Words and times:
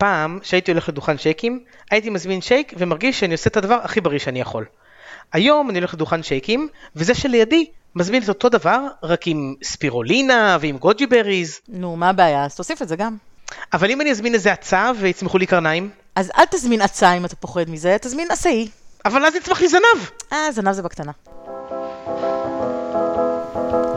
פעם, 0.00 0.38
כשהייתי 0.42 0.70
הולך 0.70 0.88
לדוכן 0.88 1.18
שייקים, 1.18 1.60
הייתי 1.90 2.10
מזמין 2.10 2.40
שייק 2.40 2.72
ומרגיש 2.78 3.20
שאני 3.20 3.32
עושה 3.32 3.50
את 3.50 3.56
הדבר 3.56 3.78
הכי 3.82 4.00
בריא 4.00 4.18
שאני 4.18 4.40
יכול. 4.40 4.64
היום 5.32 5.70
אני 5.70 5.78
הולך 5.78 5.94
לדוכן 5.94 6.22
שייקים, 6.22 6.68
וזה 6.96 7.14
שלידי 7.14 7.66
מזמין 7.96 8.22
את 8.22 8.28
אותו 8.28 8.48
דבר, 8.48 8.86
רק 9.02 9.26
עם 9.26 9.54
ספירולינה 9.62 10.58
ועם 10.60 10.78
גוג'י 10.78 11.06
בריז. 11.06 11.60
נו, 11.68 11.96
מה 11.96 12.08
הבעיה? 12.08 12.44
אז 12.44 12.54
תוסיף 12.54 12.82
את 12.82 12.88
זה 12.88 12.96
גם. 12.96 13.16
אבל 13.72 13.90
אם 13.90 14.00
אני 14.00 14.10
אזמין 14.10 14.34
איזה 14.34 14.52
הצעה 14.52 14.92
ויצמחו 15.00 15.38
לי 15.38 15.46
קרניים, 15.46 15.90
אז 16.14 16.30
אל 16.38 16.44
תזמין 16.50 16.80
הצעה 16.80 17.16
אם 17.16 17.24
אתה 17.24 17.36
פוחד 17.36 17.70
מזה, 17.70 17.96
תזמין 18.00 18.28
עשאי. 18.30 18.68
אבל 19.04 19.24
אז 19.24 19.34
יצמח 19.34 19.60
לי 19.60 19.68
זנב. 19.68 20.08
אה, 20.32 20.52
זנב 20.52 20.72
זה 20.72 20.82
בקטנה. 20.82 21.12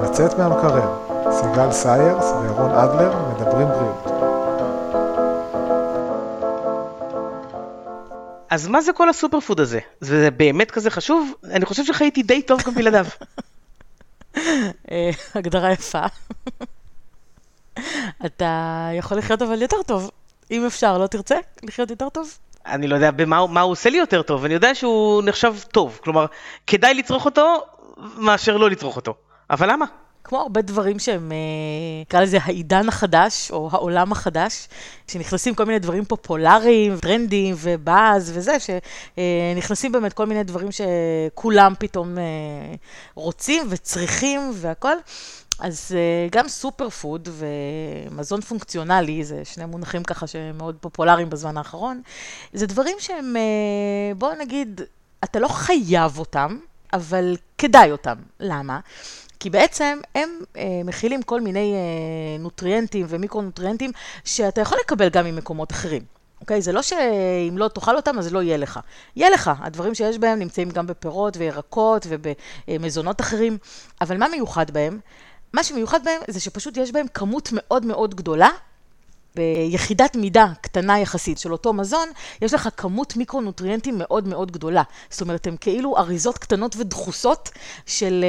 לצאת 0.04 0.38
מהמקרר, 0.38 0.88
סיגל 1.32 1.72
סיירס 1.72 2.26
וירון 2.26 2.72
אדלר 2.72 3.14
מדברים 3.34 3.68
בריאות. 3.68 4.13
אז 8.54 8.68
מה 8.68 8.82
זה 8.82 8.94
כל 8.94 9.10
הסופר 9.10 9.40
פוד 9.40 9.60
הזה? 9.60 9.80
זה 10.02 10.32
באמת 10.32 10.72
כזה 10.72 10.90
חשוב? 10.90 11.34
אני 11.44 11.66
חושב 11.66 11.86
שחייתי 11.86 12.24
די 12.24 12.42
טוב 12.42 12.62
גם 12.62 12.74
בלעדיו. 12.74 13.06
אה, 14.92 15.10
הגדרה 15.36 15.72
יפה. 15.72 16.06
אתה 18.26 18.90
יכול 18.94 19.18
לחיות 19.18 19.42
אבל 19.42 19.62
יותר 19.62 19.84
טוב. 19.88 20.12
אם 20.52 20.66
אפשר, 20.66 20.98
לא 20.98 21.08
תרצה 21.08 21.36
לחיות 21.64 21.90
יותר 21.90 22.10
טוב? 22.10 22.38
אני 22.66 22.88
לא 22.88 22.96
יודע 22.96 23.12
במה 23.12 23.48
מה 23.48 23.62
הוא 23.62 23.72
עושה 23.72 23.90
לי 23.90 23.98
יותר 23.98 24.22
טוב, 24.22 24.46
אני 24.46 24.54
יודע 24.54 24.76
שהוא 24.76 25.24
נחשב 25.24 25.56
טוב. 25.72 26.00
כלומר, 26.04 26.26
כדאי 26.68 26.94
לצרוך 26.94 27.26
אותו 27.26 27.66
מאשר 27.98 28.58
לא 28.58 28.70
לצרוך 28.70 28.96
אותו. 28.96 29.14
אבל 29.50 29.72
למה? 29.72 29.86
כמו 30.24 30.40
הרבה 30.40 30.62
דברים 30.62 31.00
שהם, 31.00 31.32
אה, 31.32 31.38
נקרא 32.02 32.22
לזה 32.22 32.38
העידן 32.42 32.88
החדש, 32.88 33.52
או 33.52 33.70
העולם 33.72 34.12
החדש, 34.12 34.68
שנכנסים 35.08 35.56
כל 35.56 35.66
מיני 35.66 35.80
דברים 35.80 36.06
פופולריים, 36.06 36.98
טרנדים 36.98 37.56
ובאז 37.60 38.32
וזה, 38.36 38.58
שנכנסים 38.60 39.92
באמת 39.92 40.14
כל 40.14 40.26
מיני 40.26 40.44
דברים 40.44 40.70
שכולם 40.72 41.74
פתאום 41.80 42.18
אה, 42.18 42.24
רוצים 43.16 43.68
וצריכים 43.70 44.52
והכל. 44.54 44.96
אז 45.60 45.92
אה, 45.96 46.28
גם 46.32 46.48
סופר 46.48 46.90
פוד 46.90 47.30
ומזון 47.32 48.42
פונקציונלי, 48.42 49.24
זה 49.24 49.42
שני 49.46 49.66
מונחים 49.66 50.04
ככה 50.04 50.28
שמאוד 50.28 50.76
פופולריים 50.82 51.30
בזמן 51.30 51.58
האחרון, 51.58 52.02
זה 52.54 52.68
דברים 52.68 52.96
שהם, 53.00 53.36
בואו 54.18 54.32
נגיד, 54.40 54.82
אתה 55.24 55.40
לא 55.40 55.48
חייב 55.48 56.20
אותם, 56.20 56.58
אבל 56.94 57.36
כדאי 57.58 57.92
אותם. 57.92 58.16
למה? 58.40 58.80
כי 59.44 59.50
בעצם 59.50 60.00
הם 60.16 60.30
אה, 60.58 60.82
מכילים 60.86 61.22
כל 61.22 61.42
מיני 61.42 61.74
אה, 61.74 62.38
נוטריאנטים 62.40 63.06
ומיקרונוטריאנטים 63.10 63.92
שאתה 64.24 64.62
יכול 64.62 64.78
לקבל 64.84 65.10
גם 65.10 65.26
ממקומות 65.26 65.72
אחרים. 65.72 66.02
אוקיי? 66.42 66.62
זה 66.62 66.72
לא 66.72 66.82
שאם 66.82 67.58
לא 67.58 67.68
תאכל 67.68 67.96
אותם, 67.96 68.20
אז 68.20 68.34
לא 68.34 68.42
יהיה 68.44 68.58
לך. 68.58 68.80
יהיה 69.16 69.30
לך. 69.30 69.52
הדברים 69.60 69.96
שיש 69.96 70.18
בהם 70.18 70.40
נמצאים 70.40 70.70
גם 70.70 70.88
בפירות 70.88 71.38
וירקות 71.38 72.08
ובמזונות 72.10 73.22
אחרים, 73.22 73.58
אבל 74.02 74.18
מה 74.18 74.28
מיוחד 74.28 74.72
בהם? 74.72 75.00
מה 75.54 75.64
שמיוחד 75.64 76.04
בהם 76.04 76.22
זה 76.28 76.40
שפשוט 76.40 76.78
יש 76.78 76.92
בהם 76.92 77.06
כמות 77.14 77.50
מאוד 77.52 77.86
מאוד 77.86 78.16
גדולה 78.16 78.50
ביחידת 79.36 80.16
מידה 80.16 80.48
קטנה 80.62 81.00
יחסית 81.00 81.38
של 81.38 81.52
אותו 81.52 81.74
מזון, 81.74 82.10
יש 82.42 82.54
לך 82.54 82.70
כמות 82.78 83.16
מיקרונוטריאנטים 83.18 83.96
מאוד 83.98 84.28
מאוד 84.28 84.52
גדולה. 84.52 84.84
זאת 85.10 85.22
אומרת, 85.22 85.48
הם 85.48 85.58
כאילו 85.58 85.98
אריזות 85.98 86.38
קטנות 86.38 86.76
ודחוסות 86.80 87.50
של 87.86 88.26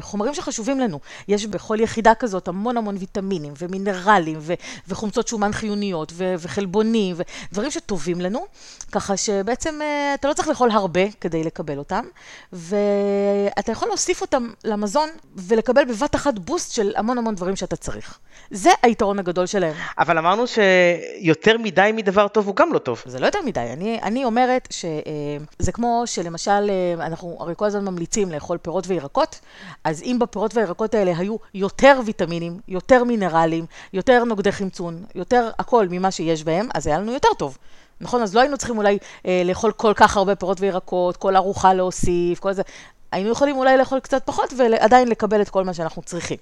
uh, 0.00 0.02
חומרים 0.04 0.34
שחשובים 0.34 0.80
לנו. 0.80 1.00
יש 1.28 1.46
בכל 1.46 1.76
יחידה 1.80 2.14
כזאת 2.14 2.48
המון 2.48 2.76
המון 2.76 2.96
ויטמינים 2.96 3.52
ומינרלים 3.58 4.38
ו- 4.40 4.54
וחומצות 4.88 5.28
שומן 5.28 5.52
חיוניות 5.52 6.12
ו- 6.14 6.34
וחלבונים 6.38 7.16
ודברים 7.50 7.70
שטובים 7.70 8.20
לנו, 8.20 8.46
ככה 8.92 9.16
שבעצם 9.16 9.78
uh, 9.80 10.14
אתה 10.14 10.28
לא 10.28 10.32
צריך 10.32 10.48
לאכול 10.48 10.70
הרבה 10.70 11.10
כדי 11.20 11.44
לקבל 11.44 11.78
אותם, 11.78 12.04
ואתה 12.52 13.72
יכול 13.72 13.88
להוסיף 13.88 14.20
אותם 14.20 14.48
למזון 14.64 15.08
ולקבל 15.36 15.84
בבת 15.84 16.14
אחת 16.14 16.38
בוסט 16.38 16.72
של 16.72 16.92
המון 16.96 17.18
המון 17.18 17.34
דברים 17.34 17.56
שאתה 17.56 17.76
צריך. 17.76 18.18
זה 18.50 18.70
היתרון 18.82 19.18
הגדול 19.18 19.46
שלהם. 19.46 19.74
אבל 19.98 20.18
אמרנו 20.20 20.44
שיותר 20.46 21.58
מדי 21.58 21.90
מדבר 21.94 22.28
טוב 22.28 22.46
הוא 22.46 22.56
גם 22.56 22.72
לא 22.72 22.78
טוב. 22.78 23.02
זה 23.06 23.20
לא 23.20 23.26
יותר 23.26 23.38
מדי, 23.46 23.60
אני, 23.60 23.98
אני 24.02 24.24
אומרת 24.24 24.68
שזה 24.70 25.68
אה, 25.68 25.72
כמו 25.72 26.02
שלמשל, 26.06 26.50
אה, 26.70 27.06
אנחנו 27.06 27.36
הרי 27.40 27.54
כל 27.56 27.64
הזמן 27.64 27.84
ממליצים 27.84 28.32
לאכול 28.32 28.58
פירות 28.58 28.84
וירקות, 28.86 29.40
אז 29.84 30.02
אם 30.02 30.16
בפירות 30.20 30.54
והירקות 30.54 30.94
האלה 30.94 31.12
היו 31.18 31.36
יותר 31.54 32.00
ויטמינים, 32.06 32.60
יותר 32.68 33.04
מינרלים, 33.04 33.66
יותר 33.92 34.24
נוגדי 34.24 34.52
חמצון, 34.52 35.04
יותר 35.14 35.50
הכל 35.58 35.86
ממה 35.90 36.10
שיש 36.10 36.44
בהם, 36.44 36.68
אז 36.74 36.86
היה 36.86 36.98
לנו 36.98 37.12
יותר 37.12 37.28
טוב. 37.38 37.58
נכון? 38.00 38.22
אז 38.22 38.34
לא 38.34 38.40
היינו 38.40 38.58
צריכים 38.58 38.78
אולי 38.78 38.98
אה, 39.26 39.42
לאכול 39.44 39.72
כל 39.72 39.92
כך 39.96 40.16
הרבה 40.16 40.36
פירות 40.36 40.60
וירקות, 40.60 41.16
כל 41.16 41.36
ארוחה 41.36 41.74
להוסיף, 41.74 42.38
כל 42.38 42.52
זה. 42.52 42.62
היינו 43.12 43.30
יכולים 43.30 43.56
אולי 43.56 43.76
לאכול 43.76 44.00
קצת 44.00 44.22
פחות 44.24 44.52
ועדיין 44.56 45.08
לקבל 45.08 45.42
את 45.42 45.48
כל 45.48 45.64
מה 45.64 45.74
שאנחנו 45.74 46.02
צריכים. 46.02 46.38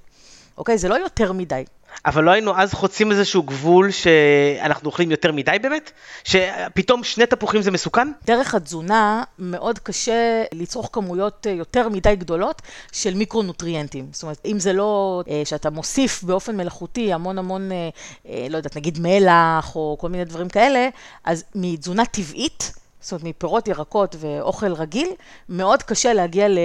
אוקיי? 0.58 0.78
זה 0.78 0.88
לא 0.88 0.94
יותר 0.94 1.32
מדי. 1.32 1.64
אבל 2.06 2.24
לא 2.24 2.30
היינו 2.30 2.56
אז 2.56 2.74
חוצים 2.74 3.10
איזשהו 3.10 3.42
גבול 3.42 3.91
שאנחנו 3.91 4.86
אוכלים 4.86 5.10
יותר 5.10 5.32
מדי 5.32 5.56
באמת? 5.62 5.91
שפתאום 6.24 7.04
שני 7.04 7.26
תפוחים 7.26 7.62
זה 7.62 7.70
מסוכן? 7.70 8.08
דרך 8.26 8.54
התזונה 8.54 9.22
מאוד 9.38 9.78
קשה 9.78 10.44
לצרוך 10.52 10.91
כמויות 10.92 11.47
אה, 11.47 11.52
יותר 11.52 11.88
מדי 11.88 12.16
גדולות 12.16 12.62
של 12.92 13.14
מיקרונוטריאנטים. 13.14 14.06
זאת 14.12 14.22
אומרת, 14.22 14.38
אם 14.44 14.58
זה 14.58 14.72
לא 14.72 15.22
אה, 15.28 15.42
שאתה 15.44 15.70
מוסיף 15.70 16.22
באופן 16.22 16.56
מלאכותי 16.56 17.12
המון 17.12 17.38
המון, 17.38 17.72
אה, 17.72 18.47
לא 18.50 18.56
יודעת, 18.56 18.76
נגיד 18.76 18.98
מלח 19.00 19.76
או 19.76 19.97
כל 20.00 20.08
מיני 20.08 20.24
דברים 20.24 20.48
כאלה, 20.48 20.88
אז 21.24 21.44
מתזונה 21.54 22.04
טבעית, 22.04 22.72
זאת 23.00 23.12
אומרת, 23.12 23.24
מפירות, 23.24 23.68
ירקות 23.68 24.16
ואוכל 24.18 24.72
רגיל, 24.72 25.08
מאוד 25.48 25.82
קשה 25.82 26.12
להגיע 26.12 26.48
ל... 26.48 26.58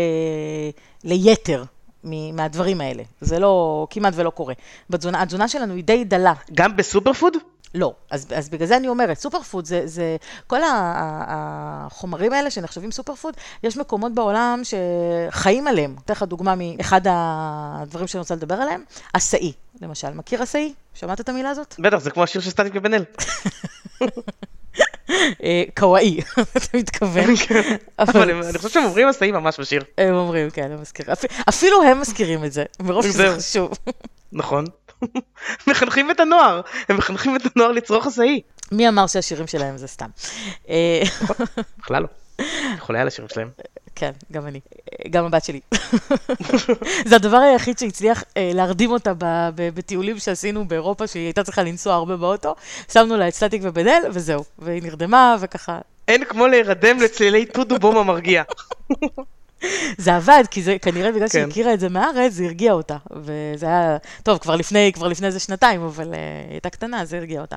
ליותר. 1.03 1.63
מהדברים 2.03 2.81
האלה. 2.81 3.03
זה 3.21 3.39
לא, 3.39 3.87
כמעט 3.89 4.13
ולא 4.15 4.29
קורה. 4.29 4.53
בתזונה, 4.89 5.21
התזונה 5.21 5.47
שלנו 5.47 5.73
היא 5.73 5.83
די 5.83 6.03
דלה. 6.03 6.33
גם 6.53 6.77
ב 6.77 6.83
super 6.83 7.13
food? 7.13 7.33
לא, 7.75 7.93
אז, 8.11 8.27
אז 8.35 8.49
בגלל 8.49 8.67
זה 8.67 8.77
אני 8.77 8.87
אומרת, 8.87 9.17
super 9.19 9.41
food 9.41 9.66
זה, 9.65 9.81
זה 9.85 10.17
כל 10.47 10.59
החומרים 11.27 12.33
האלה 12.33 12.51
שנחשבים 12.51 12.91
super 12.91 13.16
food, 13.16 13.33
יש 13.63 13.77
מקומות 13.77 14.13
בעולם 14.13 14.61
שחיים 14.63 15.67
עליהם. 15.67 15.95
אתן 16.05 16.13
לך 16.13 16.23
דוגמה 16.23 16.53
מאחד 16.57 17.01
הדברים 17.09 18.07
שאני 18.07 18.19
רוצה 18.19 18.35
לדבר 18.35 18.55
עליהם, 18.55 18.83
עשאי, 19.13 19.53
למשל. 19.81 20.13
מכיר 20.13 20.41
עשאי? 20.41 20.73
שמעת 20.93 21.21
את 21.21 21.29
המילה 21.29 21.49
הזאת? 21.49 21.75
בטח, 21.79 21.97
זה 21.97 22.11
כמו 22.11 22.23
השיר 22.23 22.41
של 22.41 22.49
סטטיק 22.49 22.73
ובן 22.75 22.93
אל. 22.93 23.03
אה, 24.01 24.07
קוואי, 25.79 26.19
אתה 26.57 26.78
מתכוון. 26.78 27.35
כן. 27.35 27.75
אבל 28.00 28.31
אני 28.31 28.57
חושב 28.57 28.69
שהם 28.69 28.84
אומרים 28.84 29.07
עשאים 29.07 29.34
ממש 29.34 29.59
בשיר. 29.59 29.84
הם 29.97 30.13
אומרים, 30.16 30.50
כן, 30.50 30.72
הם 30.72 30.81
מזכירים. 30.81 31.13
אפילו 31.50 31.84
הם 31.84 32.00
מזכירים 32.00 32.46
את 32.46 32.53
זה, 32.53 32.63
מרוב 32.79 33.03
שזה 33.03 33.35
חשוב. 33.38 33.72
נכון. 34.31 34.66
מחנכים 35.68 36.12
את 36.12 36.19
הנוער, 36.19 36.62
הם 36.90 36.97
מחנכים 36.97 37.35
את 37.35 37.41
הנוער 37.56 37.72
לצרוך 37.72 38.07
עשאי. 38.07 38.41
מי 38.72 38.90
אמר 38.90 39.07
שהשירים 39.07 39.47
שלהם 39.47 39.78
זה 39.78 39.88
סתם? 39.88 40.09
אה, 40.69 41.01
בכלל 41.80 42.03
לא. 42.03 42.45
חולה 42.80 43.01
על 43.01 43.07
השירים 43.07 43.30
שלהם. 43.34 43.50
כן, 43.95 44.11
גם 44.31 44.47
אני. 44.47 44.59
גם 45.09 45.25
הבת 45.25 45.43
שלי. 45.43 45.59
זה 47.09 47.15
הדבר 47.15 47.37
היחיד 47.37 47.79
שהצליח 47.79 48.23
אה, 48.37 48.51
להרדים 48.53 48.91
אותה 48.91 49.13
בטיולים 49.55 50.19
שעשינו 50.19 50.67
באירופה, 50.67 51.07
שהיא 51.07 51.25
הייתה 51.25 51.43
צריכה 51.43 51.63
לנסוע 51.63 51.93
הרבה 51.93 52.17
באוטו. 52.17 52.55
שמנו 52.91 53.17
לה 53.17 53.27
את 53.27 53.33
סטטיק 53.33 53.61
ובן 53.65 53.87
אל, 53.87 54.01
וזהו. 54.11 54.43
והיא 54.59 54.83
נרדמה, 54.83 55.35
וככה... 55.39 55.79
אין 56.07 56.25
כמו 56.25 56.47
להירדם 56.47 56.99
לצלילי 56.99 57.45
טודו 57.45 57.79
בום 57.79 57.97
המרגיע. 57.97 58.43
זה 59.97 60.16
עבד, 60.16 60.44
כי 60.51 60.62
זה 60.62 60.78
כנראה 60.81 61.12
בגלל 61.12 61.28
כן. 61.28 61.31
שהיא 61.31 61.44
הכירה 61.44 61.74
את 61.74 61.79
זה 61.79 61.90
מהארץ, 61.90 62.31
זה 62.31 62.44
הרגיע 62.46 62.74
אותה. 62.74 62.97
וזה 63.12 63.66
היה, 63.66 63.97
טוב, 64.24 64.38
כבר 64.38 64.56
לפני, 64.56 64.91
כבר 64.94 65.07
לפני 65.07 65.28
איזה 65.28 65.40
שנתיים, 65.40 65.81
אבל 65.81 66.13
uh, 66.13 66.16
היא 66.16 66.51
הייתה 66.51 66.69
קטנה, 66.69 67.06
זה 67.06 67.18
הרגיע 67.18 67.41
אותה. 67.41 67.56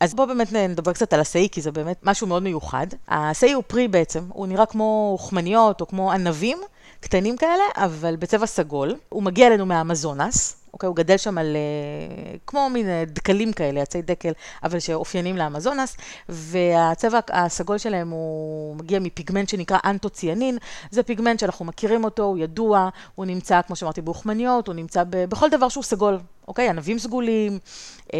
אז 0.00 0.14
בואו 0.14 0.28
באמת 0.28 0.52
נדבר 0.52 0.92
קצת 0.92 1.12
על 1.12 1.20
הסאי, 1.20 1.48
כי 1.52 1.60
זה 1.60 1.72
באמת 1.72 1.96
משהו 2.02 2.26
מאוד 2.26 2.42
מיוחד. 2.42 2.86
הסאי 3.08 3.52
הוא 3.52 3.62
פרי 3.66 3.88
בעצם, 3.88 4.24
הוא 4.28 4.46
נראה 4.46 4.66
כמו 4.66 5.10
אוכמניות 5.12 5.80
או 5.80 5.86
כמו 5.86 6.12
ענבים 6.12 6.58
קטנים 7.00 7.36
כאלה, 7.36 7.64
אבל 7.76 8.16
בצבע 8.16 8.46
סגול. 8.46 8.94
הוא 9.08 9.22
מגיע 9.22 9.46
אלינו 9.46 9.66
מהאמזונס. 9.66 10.63
אוקיי? 10.74 10.86
הוא 10.86 10.96
גדל 10.96 11.16
שם 11.16 11.38
על, 11.38 11.56
uh, 11.56 12.38
כמו 12.46 12.70
מין 12.70 12.88
אה, 12.88 13.04
דקלים 13.06 13.52
כאלה, 13.52 13.82
עצי 13.82 14.02
דקל, 14.02 14.32
אבל 14.62 14.80
שאופיינים 14.80 15.36
לאמזונס, 15.36 15.96
והצבע 16.28 17.18
הסגול 17.32 17.78
שלהם 17.78 18.10
הוא 18.10 18.76
מגיע 18.76 18.98
מפיגמנט 18.98 19.48
שנקרא 19.48 19.78
אנטוציאנין, 19.84 20.58
זה 20.90 21.02
פיגמנט 21.02 21.40
שאנחנו 21.40 21.64
מכירים 21.64 22.04
אותו, 22.04 22.22
הוא 22.22 22.38
ידוע, 22.38 22.88
הוא 23.14 23.26
נמצא, 23.26 23.62
כמו 23.62 23.76
שאמרתי, 23.76 24.00
באוכמניות, 24.00 24.66
הוא 24.66 24.74
נמצא 24.74 25.04
ב, 25.10 25.24
בכל 25.24 25.50
דבר 25.50 25.68
שהוא 25.68 25.84
סגול, 25.84 26.18
אוקיי? 26.48 26.68
ענבים 26.68 26.98
סגולים, 26.98 27.58
אה, 28.14 28.18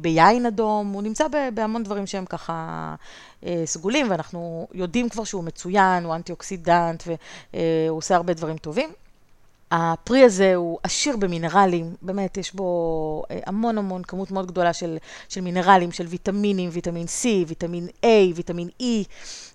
ביין 0.00 0.46
אדום, 0.46 0.92
הוא 0.92 1.02
נמצא 1.02 1.24
בהמון 1.54 1.82
דברים 1.82 2.06
שהם 2.06 2.24
ככה 2.24 2.94
אה, 3.46 3.62
סגולים, 3.64 4.10
ואנחנו 4.10 4.68
יודעים 4.74 5.08
כבר 5.08 5.24
שהוא 5.24 5.44
מצוין, 5.44 6.04
הוא 6.04 6.14
אנטי 6.14 6.32
אוקסידנט, 6.32 7.02
והוא 7.06 7.98
עושה 7.98 8.16
הרבה 8.16 8.34
דברים 8.34 8.56
טובים. 8.56 8.90
הפרי 9.74 10.24
הזה 10.24 10.54
הוא 10.54 10.78
עשיר 10.82 11.16
במינרלים, 11.16 11.94
באמת, 12.02 12.36
יש 12.36 12.54
בו 12.54 13.22
אה, 13.30 13.38
המון 13.46 13.78
המון 13.78 14.02
כמות 14.02 14.30
מאוד 14.30 14.46
גדולה 14.46 14.72
של, 14.72 14.98
של 15.28 15.40
מינרלים, 15.40 15.92
של 15.92 16.06
ויטמינים, 16.06 16.70
ויטמין 16.72 17.06
C, 17.06 17.26
ויטמין 17.46 17.88
A, 18.02 18.06
ויטמין 18.34 18.68
E, 18.82 18.84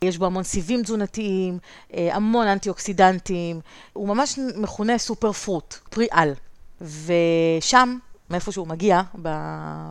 יש 0.02 0.18
בו 0.18 0.26
המון 0.26 0.44
סיבים 0.44 0.84
תזונתיים, 0.84 1.60
אה, 1.94 2.16
המון 2.16 2.48
אנטי-אוקסידנטים, 2.48 3.60
הוא 3.94 4.08
ממש 4.08 4.40
מכונה 4.56 4.98
סופר 4.98 5.32
פרוט, 5.32 5.76
פרי 5.90 6.08
על. 6.12 6.34
ושם, 6.82 7.98
מאיפה 8.30 8.52
שהוא 8.52 8.68
מגיע, 8.68 9.02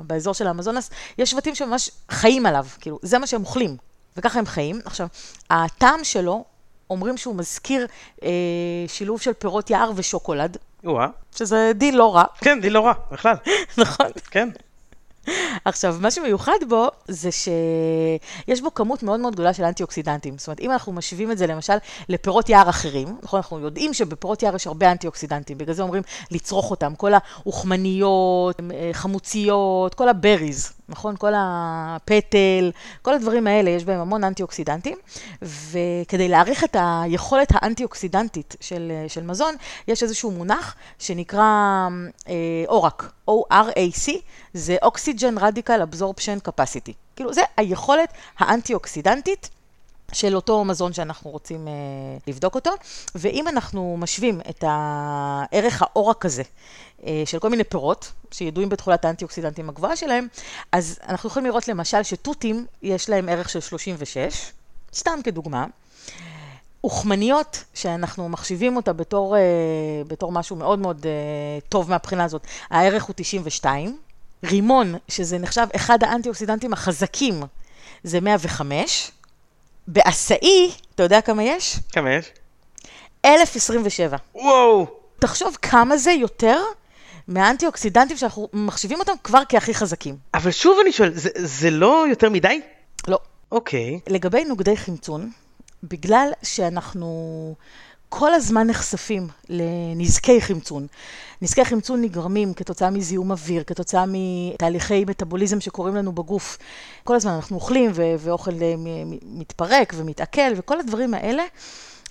באזור 0.02 0.34
של 0.34 0.46
האמזונס, 0.46 0.90
יש 1.18 1.30
שבטים 1.30 1.54
שממש 1.54 1.90
חיים 2.10 2.46
עליו, 2.46 2.66
כאילו, 2.80 2.98
זה 3.02 3.18
מה 3.18 3.26
שהם 3.26 3.40
אוכלים, 3.40 3.76
וככה 4.16 4.38
הם 4.38 4.46
חיים. 4.46 4.80
עכשיו, 4.84 5.06
הטעם 5.50 6.04
שלו 6.04 6.44
אומרים 6.90 7.16
שהוא 7.16 7.34
מזכיר 7.34 7.86
אה, 8.22 8.28
שילוב 8.86 9.20
של 9.20 9.32
פירות 9.32 9.70
יער 9.70 9.92
ושוקולד. 9.96 10.56
וואה. 10.84 11.06
שזה 11.36 11.72
דיל 11.74 11.96
לא 11.96 12.16
רע. 12.16 12.24
כן, 12.38 12.60
דיל 12.60 12.72
לא 12.72 12.80
רע, 12.80 12.92
בכלל. 13.10 13.34
נכון. 13.78 14.06
כן. 14.30 14.48
עכשיו, 15.64 15.96
מה 16.00 16.10
שמיוחד 16.10 16.58
בו, 16.68 16.88
זה 17.08 17.30
שיש 17.32 18.60
בו 18.60 18.74
כמות 18.74 19.02
מאוד 19.02 19.20
מאוד 19.20 19.34
גדולה 19.34 19.52
של 19.52 19.64
אנטי-אוקסידנטים. 19.64 20.38
זאת 20.38 20.46
אומרת, 20.46 20.60
אם 20.60 20.70
אנחנו 20.70 20.92
משווים 20.92 21.32
את 21.32 21.38
זה 21.38 21.46
למשל 21.46 21.76
לפירות 22.08 22.48
יער 22.48 22.68
אחרים, 22.68 23.16
נכון, 23.22 23.36
אנחנו 23.36 23.58
יודעים 23.58 23.94
שבפירות 23.94 24.42
יער 24.42 24.56
יש 24.56 24.66
הרבה 24.66 24.92
אנטי-אוקסידנטים, 24.92 25.58
בגלל 25.58 25.74
זה 25.74 25.82
אומרים 25.82 26.02
לצרוך 26.30 26.70
אותם, 26.70 26.94
כל 26.94 27.12
האוכמניות, 27.14 28.60
אה, 28.74 28.90
חמוציות, 28.92 29.94
כל 29.94 30.08
הבריז, 30.08 30.72
נכון? 30.88 31.16
כל 31.16 31.32
הפטל, 31.36 32.70
כל 33.02 33.14
הדברים 33.14 33.46
האלה, 33.46 33.70
יש 33.70 33.84
בהם 33.84 34.00
המון 34.00 34.24
אנטי-אוקסידנטים, 34.24 34.98
וכדי 35.42 36.28
להעריך 36.28 36.64
את 36.64 36.76
היכולת 36.78 37.48
האנטי-אוקסידנטית 37.54 38.56
של, 38.60 38.92
של 39.08 39.22
מזון, 39.22 39.54
יש 39.88 40.02
איזשהו 40.02 40.30
מונח 40.30 40.74
שנקרא 40.98 41.88
אה, 42.28 42.34
אורק, 42.68 43.12
ORAC, 43.30 44.10
זה 44.54 44.76
Oxygen 44.84 45.38
Radical 45.38 45.94
Absorption 45.94 46.48
Capacity. 46.48 46.92
כאילו, 47.16 47.32
זה 47.32 47.42
היכולת 47.56 48.12
האנטי-אוקסידנטית 48.38 49.50
של 50.12 50.36
אותו 50.36 50.64
מזון 50.64 50.92
שאנחנו 50.92 51.30
רוצים 51.30 51.68
אה, 51.68 51.72
לבדוק 52.26 52.54
אותו. 52.54 52.70
ואם 53.14 53.48
אנחנו 53.48 53.96
משווים 53.98 54.40
את 54.50 54.64
הערך 54.66 55.82
האורק 55.82 56.24
הזה 56.24 56.42
אה, 56.42 56.48
של 57.24 57.38
כל 57.38 57.50
מיני 57.50 57.64
פירות, 57.64 58.12
שידועים 58.30 58.68
בתכולת 58.68 59.04
האנטי-אוקסידנטים 59.04 59.68
הגבוהה 59.68 59.96
שלהם, 59.96 60.28
אז 60.72 60.98
אנחנו 61.08 61.28
יכולים 61.28 61.46
לראות 61.46 61.68
למשל 61.68 62.02
שתותים, 62.02 62.66
יש 62.82 63.08
להם 63.08 63.28
ערך 63.28 63.48
של 63.48 63.60
36, 63.60 64.52
סתם 64.94 65.18
כדוגמה. 65.24 65.66
אוכמניות, 66.84 67.64
שאנחנו 67.74 68.28
מחשיבים 68.28 68.76
אותה 68.76 68.92
בתור, 68.92 69.36
אה, 69.36 69.42
בתור 70.06 70.32
משהו 70.32 70.56
מאוד 70.56 70.78
מאוד 70.78 71.06
אה, 71.06 71.60
טוב 71.68 71.90
מהבחינה 71.90 72.24
הזאת, 72.24 72.46
הערך 72.70 73.04
הוא 73.04 73.14
92. 73.16 73.98
רימון, 74.44 74.94
שזה 75.08 75.38
נחשב 75.38 75.66
אחד 75.76 76.04
האנטי-אוקסידנטים 76.04 76.72
החזקים, 76.72 77.42
זה 78.02 78.20
105. 78.20 79.10
בעשאי, 79.88 80.72
אתה 80.94 81.02
יודע 81.02 81.20
כמה 81.20 81.42
יש? 81.42 81.78
כמה 81.92 82.12
יש? 82.12 82.32
1027. 83.24 84.16
וואו! 84.34 84.86
תחשוב 85.18 85.56
כמה 85.62 85.96
זה 85.96 86.12
יותר 86.12 86.58
מהאנטי-אוקסידנטים 87.28 88.16
שאנחנו 88.16 88.48
מחשיבים 88.52 89.00
אותם 89.00 89.12
כבר 89.24 89.42
כהכי 89.48 89.74
חזקים. 89.74 90.16
אבל 90.34 90.50
שוב 90.50 90.78
אני 90.82 90.92
שואל, 90.92 91.12
זה, 91.14 91.30
זה 91.34 91.70
לא 91.70 92.06
יותר 92.08 92.30
מדי? 92.30 92.60
לא. 93.08 93.18
אוקיי. 93.52 94.00
לגבי 94.08 94.44
נוגדי 94.44 94.76
חמצון, 94.76 95.30
בגלל 95.82 96.28
שאנחנו 96.42 97.54
כל 98.08 98.34
הזמן 98.34 98.66
נחשפים 98.66 99.28
לנזקי 99.48 100.40
חמצון. 100.40 100.86
נזקי 101.42 101.64
חמצון 101.64 102.02
נגרמים 102.02 102.54
כתוצאה 102.54 102.90
מזיהום 102.90 103.30
אוויר, 103.30 103.64
כתוצאה 103.64 104.04
מתהליכי 104.08 105.04
מטאבוליזם 105.04 105.60
שקורים 105.60 105.94
לנו 105.94 106.12
בגוף. 106.12 106.58
כל 107.04 107.14
הזמן 107.14 107.32
אנחנו 107.32 107.56
אוכלים 107.56 107.90
ואוכל 107.94 108.50
מתפרק 109.22 109.92
ומתעכל 109.96 110.52
וכל 110.56 110.80
הדברים 110.80 111.14
האלה. 111.14 111.42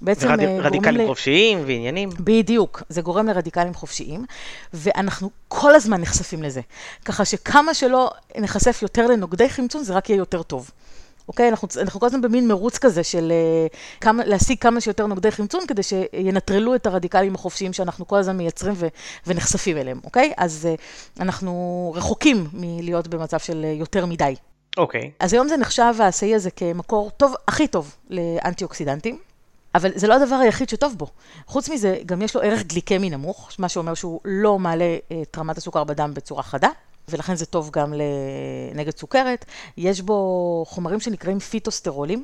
בעצם 0.02 0.28
ורד... 0.28 0.40
אה, 0.40 0.58
רדיקלים 0.60 1.02
ל... 1.02 1.08
חופשיים 1.08 1.62
ועניינים. 1.66 2.10
בדיוק, 2.20 2.84
זה 2.90 3.02
גורם 3.02 3.28
לרדיקלים 3.28 3.74
חופשיים, 3.74 4.26
ואנחנו 4.74 5.30
כל 5.48 5.76
הזמן 5.76 6.02
נחשפים 6.02 6.44
לזה. 6.44 6.62
ככה 7.06 7.26
שכמה 7.26 7.74
שלא 7.74 8.10
נחשף 8.38 8.80
יותר 8.82 9.08
לנוגדי 9.08 9.50
חמצון, 9.50 9.84
זה 9.84 9.94
רק 9.94 10.10
יהיה 10.10 10.18
יותר 10.18 10.44
טוב. 10.44 10.72
אוקיי? 11.28 11.50
אנחנו, 11.50 11.68
אנחנו 11.82 12.00
כל 12.00 12.06
הזמן 12.06 12.22
במין 12.22 12.48
מרוץ 12.48 12.78
כזה 12.78 13.04
של 13.04 13.32
uh, 13.72 13.76
כמה, 14.02 14.26
להשיג 14.26 14.58
כמה 14.60 14.82
שיותר 14.82 15.06
נוגדי 15.08 15.32
חמצון, 15.32 15.62
כדי 15.68 15.84
שינטרלו 15.84 16.76
את 16.76 16.88
הרדיקלים 16.88 17.36
החופשיים 17.36 17.74
שאנחנו 17.74 18.08
כל 18.08 18.18
הזמן 18.18 18.38
מייצרים 18.38 18.74
ו, 18.78 18.88
ונחשפים 19.28 19.78
אליהם, 19.78 20.00
אוקיי? 20.04 20.34
אז 20.38 20.68
uh, 20.74 21.22
אנחנו 21.22 21.94
רחוקים 21.96 22.48
מלהיות 22.54 23.08
במצב 23.08 23.40
של 23.40 23.66
יותר 23.74 24.06
מדי. 24.06 24.36
אוקיי. 24.78 25.12
אז 25.20 25.34
היום 25.34 25.48
זה 25.48 25.58
נחשב, 25.58 25.94
העשאי 26.00 26.36
הזה, 26.36 26.52
כמקור 26.52 27.12
טוב, 27.18 27.34
הכי 27.48 27.68
טוב 27.68 27.96
לאנטי-אוקסידנטים. 28.10 29.18
אבל 29.76 29.92
זה 29.96 30.08
לא 30.08 30.14
הדבר 30.14 30.36
היחיד 30.36 30.70
שטוב 30.70 30.96
בו. 30.98 31.08
חוץ 31.48 31.70
מזה, 31.70 31.98
גם 32.06 32.22
יש 32.22 32.36
לו 32.36 32.42
ערך 32.42 32.64
גליקמי 32.64 33.10
נמוך, 33.10 33.50
מה 33.60 33.70
שאומר 33.70 33.94
שהוא 33.94 34.20
לא 34.26 34.60
מעלה 34.60 34.98
את 35.22 35.38
רמת 35.38 35.58
הסוכר 35.58 35.84
בדם 35.84 36.12
בצורה 36.14 36.44
חדה. 36.44 36.70
ולכן 37.10 37.36
זה 37.36 37.46
טוב 37.46 37.70
גם 37.72 37.94
נגד 38.76 38.98
סוכרת. 38.98 39.46
יש 39.78 40.02
בו 40.02 40.66
חומרים 40.68 41.00
שנקראים 41.00 41.40
פיטוסטרולים, 41.40 42.24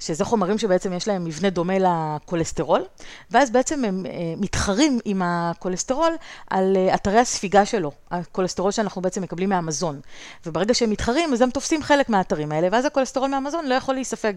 שזה 0.00 0.24
חומרים 0.24 0.58
שבעצם 0.58 0.92
יש 0.92 1.08
להם 1.08 1.24
מבנה 1.24 1.50
דומה 1.50 1.74
לכולסטרול, 1.78 2.84
ואז 3.30 3.50
בעצם 3.50 3.84
הם 3.84 4.06
אה, 4.06 4.12
מתחרים 4.36 4.98
עם 5.04 5.22
הכולסטרול 5.24 6.12
על 6.50 6.76
אה, 6.76 6.94
אתרי 6.94 7.18
הספיגה 7.18 7.66
שלו, 7.66 7.92
הכולסטרול 8.10 8.70
שאנחנו 8.70 9.02
בעצם 9.02 9.22
מקבלים 9.22 9.48
מהמזון. 9.48 10.00
וברגע 10.46 10.74
שהם 10.74 10.90
מתחרים, 10.90 11.32
אז 11.32 11.40
הם 11.40 11.50
תופסים 11.50 11.82
חלק 11.82 12.08
מהאתרים 12.08 12.52
האלה, 12.52 12.68
ואז 12.72 12.84
הכולסטרול 12.84 13.30
מהמזון 13.30 13.66
לא 13.66 13.74
יכול 13.74 13.94
להיספג. 13.94 14.34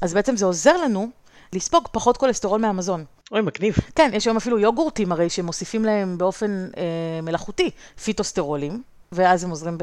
אז 0.00 0.14
בעצם 0.14 0.36
זה 0.36 0.44
עוזר 0.44 0.76
לנו 0.76 1.08
לספוג 1.52 1.88
פחות 1.92 2.16
כולסטרול 2.16 2.60
מהמזון. 2.60 3.04
אוי, 3.32 3.40
מגניב. 3.40 3.74
כן, 3.94 4.10
יש 4.14 4.26
היום 4.26 4.36
אפילו 4.36 4.58
יוגורטים 4.58 5.12
הרי 5.12 5.30
שמוסיפים 5.30 5.84
להם 5.84 6.18
באופן 6.18 6.68
אה, 6.76 7.20
מלאכותי 7.22 7.70
פיטוסטרולים, 8.04 8.82
ואז 9.12 9.44
הם 9.44 9.50
עוזרים 9.50 9.78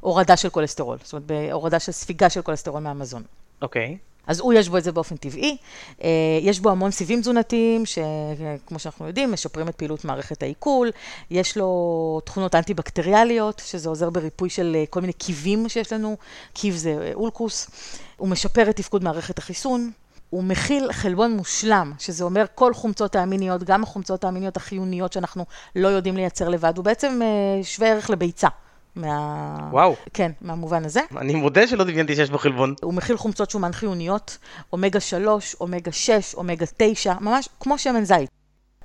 בהורדה 0.00 0.36
של 0.36 0.48
כולסטרול, 0.48 0.98
זאת 1.02 1.12
אומרת 1.12 1.26
בהורדה 1.26 1.80
של 1.80 1.92
ספיגה 1.92 2.30
של 2.30 2.42
כולסטרול 2.42 2.82
מהמזון. 2.82 3.22
אוקיי. 3.62 3.96
Okay. 4.00 4.08
אז 4.28 4.40
הוא 4.40 4.52
יש 4.52 4.68
בו 4.68 4.78
את 4.78 4.84
זה 4.84 4.92
באופן 4.92 5.16
טבעי. 5.16 5.56
אה, 6.04 6.08
יש 6.42 6.60
בו 6.60 6.70
המון 6.70 6.90
סיבים 6.90 7.20
תזונתיים, 7.20 7.86
שכמו 7.86 8.78
שאנחנו 8.78 9.06
יודעים, 9.06 9.32
משפרים 9.32 9.68
את 9.68 9.74
פעילות 9.74 10.04
מערכת 10.04 10.42
העיכול. 10.42 10.90
יש 11.30 11.56
לו 11.56 12.20
תכונות 12.24 12.54
אנטי-בקטריאליות, 12.54 13.62
שזה 13.64 13.88
עוזר 13.88 14.10
בריפוי 14.10 14.50
של 14.50 14.76
אה, 14.78 14.84
כל 14.90 15.00
מיני 15.00 15.12
קיבים 15.12 15.68
שיש 15.68 15.92
לנו. 15.92 16.16
קיב 16.52 16.74
זה 16.74 17.10
אולקוס. 17.14 17.70
הוא 18.16 18.28
משפר 18.28 18.70
את 18.70 18.76
תפקוד 18.76 19.04
מערכת 19.04 19.38
החיסון. 19.38 19.90
הוא 20.30 20.44
מכיל 20.44 20.92
חלבון 20.92 21.32
מושלם, 21.32 21.92
שזה 21.98 22.24
אומר 22.24 22.44
כל 22.54 22.74
חומצות 22.74 23.16
האמיניות, 23.16 23.64
גם 23.64 23.82
החומצות 23.82 24.24
האמיניות 24.24 24.56
החיוניות 24.56 25.12
שאנחנו 25.12 25.44
לא 25.76 25.88
יודעים 25.88 26.16
לייצר 26.16 26.48
לבד, 26.48 26.72
הוא 26.76 26.84
בעצם 26.84 27.20
אה, 27.22 27.64
שווה 27.64 27.88
ערך 27.88 28.10
לביצה. 28.10 28.48
מה... 28.96 29.56
וואו. 29.70 29.94
כן, 30.14 30.32
מהמובן 30.40 30.84
הזה. 30.84 31.00
אני 31.16 31.34
מודה 31.34 31.66
שלא 31.66 31.84
דמיינתי 31.84 32.16
שיש 32.16 32.30
בו 32.30 32.38
חלבון. 32.38 32.74
הוא 32.82 32.94
מכיל 32.94 33.16
חומצות 33.16 33.50
שומן 33.50 33.72
חיוניות, 33.72 34.38
אומגה 34.72 35.00
3, 35.00 35.54
אומגה 35.60 35.92
6, 35.92 36.34
אומגה 36.34 36.66
9, 36.76 37.14
ממש 37.20 37.48
כמו 37.60 37.78
שמן 37.78 38.04
זית. 38.04 38.30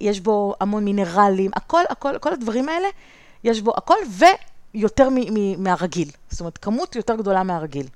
יש 0.02 0.20
בו 0.20 0.56
המון 0.60 0.86
מינרלים, 0.86 1.52
הכל, 1.56 1.84
הכל, 1.90 2.18
כל 2.18 2.34
הדברים 2.34 2.70
האלה, 2.70 2.88
יש 3.44 3.62
בו 3.62 3.74
הכל 3.78 3.98
ויותר 4.74 5.10
מהרגיל. 5.58 6.10
זאת 6.30 6.40
אומרת, 6.40 6.58
כמות 6.58 6.96
יותר 6.96 7.16
גדולה 7.16 7.44
מהרגיל. 7.44 7.88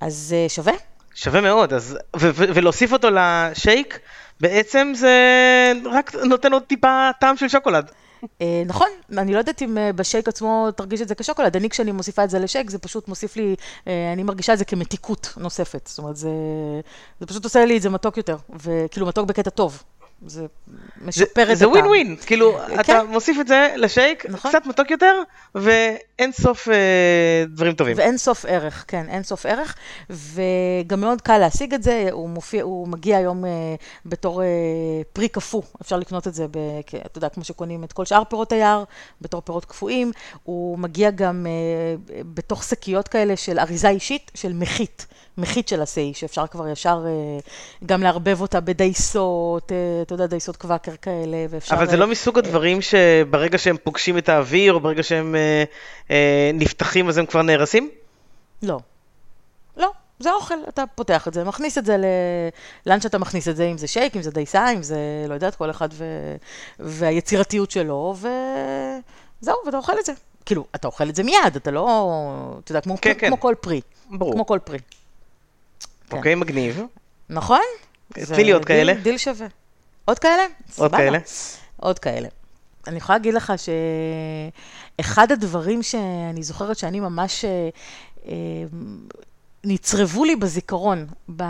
אז 0.00 0.34
uh, 0.34 0.52
שווה. 0.52 0.72
שווה 1.14 1.40
מאוד, 1.40 1.72
אז, 1.72 1.98
ו- 2.16 2.30
ו- 2.34 2.54
ולהוסיף 2.54 2.92
אותו 2.92 3.08
לשייק, 3.10 3.98
בעצם 4.40 4.92
זה 4.94 5.12
רק 5.84 6.14
נותן 6.14 6.52
עוד 6.52 6.62
טיפה 6.62 7.10
טעם 7.20 7.36
של 7.36 7.48
שוקולד. 7.48 7.90
אה, 8.40 8.62
נכון, 8.66 8.88
אני 9.18 9.32
לא 9.32 9.38
יודעת 9.38 9.62
אם 9.62 9.78
אה, 9.78 9.92
בשייק 9.92 10.28
עצמו 10.28 10.68
תרגיש 10.76 11.00
את 11.00 11.08
זה 11.08 11.14
כשוקולד, 11.14 11.56
אני 11.56 11.70
כשאני 11.70 11.92
מוסיפה 11.92 12.24
את 12.24 12.30
זה 12.30 12.38
לשייק, 12.38 12.70
זה 12.70 12.78
פשוט 12.78 13.08
מוסיף 13.08 13.36
לי, 13.36 13.54
אה, 13.88 14.12
אני 14.12 14.22
מרגישה 14.22 14.52
את 14.52 14.58
זה 14.58 14.64
כמתיקות 14.64 15.34
נוספת, 15.36 15.86
זאת 15.86 15.98
אומרת, 15.98 16.16
זה, 16.16 16.28
זה 17.20 17.26
פשוט 17.26 17.44
עושה 17.44 17.64
לי 17.64 17.76
את 17.76 17.82
זה 17.82 17.90
מתוק 17.90 18.16
יותר, 18.16 18.36
וכאילו 18.50 19.06
מתוק 19.06 19.28
בקטע 19.28 19.50
טוב. 19.50 19.82
זה 20.26 20.46
משפר 21.04 21.24
את 21.24 21.48
הטעם. 21.48 21.54
זה 21.54 21.68
ווין 21.68 21.86
ווין, 21.86 22.16
כאילו, 22.26 22.58
כן. 22.68 22.80
אתה 22.80 23.02
מוסיף 23.04 23.40
את 23.40 23.48
זה 23.48 23.74
לשייק, 23.76 24.26
נכון. 24.26 24.50
קצת 24.50 24.66
מתוק 24.66 24.90
יותר, 24.90 25.14
ואין 25.54 26.32
סוף 26.32 26.68
אה, 26.68 27.44
דברים 27.48 27.74
טובים. 27.74 27.96
ואין 27.96 28.18
סוף 28.18 28.44
ערך, 28.48 28.84
כן, 28.88 29.06
אין 29.08 29.22
סוף 29.22 29.46
ערך, 29.46 29.76
וגם 30.10 31.00
מאוד 31.00 31.20
קל 31.20 31.38
להשיג 31.38 31.74
את 31.74 31.82
זה, 31.82 32.08
הוא, 32.12 32.28
מופיע, 32.28 32.62
הוא 32.62 32.88
מגיע 32.88 33.16
היום 33.16 33.44
אה, 33.44 33.50
בתור 34.06 34.42
אה, 34.42 34.46
פרי 35.12 35.28
קפוא, 35.28 35.62
אפשר 35.82 35.96
לקנות 35.96 36.28
את 36.28 36.34
זה, 36.34 36.46
ב, 36.50 36.58
אתה 37.06 37.18
יודע, 37.18 37.28
כמו 37.28 37.44
שקונים 37.44 37.84
את 37.84 37.92
כל 37.92 38.04
שאר 38.04 38.24
פירות 38.24 38.52
היער, 38.52 38.84
בתור 39.20 39.40
פירות 39.40 39.64
קפואים, 39.64 40.12
הוא 40.42 40.78
מגיע 40.78 41.10
גם 41.10 41.46
אה, 41.46 42.22
בתוך 42.34 42.64
שקיות 42.64 43.08
כאלה 43.08 43.36
של 43.36 43.58
אריזה 43.58 43.88
אישית, 43.88 44.30
של 44.34 44.52
מחית. 44.52 45.06
מחית 45.38 45.68
של 45.68 45.82
עשי, 45.82 46.12
שאפשר 46.14 46.46
כבר 46.46 46.68
ישר 46.68 47.04
אה, 47.06 47.38
גם 47.86 48.02
לערבב 48.02 48.40
אותה 48.40 48.60
בדייסות, 48.60 49.72
אה, 49.72 50.02
אתה 50.02 50.14
יודע, 50.14 50.26
דייסות 50.26 50.56
קוואקר 50.56 50.96
כאלה, 51.02 51.46
ואפשר... 51.50 51.74
אבל 51.74 51.90
זה 51.90 51.96
לא 51.96 52.06
מסוג 52.06 52.38
הדברים 52.38 52.80
שברגע 52.82 53.58
שהם 53.58 53.76
פוגשים 53.84 54.18
את 54.18 54.28
האוויר, 54.28 54.72
או 54.72 54.80
ברגע 54.80 55.02
שהם 55.02 55.34
אה, 55.34 55.64
אה, 56.10 56.50
נפתחים 56.54 57.08
אז 57.08 57.18
הם 57.18 57.26
כבר 57.26 57.42
נהרסים? 57.42 57.90
לא. 58.62 58.78
לא, 59.76 59.92
זה 60.18 60.32
אוכל, 60.32 60.54
אתה 60.68 60.84
פותח 60.94 61.28
את 61.28 61.34
זה, 61.34 61.44
מכניס 61.44 61.78
את 61.78 61.86
זה 61.86 61.96
ל... 61.96 62.04
לאן 62.86 63.00
שאתה 63.00 63.18
מכניס 63.18 63.48
את 63.48 63.56
זה, 63.56 63.64
אם 63.64 63.78
זה 63.78 63.86
שייק, 63.86 64.16
אם 64.16 64.22
זה 64.22 64.30
דייסה, 64.30 64.72
אם 64.72 64.82
זה, 64.82 64.98
לא 65.28 65.34
יודעת, 65.34 65.54
כל 65.54 65.70
אחד 65.70 65.88
ו... 65.92 66.04
והיצירתיות 66.78 67.70
שלו, 67.70 68.14
וזהו, 68.16 69.56
ואתה 69.66 69.76
אוכל 69.76 69.98
את 70.00 70.04
זה. 70.04 70.12
כאילו, 70.46 70.64
אתה 70.74 70.88
אוכל 70.88 71.08
את 71.08 71.16
זה 71.16 71.22
מיד, 71.22 71.56
אתה 71.56 71.70
לא, 71.70 72.10
אתה 72.64 72.72
יודע, 72.72 72.80
כמו, 72.80 72.96
כן, 73.00 73.14
כמו 73.14 73.36
כן. 73.36 73.42
כל 73.42 73.54
פרי. 73.60 73.80
ברור. 74.10 74.32
כמו 74.32 74.46
כל 74.46 74.58
פרי. 74.64 74.78
כן. 76.10 76.16
אוקיי, 76.16 76.34
מגניב. 76.34 76.80
נכון? 77.28 77.60
תני 78.12 78.44
לי 78.44 78.52
עוד 78.52 78.62
דיל- 78.64 78.68
כאלה. 78.68 78.94
דיל 78.94 79.18
שווה. 79.18 79.46
עוד 80.04 80.18
כאלה? 80.18 80.42
עוד 80.42 80.50
סבבה. 80.70 80.96
כאלה. 80.98 81.18
עוד 81.76 81.98
כאלה. 81.98 82.28
אני 82.86 82.96
יכולה 82.96 83.18
להגיד 83.18 83.34
לך 83.34 83.52
שאחד 84.98 85.32
הדברים 85.32 85.82
שאני 85.82 86.42
זוכרת 86.42 86.76
שאני 86.78 87.00
ממש... 87.00 87.44
אה, 87.44 87.68
אה, 88.28 88.32
נצרבו 89.64 90.24
לי 90.24 90.36
בזיכרון 90.36 91.06
ב... 91.36 91.42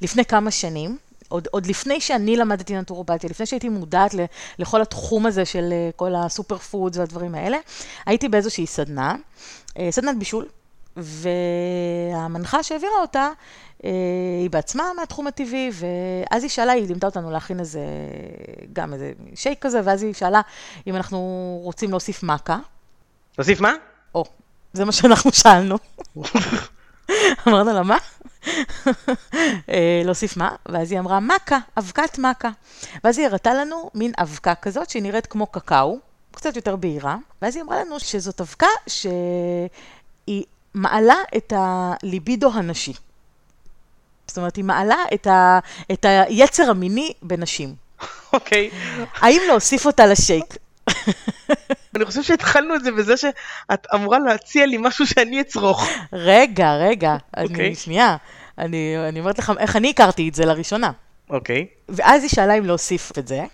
לפני 0.00 0.24
כמה 0.24 0.50
שנים, 0.50 0.98
עוד, 1.28 1.48
עוד 1.50 1.66
לפני 1.66 2.00
שאני 2.00 2.36
למדתי 2.36 2.76
נטורופתיה, 2.76 3.30
לפני 3.30 3.46
שהייתי 3.46 3.68
מודעת 3.68 4.14
ל, 4.14 4.20
לכל 4.58 4.82
התחום 4.82 5.26
הזה 5.26 5.44
של 5.44 5.68
אה, 5.72 5.90
כל 5.96 6.14
הסופר 6.14 6.58
פודס 6.58 6.96
והדברים 6.96 7.34
האלה, 7.34 7.58
הייתי 8.06 8.28
באיזושהי 8.28 8.66
סדנה, 8.66 9.14
סדנת 9.90 10.18
בישול, 10.18 10.46
והמנחה 10.96 12.62
שהעבירה 12.62 13.00
אותה, 13.00 13.28
אה, 13.84 13.90
היא 14.40 14.50
בעצמה 14.50 14.84
מהתחום 14.96 15.26
הטבעי, 15.26 15.70
ואז 15.72 16.42
היא 16.42 16.50
שאלה, 16.50 16.72
היא 16.72 16.88
לימדה 16.88 17.06
אותנו 17.06 17.30
להכין 17.30 17.60
איזה, 17.60 17.80
גם 18.72 18.92
איזה 18.92 19.12
שייק 19.34 19.58
כזה, 19.62 19.80
ואז 19.84 20.02
היא 20.02 20.14
שאלה 20.14 20.40
אם 20.86 20.96
אנחנו 20.96 21.18
רוצים 21.62 21.90
להוסיף 21.90 22.22
מכה. 22.22 22.58
תוסיף 23.36 23.60
מה? 23.60 23.72
או, 24.14 24.24
זה 24.72 24.84
מה 24.84 24.92
שאנחנו 24.92 25.32
שאלנו. 25.32 25.76
אמרנו 27.48 27.72
לה, 27.72 27.82
מה? 27.82 27.96
אה, 29.68 30.02
להוסיף 30.04 30.36
מה? 30.36 30.54
ואז 30.68 30.92
היא 30.92 30.98
אמרה, 31.00 31.20
מכה, 31.20 31.58
אבקת 31.78 32.18
מכה. 32.18 32.50
ואז 33.04 33.18
היא 33.18 33.26
הראתה 33.26 33.54
לנו 33.54 33.90
מין 33.94 34.12
אבקה 34.18 34.54
כזאת 34.54 34.90
שהיא 34.90 35.02
נראית 35.02 35.26
כמו 35.26 35.46
קקאו, 35.46 35.98
קצת 36.32 36.56
יותר 36.56 36.76
בהירה, 36.76 37.16
ואז 37.42 37.56
היא 37.56 37.62
אמרה 37.62 37.80
לנו 37.80 38.00
שזאת 38.00 38.40
אבקה 38.40 38.66
שהיא 38.86 39.12
מעלה 40.74 41.16
את 41.36 41.52
הליבידו 41.56 42.52
הנשי. 42.54 42.92
זאת 44.26 44.36
אומרת, 44.36 44.56
היא 44.56 44.64
מעלה 44.64 44.96
את, 45.14 45.26
ה... 45.26 45.58
את 45.92 46.06
היצר 46.08 46.70
המיני 46.70 47.12
בנשים. 47.22 47.74
אוקיי. 48.32 48.70
האם 49.20 49.40
להוסיף 49.48 49.86
אותה 49.86 50.06
לשייק? 50.06 50.56
אני 51.96 52.04
חושב 52.04 52.22
שהתחלנו 52.22 52.74
את 52.74 52.84
זה 52.84 52.92
בזה 52.92 53.16
שאת 53.16 53.86
אמורה 53.94 54.18
להציע 54.18 54.66
לי 54.66 54.76
משהו 54.80 55.06
שאני 55.06 55.40
אצרוך. 55.40 55.88
רגע, 56.12 56.74
רגע, 56.76 57.16
אוקיי. 57.36 57.66
אני, 57.66 57.74
שנייה. 57.74 58.16
אני, 58.58 58.94
אני 59.08 59.20
אומרת 59.20 59.38
לך 59.38 59.52
איך 59.58 59.76
אני 59.76 59.90
הכרתי 59.90 60.28
את 60.28 60.34
זה 60.34 60.44
לראשונה. 60.44 60.90
אוקיי. 61.30 61.66
ואז 61.88 62.22
היא 62.22 62.30
שאלה 62.30 62.54
אם 62.54 62.66
להוסיף 62.66 63.12
את 63.18 63.28
זה, 63.28 63.44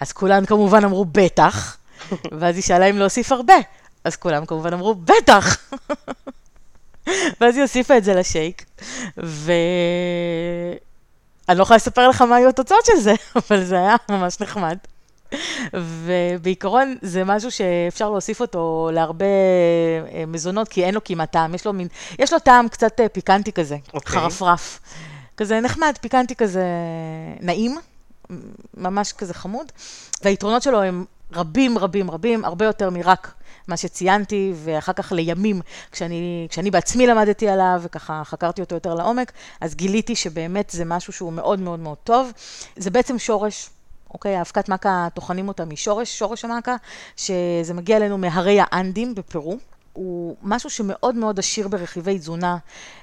אז 0.00 0.12
כולם 0.12 0.46
כמובן 0.46 0.84
אמרו 0.84 1.04
בטח, 1.04 1.76
ואז 2.40 2.54
היא 2.54 2.62
שאלה 2.62 2.86
אם 2.86 2.98
להוסיף 2.98 3.32
הרבה, 3.32 3.54
אז 4.04 4.16
כולם 4.16 4.46
כמובן 4.46 4.72
אמרו 4.72 4.94
בטח. 4.94 5.56
ואז 7.40 7.54
היא 7.54 7.62
הוסיפה 7.62 7.96
את 7.96 8.04
זה 8.04 8.14
לשייק, 8.14 8.64
ואני 9.16 9.58
לא 11.58 11.62
יכולה 11.62 11.76
לספר 11.76 12.08
לך 12.08 12.22
מה 12.22 12.36
היו 12.36 12.48
התוצאות 12.48 12.84
של 12.84 12.96
זה, 12.96 13.14
אבל 13.48 13.64
זה 13.64 13.76
היה 13.76 13.96
ממש 14.10 14.40
נחמד. 14.40 14.76
ובעיקרון 15.74 16.96
זה 17.02 17.24
משהו 17.24 17.50
שאפשר 17.50 18.10
להוסיף 18.10 18.40
אותו 18.40 18.90
להרבה 18.92 19.24
אה, 20.12 20.26
מזונות, 20.26 20.68
כי 20.68 20.84
אין 20.84 20.94
לו 20.94 21.04
כמעט 21.04 21.32
טעם, 21.32 21.54
יש 21.54 21.66
לו 21.66 21.72
מין, 21.72 21.88
יש 22.18 22.32
לו 22.32 22.38
טעם 22.38 22.68
קצת 22.68 23.00
אה, 23.00 23.08
פיקנטי 23.08 23.52
כזה, 23.52 23.76
אוקיי. 23.94 24.12
חרפרף. 24.12 24.80
כזה 25.36 25.60
נחמד, 25.60 25.94
פיקנטי 26.00 26.34
כזה 26.34 26.64
נעים, 27.40 27.78
ממש 28.76 29.12
כזה 29.12 29.34
חמוד, 29.34 29.72
והיתרונות 30.24 30.62
שלו 30.62 30.82
הם 30.82 31.04
רבים 31.32 31.78
רבים 31.78 32.10
רבים, 32.10 32.44
הרבה 32.44 32.64
יותר 32.64 32.90
מרק 32.90 33.34
מה 33.68 33.76
שציינתי, 33.76 34.52
ואחר 34.56 34.92
כך 34.92 35.12
לימים, 35.12 35.60
כשאני, 35.92 36.46
כשאני 36.50 36.70
בעצמי 36.70 37.06
למדתי 37.06 37.48
עליו, 37.48 37.80
וככה 37.82 38.22
חקרתי 38.24 38.60
אותו 38.60 38.74
יותר 38.74 38.94
לעומק, 38.94 39.32
אז 39.60 39.74
גיליתי 39.74 40.16
שבאמת 40.16 40.70
זה 40.70 40.84
משהו 40.84 41.12
שהוא 41.12 41.32
מאוד 41.32 41.60
מאוד 41.60 41.80
מאוד 41.80 41.98
טוב. 42.04 42.32
זה 42.76 42.90
בעצם 42.90 43.18
שורש. 43.18 43.70
אוקיי, 44.14 44.36
האבקת 44.36 44.68
מכה, 44.68 45.08
טוחנים 45.14 45.48
אותה 45.48 45.64
משורש, 45.64 46.18
שורש 46.18 46.44
המכה, 46.44 46.76
שזה 47.16 47.74
מגיע 47.74 47.96
אלינו 47.96 48.18
מהרי 48.18 48.58
האנדים 48.60 49.14
בפרו. 49.14 49.58
הוא 49.94 50.36
משהו 50.42 50.70
שמאוד 50.70 51.14
מאוד 51.14 51.38
עשיר 51.38 51.68
ברכיבי 51.68 52.18
תזונה. 52.18 52.56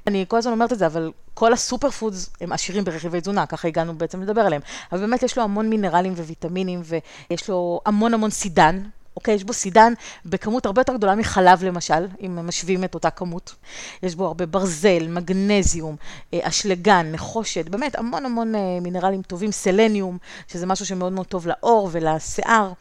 אני 0.08 0.26
כל 0.28 0.38
הזמן 0.38 0.52
אומרת 0.54 0.74
את 0.74 0.80
זה, 0.80 0.86
אבל 0.86 1.12
כל 1.34 1.54
הסופר 1.54 1.90
פודס 1.90 2.30
הם 2.42 2.52
עשירים 2.52 2.84
ברכיבי 2.84 3.22
תזונה, 3.22 3.46
ככה 3.46 3.68
הגענו 3.68 3.98
בעצם 3.98 4.22
לדבר 4.22 4.42
עליהם. 4.42 4.62
אבל 4.92 5.02
באמת 5.02 5.24
יש 5.24 5.38
לו 5.38 5.44
המון 5.44 5.70
מינרלים 5.70 6.14
וויטמינים, 6.14 6.82
ויש 6.84 7.50
לו 7.50 7.82
המון 7.86 8.14
המון 8.14 8.30
סידן. 8.30 8.84
אוקיי, 9.16 9.36
יש 9.36 9.44
בו 9.44 9.54
סידן 9.54 9.94
בכמות 10.26 10.66
הרבה 10.66 10.82
יותר 10.82 10.96
גדולה 10.96 11.16
מחלב 11.16 11.64
למשל, 11.64 12.08
אם 12.26 12.48
משווים 12.48 12.84
את 12.84 12.94
אותה 12.94 13.10
כמות. 13.10 13.56
יש 14.04 14.16
בו 14.16 14.26
הרבה 14.26 14.46
ברזל, 14.46 15.08
מגנזיום, 15.08 15.96
אה, 16.34 16.40
אשלגן, 16.44 17.12
נחושת, 17.12 17.70
באמת 17.70 17.96
המון 17.96 18.26
המון 18.26 18.56
אה, 18.56 18.80
מינרלים 18.82 19.22
טובים, 19.22 19.52
סלניום, 19.52 20.18
שזה 20.48 20.66
משהו 20.66 20.86
שמאוד 20.86 21.14
מאוד 21.14 21.26
טוב 21.26 21.48
לעור 21.48 21.90
ולשיער, 21.92 22.72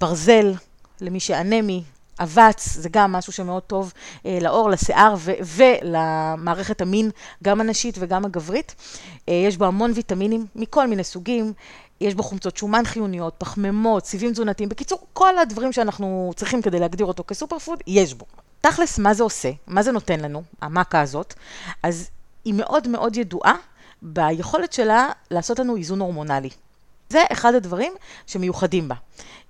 ברזל, 0.00 0.54
למי 1.00 1.20
שאנמי, 1.20 1.82
אבץ, 2.20 2.68
זה 2.68 2.88
גם 2.88 3.12
משהו 3.12 3.32
שמאוד 3.32 3.62
טוב 3.62 3.92
אה, 4.26 4.38
לעור, 4.40 4.70
לשיער 4.70 5.14
ו- 5.18 5.32
ולמערכת 5.44 6.80
המין, 6.80 7.10
גם 7.42 7.60
הנשית 7.60 7.94
וגם 7.98 8.24
הגברית. 8.24 8.74
אה, 9.28 9.34
יש 9.34 9.56
בו 9.56 9.64
המון 9.64 9.92
ויטמינים 9.94 10.46
מכל 10.54 10.86
מיני 10.86 11.04
סוגים, 11.04 11.52
יש 12.00 12.14
בו 12.14 12.22
חומצות 12.22 12.56
שומן 12.56 12.84
חיוניות, 12.84 13.34
פחמימות, 13.38 14.06
סיבים 14.06 14.32
תזונתיים, 14.32 14.68
בקיצור, 14.68 15.06
כל 15.12 15.38
הדברים 15.38 15.72
שאנחנו 15.72 16.32
צריכים 16.36 16.62
כדי 16.62 16.80
להגדיר 16.80 17.06
אותו 17.06 17.24
כסופר 17.26 17.58
פוד, 17.58 17.78
יש 17.86 18.14
בו. 18.14 18.26
תכלס, 18.60 18.98
מה 18.98 19.14
זה 19.14 19.22
עושה? 19.22 19.50
מה 19.66 19.82
זה 19.82 19.92
נותן 19.92 20.20
לנו, 20.20 20.42
המכה 20.62 21.00
הזאת? 21.00 21.34
אז 21.82 22.10
היא 22.44 22.54
מאוד 22.54 22.88
מאוד 22.88 23.16
ידועה 23.16 23.54
ביכולת 24.02 24.72
שלה 24.72 25.08
לעשות 25.30 25.58
לנו 25.58 25.76
איזון 25.76 26.00
הורמונלי. 26.00 26.50
זה 27.08 27.24
אחד 27.32 27.54
הדברים 27.54 27.92
שמיוחדים 28.26 28.88
בה. 28.88 28.94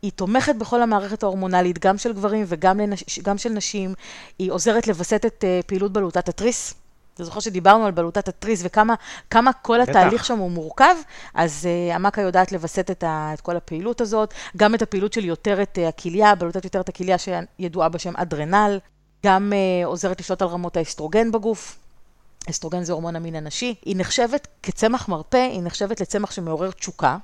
היא 0.03 0.13
תומכת 0.13 0.55
בכל 0.57 0.83
המערכת 0.83 1.23
ההורמונלית, 1.23 1.79
גם 1.79 1.99
של 1.99 2.13
גברים 2.13 2.45
וגם 2.49 2.81
לנש... 2.81 3.19
גם 3.19 3.39
של 3.39 3.49
נשים. 3.49 3.95
היא 4.39 4.53
עוזרת 4.53 4.87
לווסת 4.87 5.27
את 5.27 5.45
uh, 5.45 5.67
פעילות 5.67 5.93
בלוטת 5.93 6.29
התריס. 6.29 6.75
אתה 7.15 7.25
זוכר 7.25 7.41
שדיברנו 7.41 7.87
על 7.87 7.93
בלוטת 7.93 8.29
התריס 8.29 8.61
וכמה 8.65 8.95
כמה 9.31 9.53
כל 9.53 9.79
בטח. 9.83 9.91
התהליך 9.91 10.25
שם 10.25 10.39
הוא 10.39 10.51
מורכב, 10.51 10.95
אז 11.35 11.69
uh, 11.91 11.95
המכה 11.95 12.21
יודעת 12.21 12.53
לווסת 12.53 12.91
את, 12.91 13.05
ה, 13.05 13.31
את 13.35 13.41
כל 13.41 13.57
הפעילות 13.57 14.01
הזאת, 14.01 14.35
גם 14.57 14.75
את 14.75 14.83
הפעילות 14.83 15.13
של 15.13 15.25
יותרת 15.25 15.79
uh, 15.79 15.89
הכליה, 15.89 16.35
בלוטת 16.35 16.65
יותרת 16.65 16.89
הכליה 16.89 17.17
שידועה 17.19 17.89
בשם 17.89 18.17
אדרנל, 18.17 18.79
גם 19.27 19.53
אה, 19.53 19.87
עוזרת 19.87 20.21
לשלוט 20.21 20.43
על 20.43 20.49
רמות 20.49 20.77
האסטרוגן 20.77 21.33
בגוף. 21.33 21.79
אסטרוגן 22.51 22.83
זה 22.83 22.93
הורמון 22.93 23.17
המין 23.17 23.37
הנשי. 23.37 23.75
היא 23.85 23.97
נחשבת 23.99 24.49
כצמח 24.63 25.09
מרפא, 25.09 25.49
היא 25.53 25.63
נחשבת 25.63 26.01
לצמח 26.01 26.31
שמעורר 26.31 26.71
תשוקה. 26.71 27.17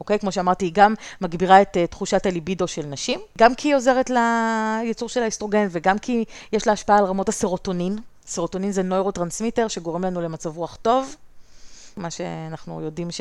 אוקיי? 0.00 0.18
כמו 0.18 0.32
שאמרתי, 0.32 0.64
היא 0.64 0.72
גם 0.74 0.94
מגבירה 1.20 1.62
את 1.62 1.76
אה, 1.76 1.86
תחושת 1.90 2.26
הליבידו 2.26 2.68
של 2.68 2.86
נשים, 2.86 3.20
גם 3.38 3.54
כי 3.54 3.68
היא 3.68 3.76
עוזרת 3.76 4.10
לייצור 4.10 5.08
של 5.08 5.22
האסטרוגן 5.22 5.66
וגם 5.70 5.98
כי 5.98 6.24
יש 6.52 6.66
לה 6.66 6.72
השפעה 6.72 6.98
על 6.98 7.04
רמות 7.04 7.28
הסרוטונין. 7.28 7.98
סרוטונין 8.26 8.72
זה 8.72 8.82
נוירוטרנסמיטר 8.82 9.68
שגורם 9.68 10.04
לנו 10.04 10.20
למצב 10.20 10.56
רוח 10.56 10.78
טוב. 10.82 11.16
מה 11.96 12.10
שאנחנו 12.10 12.80
יודעים 12.80 13.10
ש... 13.10 13.20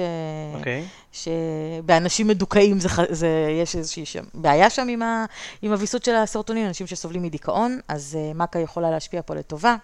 אוקיי. 0.56 0.86
שבאנשים 1.12 2.28
מדוכאים 2.28 2.80
זה, 2.80 2.90
זה, 3.10 3.28
יש 3.62 3.76
איזושהי 3.76 4.06
שם, 4.06 4.24
בעיה 4.34 4.70
שם 4.70 4.88
עם, 4.88 5.02
ה, 5.02 5.26
עם 5.62 5.72
הוויסות 5.72 6.04
של 6.04 6.16
הסרוטונין, 6.16 6.68
אנשים 6.68 6.88
שסובלים 6.88 7.24
מדיכאון, 7.24 7.80
אז 7.88 8.18
uh, 8.18 8.38
מכה 8.38 8.60
יכולה 8.60 8.92
להשפיע 8.92 9.22
פה 9.26 9.36
לטובה. 9.36 9.76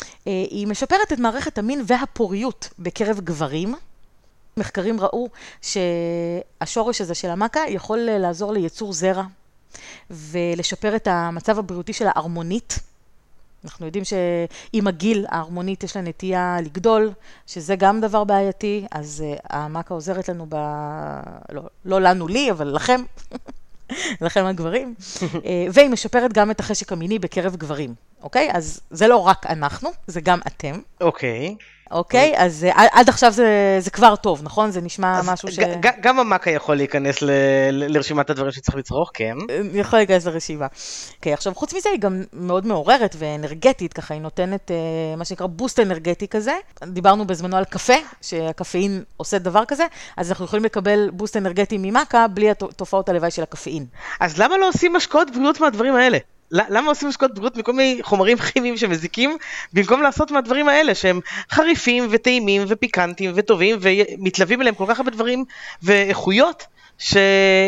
Uh, 0.00 0.04
היא 0.24 0.66
משפרת 0.66 1.12
את 1.12 1.18
מערכת 1.18 1.58
המין 1.58 1.82
והפוריות 1.86 2.68
בקרב 2.78 3.20
גברים. 3.20 3.74
מחקרים 4.58 5.00
ראו 5.00 5.28
שהשורש 5.62 7.00
הזה 7.00 7.14
של 7.14 7.30
המכה 7.30 7.60
יכול 7.68 8.08
אה, 8.08 8.18
לעזור 8.18 8.52
לייצור 8.52 8.92
זרע 8.92 9.24
ולשפר 10.10 10.96
את 10.96 11.08
המצב 11.10 11.58
הבריאותי 11.58 11.92
של 11.92 12.06
ההרמונית. 12.06 12.78
אנחנו 13.64 13.86
יודעים 13.86 14.04
שעם 14.04 14.86
הגיל 14.86 15.26
ההרמונית 15.28 15.84
יש 15.84 15.96
לה 15.96 16.02
נטייה 16.02 16.56
לגדול, 16.62 17.12
שזה 17.46 17.76
גם 17.76 18.00
דבר 18.00 18.24
בעייתי, 18.24 18.86
אז 18.90 19.24
uh, 19.26 19.40
המכה 19.50 19.94
עוזרת 19.94 20.28
לנו 20.28 20.46
ב... 20.48 20.56
לא, 21.52 21.62
לא 21.84 22.00
לנו 22.00 22.28
לי, 22.28 22.50
אבל 22.50 22.66
לכם, 22.66 23.00
לכם 24.24 24.44
הגברים. 24.44 24.94
uh, 24.98 25.24
והיא 25.72 25.88
משפרת 25.88 26.32
גם 26.32 26.50
את 26.50 26.60
החשק 26.60 26.92
המיני 26.92 27.18
בקרב 27.18 27.56
גברים. 27.56 27.94
אוקיי? 28.22 28.48
אז 28.52 28.80
זה 28.90 29.08
לא 29.08 29.16
רק 29.16 29.46
אנחנו, 29.46 29.90
זה 30.06 30.20
גם 30.20 30.38
אתם. 30.46 30.78
אוקיי. 31.00 31.54
אוקיי? 31.90 32.34
אז 32.36 32.64
אה, 32.64 32.86
עד- 32.92 33.08
עכשיו 33.08 33.32
זה, 33.32 33.76
זה 33.80 33.90
כבר 33.90 34.16
טוב, 34.16 34.40
נכון? 34.42 34.70
זה 34.70 34.80
נשמע 34.80 35.20
משהו 35.24 35.52
ש... 35.52 35.58
גם 36.00 36.18
המאקה 36.18 36.50
יכול 36.50 36.76
להיכנס 36.76 37.22
ל- 37.22 37.30
ל- 37.70 37.96
לרשימת 37.96 38.30
הדברים 38.30 38.52
שצריך 38.52 38.76
לצרוך, 38.78 39.10
כן. 39.14 39.36
יכול 39.72 39.98
להיכנס 39.98 40.26
לרשימה. 40.26 40.66
אוקיי, 41.16 41.32
עכשיו 41.32 41.54
חוץ 41.54 41.74
מזה 41.74 41.88
היא 41.88 42.00
גם 42.00 42.22
מאוד 42.32 42.66
מעוררת 42.66 43.16
ואנרגטית, 43.18 43.92
ככה 43.92 44.14
היא 44.14 44.22
נותנת 44.22 44.70
אה, 44.70 44.76
מה 45.16 45.24
שנקרא 45.24 45.46
בוסט 45.46 45.80
אנרגטי 45.80 46.28
כזה. 46.28 46.52
דיברנו 46.84 47.26
בזמנו 47.26 47.56
על 47.56 47.64
קפה, 47.64 47.94
שהקפאין 48.22 49.02
עושה 49.16 49.38
דבר 49.38 49.64
כזה, 49.64 49.84
אז 50.16 50.30
אנחנו 50.30 50.44
יכולים 50.44 50.64
לקבל 50.64 51.10
בוסט 51.12 51.36
אנרגטי 51.36 51.76
ממאקה 51.78 52.26
בלי 52.28 52.50
התופעות 52.50 53.08
הלוואי 53.08 53.30
של 53.30 53.42
הקפאין. 53.42 53.86
אז 54.20 54.38
למה 54.38 54.58
לא 54.58 54.68
עושים 54.68 54.92
משקאות 54.96 55.30
בריאות 55.30 55.60
מהדברים 55.60 55.94
האלה? 55.94 56.18
למה 56.50 56.88
עושים 56.88 57.08
משקאות 57.08 57.34
בריאות 57.34 57.56
מכל 57.56 57.72
מיני 57.72 58.02
חומרים 58.02 58.38
כימיים 58.38 58.76
שמזיקים, 58.76 59.36
במקום 59.72 60.02
לעשות 60.02 60.30
מהדברים 60.30 60.68
האלה 60.68 60.94
שהם 60.94 61.20
חריפים 61.50 62.06
וטעימים 62.10 62.62
ופיקנטיים 62.68 63.32
וטובים 63.34 63.78
ומתלווים 63.80 64.60
אליהם 64.60 64.74
כל 64.74 64.84
כך 64.88 64.98
הרבה 64.98 65.10
דברים 65.10 65.44
ואיכויות 65.82 66.66
ש... 66.98 67.16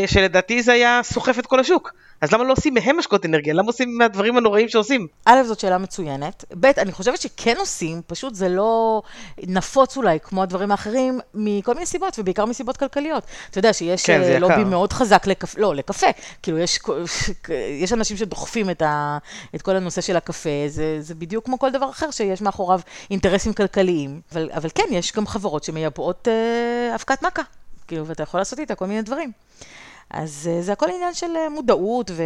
שלדעתי 0.06 0.62
זה 0.62 0.72
היה 0.72 1.00
סוחף 1.02 1.38
את 1.38 1.46
כל 1.46 1.60
השוק. 1.60 1.92
אז 2.20 2.32
למה 2.32 2.44
לא 2.44 2.52
עושים 2.52 2.74
מהם 2.74 2.98
משקאות 2.98 3.26
אנרגיה? 3.26 3.54
למה 3.54 3.66
עושים 3.66 3.98
מהדברים 3.98 4.36
הנוראים 4.36 4.68
שעושים? 4.68 5.06
א', 5.24 5.42
זאת 5.44 5.60
שאלה 5.60 5.78
מצוינת. 5.78 6.44
ב', 6.60 6.66
אני 6.66 6.92
חושבת 6.92 7.20
שכן 7.20 7.56
עושים, 7.58 8.02
פשוט 8.06 8.34
זה 8.34 8.48
לא 8.48 9.02
נפוץ 9.46 9.96
אולי 9.96 10.18
כמו 10.22 10.42
הדברים 10.42 10.70
האחרים, 10.70 11.20
מכל 11.34 11.74
מיני 11.74 11.86
סיבות, 11.86 12.18
ובעיקר 12.18 12.44
מסיבות 12.44 12.76
כלכליות. 12.76 13.24
אתה 13.50 13.58
יודע 13.58 13.72
שיש 13.72 14.06
כן, 14.06 14.22
אה, 14.22 14.38
לובי. 14.38 14.64
מאוד 14.64 14.92
חזק 14.92 15.26
לקפה, 15.26 15.60
לא, 15.60 15.74
לקפה. 15.74 16.06
כאילו, 16.42 16.58
יש, 16.58 16.78
יש 17.80 17.92
אנשים 17.92 18.16
שדוחפים 18.16 18.70
את, 18.70 18.82
ה, 18.82 19.18
את 19.54 19.62
כל 19.62 19.76
הנושא 19.76 20.00
של 20.00 20.16
הקפה, 20.16 20.68
זה, 20.68 20.96
זה 21.00 21.14
בדיוק 21.14 21.44
כמו 21.44 21.58
כל 21.58 21.70
דבר 21.70 21.90
אחר 21.90 22.10
שיש 22.10 22.42
מאחוריו 22.42 22.80
אינטרסים 23.10 23.52
כלכליים. 23.52 24.20
אבל, 24.32 24.50
אבל 24.54 24.68
כן, 24.74 24.86
יש 24.90 25.12
גם 25.12 25.26
חברות 25.26 25.64
שמייבאות 25.64 26.28
אה, 26.28 26.94
אבקת 26.94 27.22
מכה. 27.22 27.42
כאילו, 27.88 28.06
ואתה 28.06 28.22
יכול 28.22 28.40
לעשות 28.40 28.58
איתה 28.58 28.74
כל 28.74 28.86
מיני 28.86 29.02
דברים. 29.02 29.32
אז 30.10 30.50
אה, 30.52 30.62
זה 30.62 30.72
הכל 30.72 30.86
עניין 30.90 31.14
של 31.14 31.36
אה, 31.36 31.48
מודעות 31.48 32.10
ו... 32.14 32.22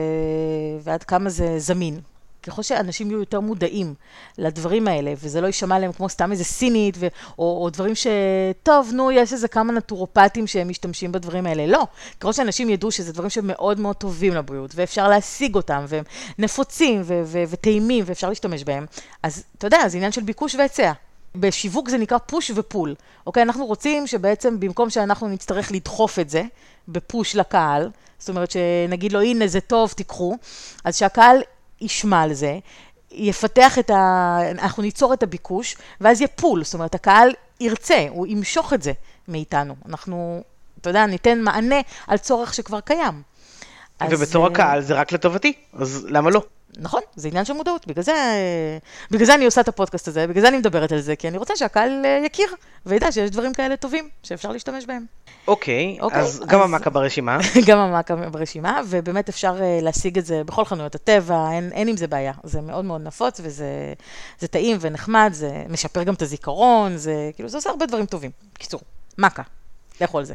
ועד 0.83 1.03
כמה 1.03 1.31
זה 1.31 1.59
זמין. 1.59 2.01
ככל 2.45 2.63
שאנשים 2.63 3.11
יהיו 3.11 3.21
יותר 3.21 3.41
מודעים 3.41 3.95
לדברים 4.39 4.89
האלה, 4.89 5.13
וזה 5.23 5.41
לא 5.41 5.47
יישמע 5.47 5.79
להם 5.79 5.93
כמו 5.93 6.09
סתם 6.09 6.33
איזה 6.33 6.45
סינית, 6.45 6.97
ו... 6.99 7.07
או, 7.39 7.65
או 7.65 7.71
דברים 7.71 7.95
ש... 7.95 8.07
טוב, 8.63 8.91
נו, 8.93 9.11
יש 9.11 9.33
איזה 9.33 9.49
כמה 9.49 9.73
נטורופטים 9.73 10.47
שהם 10.47 10.69
משתמשים 10.69 11.13
בדברים 11.13 11.47
האלה. 11.47 11.67
לא. 11.67 11.87
ככל 12.21 12.33
שאנשים 12.33 12.71
ידעו 12.71 12.91
שזה 12.91 13.13
דברים 13.13 13.31
שמאוד 13.31 13.81
מאוד 13.81 13.97
טובים 13.97 14.35
לבריאות, 14.35 14.71
ואפשר 14.75 15.09
להשיג 15.09 15.55
אותם, 15.55 15.85
והם 15.89 16.05
נפוצים 16.39 17.03
ו... 17.05 17.23
ו... 17.25 17.43
וטעימים, 17.49 18.05
ואפשר 18.07 18.29
להשתמש 18.29 18.65
בהם, 18.65 18.87
אז 19.23 19.45
אתה 19.59 19.67
יודע, 19.67 19.89
זה 19.89 19.97
עניין 19.97 20.13
של 20.13 20.23
ביקוש 20.23 20.55
והיצע. 20.55 20.93
בשיווק 21.37 21.89
זה 21.89 21.99
נקרא 21.99 22.19
פוש 22.19 22.51
ופול. 22.55 22.95
אוקיי? 23.27 23.43
אנחנו 23.43 23.67
רוצים 23.67 24.07
שבעצם 24.07 24.61
במקום 24.61 24.91
שאנחנו 24.91 25.29
נצטרך 25.29 25.73
לדחוף 25.73 26.19
את 26.19 26.31
זה 26.31 26.43
בפוש 26.89 27.37
לקהל, 27.37 27.91
זאת 28.19 28.29
אומרת 28.29 28.51
שנגיד 28.51 29.13
לו, 29.13 29.21
הנה 29.21 29.47
זה 29.47 29.61
טוב, 29.61 29.93
תיקחו, 29.93 30.37
אז 30.85 30.97
שהקהל 30.97 31.37
ישמע 31.81 32.23
על 32.23 32.33
זה, 32.33 32.59
יפתח 33.13 33.79
את 33.79 33.91
ה... 33.91 34.39
אנחנו 34.51 34.83
ניצור 34.83 35.13
את 35.13 35.23
הביקוש, 35.23 35.77
ואז 36.01 36.21
יהיה 36.21 36.29
פול, 36.29 36.65
זאת 36.65 36.75
אומרת, 36.75 36.95
הקהל 36.95 37.31
ירצה, 37.61 38.07
הוא 38.09 38.27
ימשוך 38.27 38.73
את 38.73 38.83
זה 38.83 38.93
מאיתנו. 39.29 39.75
אנחנו, 39.89 40.43
אתה 40.81 40.91
יודע, 40.91 41.07
ניתן 41.07 41.41
מענה 41.41 41.81
על 42.07 42.19
צורך 42.19 42.55
שכבר 42.55 42.81
קיים. 42.81 43.23
אז, 44.01 44.13
ובתור 44.13 44.47
אה, 44.47 44.51
הקהל 44.53 44.81
זה 44.81 44.95
רק 44.95 45.13
לטובתי, 45.13 45.53
אז 45.73 46.07
למה 46.09 46.31
לא? 46.31 46.43
נכון, 46.79 47.01
זה 47.17 47.29
עניין 47.29 47.45
של 47.45 47.53
מודעות, 47.53 47.87
בגלל 47.87 48.03
זה, 48.05 48.13
בגלל 49.11 49.27
זה 49.27 49.35
אני 49.35 49.45
עושה 49.45 49.61
את 49.61 49.69
הפודקאסט 49.69 50.09
הזה, 50.09 50.27
בגלל 50.27 50.41
זה 50.43 50.49
אני 50.49 50.59
מדברת 50.59 50.93
על 50.93 51.01
זה, 51.01 51.17
כי 51.17 51.29
אני 51.29 51.39
רוצה 51.39 51.57
שהקהל 51.57 52.03
אה, 52.05 52.23
יכיר 52.27 52.47
וידע 52.87 53.13
שיש 53.13 53.31
דברים 53.31 53.53
כאלה 53.53 53.77
טובים 53.77 54.09
שאפשר 54.23 54.53
להשתמש 54.53 54.87
בהם. 54.87 55.05
אוקיי, 55.49 55.99
אוקיי, 56.01 56.21
אז 56.21 56.43
גם 56.47 56.59
אז- 56.61 56.65
המאקה 56.65 56.91
ברשימה. 56.91 57.39
גם 57.69 57.79
המעקה 57.79 58.17
ברשימה, 58.17 58.81
ובאמת 58.89 59.29
אפשר 59.29 59.57
אה, 59.63 59.79
להשיג 59.83 60.19
את 60.19 60.27
זה 60.27 60.45
בכל 60.45 60.65
חנויות 60.65 60.95
הטבע, 60.95 61.49
אין, 61.53 61.71
אין 61.73 61.89
עם 61.89 61.97
זה 61.97 62.07
בעיה. 62.07 62.33
זה 62.45 62.61
מאוד 62.61 62.85
מאוד 62.85 63.01
נפוץ, 63.01 63.41
וזה 63.43 63.67
זה 64.39 64.49
טעים 64.49 64.77
ונחמד, 64.81 65.31
זה 65.33 65.65
משפר 65.69 66.03
גם 66.03 66.15
את 66.15 66.23
הזיכרון, 66.23 66.97
זה 66.97 67.31
כאילו, 67.35 67.49
זה 67.49 67.59
עושה 67.59 67.71
הרבה 67.71 67.87
דברים 67.87 68.07
טובים. 68.07 68.31
בקיצור, 68.55 68.81
מעקה, 69.19 69.43
לכו 70.01 70.19
על 70.19 70.25
זה. 70.25 70.35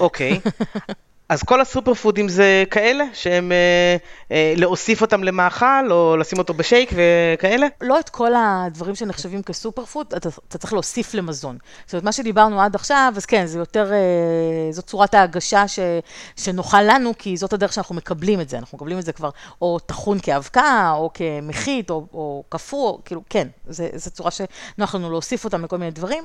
אוקיי. 0.00 0.40
אז 1.28 1.42
כל 1.42 1.60
הסופר 1.60 1.94
פודים 1.94 2.28
זה 2.28 2.64
כאלה 2.70 3.04
שהם 3.12 3.52
אה, 3.52 3.96
אה, 4.30 4.54
להוסיף 4.56 5.02
אותם 5.02 5.24
למאכל 5.24 5.90
או 5.92 6.16
לשים 6.16 6.38
אותו 6.38 6.54
בשייק 6.54 6.90
וכאלה? 6.92 7.66
לא 7.80 8.00
את 8.00 8.08
כל 8.08 8.32
הדברים 8.36 8.94
שנחשבים 8.94 9.42
כ 9.42 9.54
super 9.54 9.84
food, 9.84 10.14
אתה, 10.16 10.28
אתה 10.48 10.58
צריך 10.58 10.72
להוסיף 10.72 11.14
למזון. 11.14 11.58
זאת 11.84 11.92
אומרת, 11.92 12.04
מה 12.04 12.12
שדיברנו 12.12 12.60
עד 12.60 12.74
עכשיו, 12.74 13.12
אז 13.16 13.26
כן, 13.26 13.46
זה 13.46 13.58
יותר, 13.58 13.92
אה, 13.92 14.72
זאת 14.72 14.86
צורת 14.86 15.14
ההגשה 15.14 15.68
ש, 15.68 15.78
שנוחה 16.36 16.82
לנו, 16.82 17.12
כי 17.18 17.36
זאת 17.36 17.52
הדרך 17.52 17.72
שאנחנו 17.72 17.94
מקבלים 17.94 18.40
את 18.40 18.48
זה. 18.48 18.58
אנחנו 18.58 18.78
מקבלים 18.78 18.98
את 18.98 19.04
זה 19.04 19.12
כבר 19.12 19.30
או 19.62 19.78
טחון 19.78 20.18
כאבקה, 20.22 20.92
או 20.96 21.10
כמחית, 21.14 21.90
או, 21.90 22.06
או 22.14 22.44
קפוא, 22.48 22.98
כאילו, 23.04 23.22
כן, 23.30 23.48
זו 23.68 24.10
צורה 24.10 24.30
שנוח 24.30 24.94
לנו 24.94 25.10
להוסיף 25.10 25.44
אותם 25.44 25.64
לכל 25.64 25.78
מיני 25.78 25.90
דברים, 25.90 26.24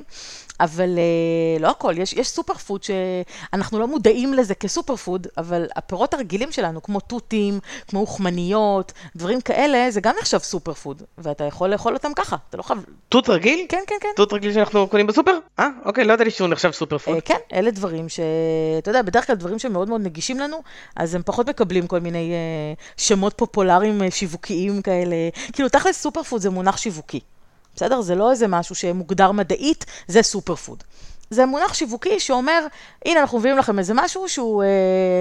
אבל 0.60 0.98
אה, 0.98 1.60
לא 1.60 1.70
הכל, 1.72 1.94
יש, 1.98 2.14
יש 2.14 2.28
super 2.28 2.54
food 2.54 2.84
שאנחנו 2.84 3.80
לא 3.80 3.88
מודעים 3.88 4.34
לזה 4.34 4.56
כ 4.56 4.65
super 4.65 4.88
food, 4.96 5.28
אבל 5.38 5.67
הפירות 5.75 6.13
הרגילים 6.13 6.52
שלנו, 6.52 6.84
כמו 6.84 6.99
תותים, 6.99 7.60
כמו 7.88 7.99
אוכמניות, 7.99 8.93
דברים 9.15 9.41
כאלה, 9.41 9.91
זה 9.91 10.02
גם 10.02 10.15
נחשב 10.19 10.38
סופר 10.38 10.73
פוד, 10.73 11.04
ואתה 11.17 11.43
יכול 11.43 11.69
לאכול 11.69 11.93
אותם 11.93 12.13
ככה, 12.15 12.36
אתה 12.49 12.58
לא 12.58 12.63
חייב... 12.63 12.86
תות 13.10 13.30
רגיל? 13.30 13.65
כן, 13.69 13.84
כן, 13.88 13.95
כן. 14.02 14.10
תות 14.15 14.34
רגיל 14.34 14.54
שאנחנו 14.54 14.88
קונים 14.88 15.08
בסופר? 15.08 15.38
אה, 15.60 15.67
אוקיי, 15.86 16.06
לא 16.06 16.13
ידעתי 16.13 16.32
שהוא 16.32 16.47
נחשב 16.47 16.71
סופר 16.71 16.97
פוד. 16.97 17.15
אה, 17.15 17.21
כן, 17.21 17.38
אלה 17.54 17.71
דברים 17.71 18.10
ש... 18.10 18.19
אתה 18.80 18.89
יודע, 18.89 19.02
בדרך 19.02 19.28
כלל 19.28 19.36
דברים 19.36 19.60
שמאוד 19.60 19.89
מאוד 19.89 20.02
נגישים 20.02 20.39
לנו, 20.39 20.58
אז 20.95 21.15
הם 21.15 21.21
פחות 21.25 21.49
מקבלים 21.49 21.88
כל 21.88 21.99
מיני 21.99 22.32
אה, 22.32 22.73
שמות 22.97 23.34
פופולריים 23.36 24.04
אה, 24.04 24.12
שיווקיים 24.12 24.82
כאלה. 24.82 25.15
כאילו, 25.54 25.69
תכל'ס 25.69 26.02
סופר 26.02 26.23
פוד 26.23 26.41
זה 26.41 26.49
מונח 26.49 26.78
שיווקי, 26.78 27.19
בסדר? 27.75 28.02
זה 28.02 28.15
לא 28.15 28.32
איזה 28.32 28.47
משהו 28.47 28.75
שמוגדר 28.75 29.32
מדעית, 29.32 29.86
זה 30.08 30.21
סופר 30.21 30.56
פוד. 30.56 30.84
זה 31.30 31.46
מונח 31.46 31.74
שיווקי 31.74 32.20
שאומר, 32.20 32.65
הנה, 33.06 33.20
אנחנו 33.22 33.39
מביאים 33.39 33.58
לכם 33.58 33.80
איזה 33.80 33.94
משהו 33.96 34.30
שהוא 34.30 34.63
אה, 34.63 34.68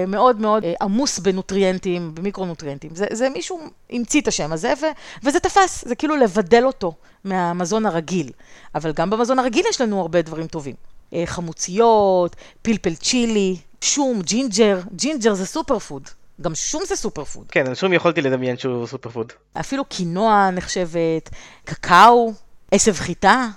מאוד 0.07 0.41
מאוד 0.41 0.63
אה, 0.63 0.73
עמוס 0.81 1.19
בנוטריאנטים, 1.19 2.15
במיקרונוטריאנטים. 2.15 2.95
זה, 2.95 3.05
זה 3.11 3.29
מישהו 3.29 3.59
המציא 3.89 4.21
את 4.21 4.27
השם 4.27 4.51
הזה, 4.51 4.73
ו, 4.81 4.85
וזה 5.23 5.39
תפס, 5.39 5.87
זה 5.87 5.95
כאילו 5.95 6.15
לבדל 6.15 6.63
אותו 6.65 6.93
מהמזון 7.23 7.85
הרגיל. 7.85 8.31
אבל 8.75 8.91
גם 8.91 9.09
במזון 9.09 9.39
הרגיל 9.39 9.65
יש 9.69 9.81
לנו 9.81 10.01
הרבה 10.01 10.21
דברים 10.21 10.47
טובים. 10.47 10.75
אה, 11.13 11.23
חמוציות, 11.25 12.35
פלפל 12.61 12.95
צ'ילי, 12.95 13.57
שום, 13.81 14.21
ג'ינג'ר, 14.21 14.79
ג'ינג'ר 14.95 15.33
זה 15.33 15.45
סופר 15.45 15.79
פוד. 15.79 16.09
גם 16.41 16.55
שום 16.55 16.83
זה 16.87 16.95
סופר 16.95 17.23
פוד. 17.23 17.45
כן, 17.51 17.67
על 17.67 17.75
שום 17.75 17.93
יכולתי 17.93 18.21
לדמיין 18.21 18.57
שהוא 18.57 18.87
סופר 18.87 19.09
פוד. 19.09 19.33
אפילו 19.59 19.85
קינוע 19.85 20.49
נחשבת, 20.51 21.29
קקאו, 21.65 22.33
עשב 22.71 22.93
חיטה. 22.93 23.47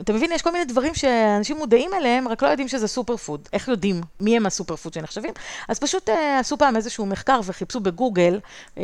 אתה, 0.00 0.12
מבין, 0.12 0.32
יש 0.32 0.42
כל 0.42 0.52
מיני 0.52 0.64
דברים 0.64 0.94
שאנשים 0.94 1.56
מודעים 1.56 1.90
אליהם, 1.94 2.28
רק 2.28 2.42
לא 2.42 2.48
יודעים 2.48 2.68
שזה 2.68 2.88
סופר 2.88 3.16
פוד. 3.16 3.48
איך 3.52 3.68
יודעים 3.68 4.00
מי 4.20 4.36
הם 4.36 4.46
הסופר 4.46 4.76
פוד 4.76 4.92
שנחשבים? 4.92 5.34
אז 5.68 5.78
פשוט 5.78 6.08
אה, 6.08 6.38
עשו 6.38 6.58
פעם 6.58 6.76
איזשהו 6.76 7.06
מחקר 7.06 7.40
וחיפשו 7.44 7.80
בגוגל 7.80 8.40
אה, 8.78 8.82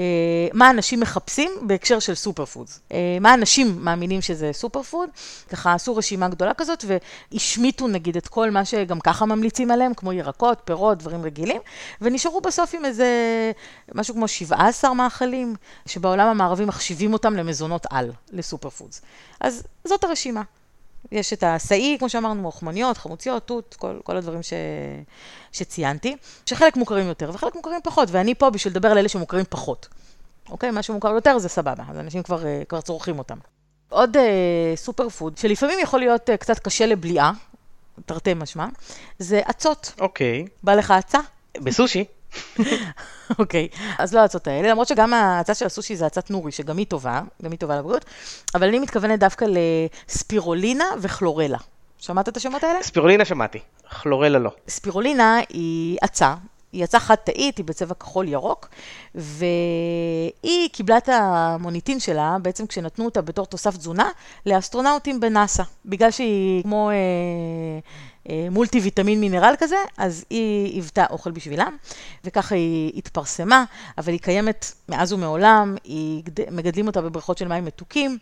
מה 0.53 0.71
אנשים 0.71 1.01
מחפשים 1.01 1.51
בהקשר 1.63 1.99
של 1.99 2.15
סופר 2.15 2.45
פוד. 2.45 2.67
אה, 2.93 3.19
מה 3.21 3.35
אנשים 3.35 3.85
מאמינים 3.85 4.21
שזה 4.21 4.51
סופר 4.53 4.83
פוד. 4.83 5.09
ככה 5.49 5.75
עשו 5.75 5.97
רשימה 5.97 6.29
גדולה 6.29 6.55
כזאת 6.55 6.85
והשמיטו 7.33 7.89
נגיד 7.89 8.17
את 8.17 8.29
כל 8.29 8.51
מה 8.51 8.65
שגם 8.65 9.01
ככה 9.01 9.27
ממליצים 9.27 9.71
עליהם, 9.71 9.95
כמו 9.95 10.13
ירקות, 10.13 10.61
פירות, 10.65 10.99
דברים 10.99 11.23
רגילים, 11.23 11.61
ונשארו 12.01 12.41
בסוף 12.41 12.75
עם 12.75 12.85
איזה 12.85 13.09
משהו 13.95 14.15
כמו 14.15 14.29
17 14.29 14.95
מאכלים, 14.95 15.55
שבעולם 15.87 16.29
המערבי 16.29 16.65
מחשיבים 16.65 17.13
אותם 17.13 17.37
למזונות 17.37 17.87
על, 17.91 18.13
ל 18.33 18.71
superfoods. 18.71 19.03
אז 19.41 19.63
זאת 19.85 20.05
הרשימה. 20.05 20.43
יש 21.13 21.33
את 21.33 21.43
העשאי, 21.43 21.97
כמו 21.99 22.09
שאמרנו, 22.09 22.43
מוכמניות, 22.43 22.99
חמוציות, 22.99 23.47
תות, 23.47 23.77
כל, 23.79 23.97
כל 24.05 24.17
הדברים 24.17 24.43
ש... 24.43 24.53
שציינתי, 25.53 26.17
שחלק 26.47 26.77
מוכרים 26.77 27.07
יותר 27.07 27.31
וחלק 27.35 27.55
מוכרים 27.55 27.81
פחות, 27.85 28.09
ואני 28.13 28.35
פה 28.35 28.51
בשביל 28.51 28.73
לדבר 28.73 28.89
על 28.89 28.99
אלה 28.99 29.09
שמוכרים 29.09 29.45
פחות. 29.49 29.89
אוקיי? 30.51 30.71
מה 30.71 30.83
שמוכר 30.83 31.09
יותר 31.09 31.39
זה 31.39 31.49
סבבה, 31.49 31.85
אז 31.91 31.99
אנשים 31.99 32.23
כבר, 32.23 32.47
אה, 32.47 32.63
כבר 32.69 32.81
צורכים 32.81 33.19
אותם. 33.19 33.37
עוד 33.89 34.17
אה, 34.17 34.73
סופר 34.77 35.09
פוד, 35.09 35.39
שלפעמים 35.39 35.79
יכול 35.83 36.01
להיות 36.01 36.31
אה, 36.31 36.37
קצת 36.37 36.59
קשה 36.59 36.87
לבליעה, 36.87 37.33
תרתי 38.07 38.35
משמע, 38.35 38.67
זה 39.19 39.41
אצות. 39.51 39.93
אוקיי. 40.01 40.45
בא 40.63 40.75
לך 40.75 40.91
אצה? 40.91 41.19
בסושי? 41.59 42.05
אוקיי, 43.39 43.69
אז 43.99 44.15
לא 44.15 44.21
האצות 44.21 44.47
האלה, 44.47 44.69
למרות 44.69 44.89
שגם 44.89 45.15
האצה 45.15 45.55
של 45.55 45.67
הסושי 45.67 45.97
זה 45.97 46.07
אצת 46.07 46.31
נורי, 46.31 46.53
שגם 46.53 46.77
היא 46.77 46.87
טובה, 46.87 47.21
גם 47.43 47.51
היא 47.51 47.59
טובה 47.59 47.79
לבריאות, 47.79 48.05
אבל 48.55 48.69
אני 48.69 48.79
מתכוונת 48.79 49.21
דווקא 49.21 49.47
לספירולינה 50.09 50.85
וכלורלה. 51.01 51.59
שמעת 51.99 52.29
את 52.29 52.37
השמות 52.37 52.65
האלה? 52.65 52.83
ספירולינה 52.83 53.25
שמעתי, 53.25 53.59
כלורלה 54.03 54.39
לא. 54.39 54.51
ספירולינה 54.69 55.39
היא 55.49 55.99
אצה 56.05 56.35
היא 56.73 56.85
יצאה 56.85 57.01
חד-תאית, 57.01 57.59
היא 57.59 57.65
בצבע 57.65 57.95
כחול-ירוק, 57.95 58.69
והיא 59.15 60.69
קיבלה 60.73 60.97
את 60.97 61.09
המוניטין 61.13 62.01
שלה, 62.01 62.37
בעצם 62.43 62.67
כשנתנו 62.67 63.05
אותה 63.05 63.23
בתור 63.23 63.47
תוסף 63.47 63.77
תזונה, 63.77 64.11
לאסטרונאוטים 64.47 65.21
בנאסא. 65.21 65.63
בגלל 65.85 66.11
שהיא 66.11 66.63
כמו... 66.63 66.91
אה, 66.91 66.95
מולטי 68.51 68.81
ויטמין 68.81 69.21
מינרל 69.21 69.55
כזה, 69.59 69.77
אז 69.97 70.25
היא 70.31 70.75
היוותה 70.75 71.05
אוכל 71.11 71.31
בשבילם, 71.31 71.77
וככה 72.25 72.55
היא 72.55 72.93
התפרסמה, 72.97 73.65
אבל 73.99 74.13
היא 74.13 74.21
קיימת 74.21 74.73
מאז 74.89 75.13
ומעולם, 75.13 75.77
היא, 75.85 76.23
מגדלים 76.51 76.87
אותה 76.87 77.01
בבריכות 77.01 77.39
של 77.39 77.49
מים 77.49 77.65
מתוקים, 77.65 78.19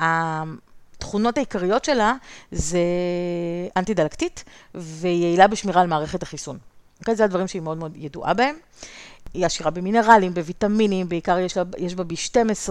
והתכונות 0.00 1.36
העיקריות 1.36 1.84
שלה 1.84 2.14
זה 2.52 2.78
אנטי-דלקתית, 3.76 4.44
ויעילה 4.74 5.46
בשמירה 5.46 5.80
על 5.80 5.86
מערכת 5.86 6.22
החיסון. 6.22 6.58
אוקיי? 7.00 7.16
זה 7.16 7.24
הדברים 7.24 7.48
שהיא 7.48 7.62
מאוד 7.62 7.78
מאוד 7.78 7.92
ידועה 7.96 8.34
בהם. 8.34 8.56
היא 9.36 9.46
עשירה 9.46 9.70
במינרלים, 9.70 10.34
בוויטמינים, 10.34 11.08
בעיקר 11.08 11.38
יש, 11.38 11.58
יש 11.78 11.94
בה 11.94 12.04
B12, 12.04 12.68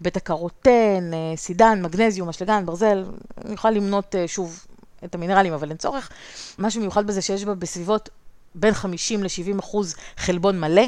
בטא 0.00 0.20
קרוטן, 0.20 1.10
אה, 1.12 1.36
סידן, 1.36 1.82
מגנזיום, 1.82 2.28
אשלגן, 2.28 2.66
ברזל, 2.66 3.04
אני 3.44 3.54
יכולה 3.54 3.74
למנות 3.74 4.14
אה, 4.14 4.28
שוב 4.28 4.66
את 5.04 5.14
המינרלים, 5.14 5.52
אבל 5.52 5.68
אין 5.68 5.76
צורך. 5.76 6.10
מה 6.58 6.70
שמיוחד 6.70 7.06
בזה 7.06 7.22
שיש 7.22 7.44
בה 7.44 7.54
בסביבות 7.54 8.08
בין 8.54 8.74
50 8.74 9.22
ל-70 9.22 9.60
אחוז 9.60 9.94
חלבון 10.16 10.60
מלא, 10.60 10.82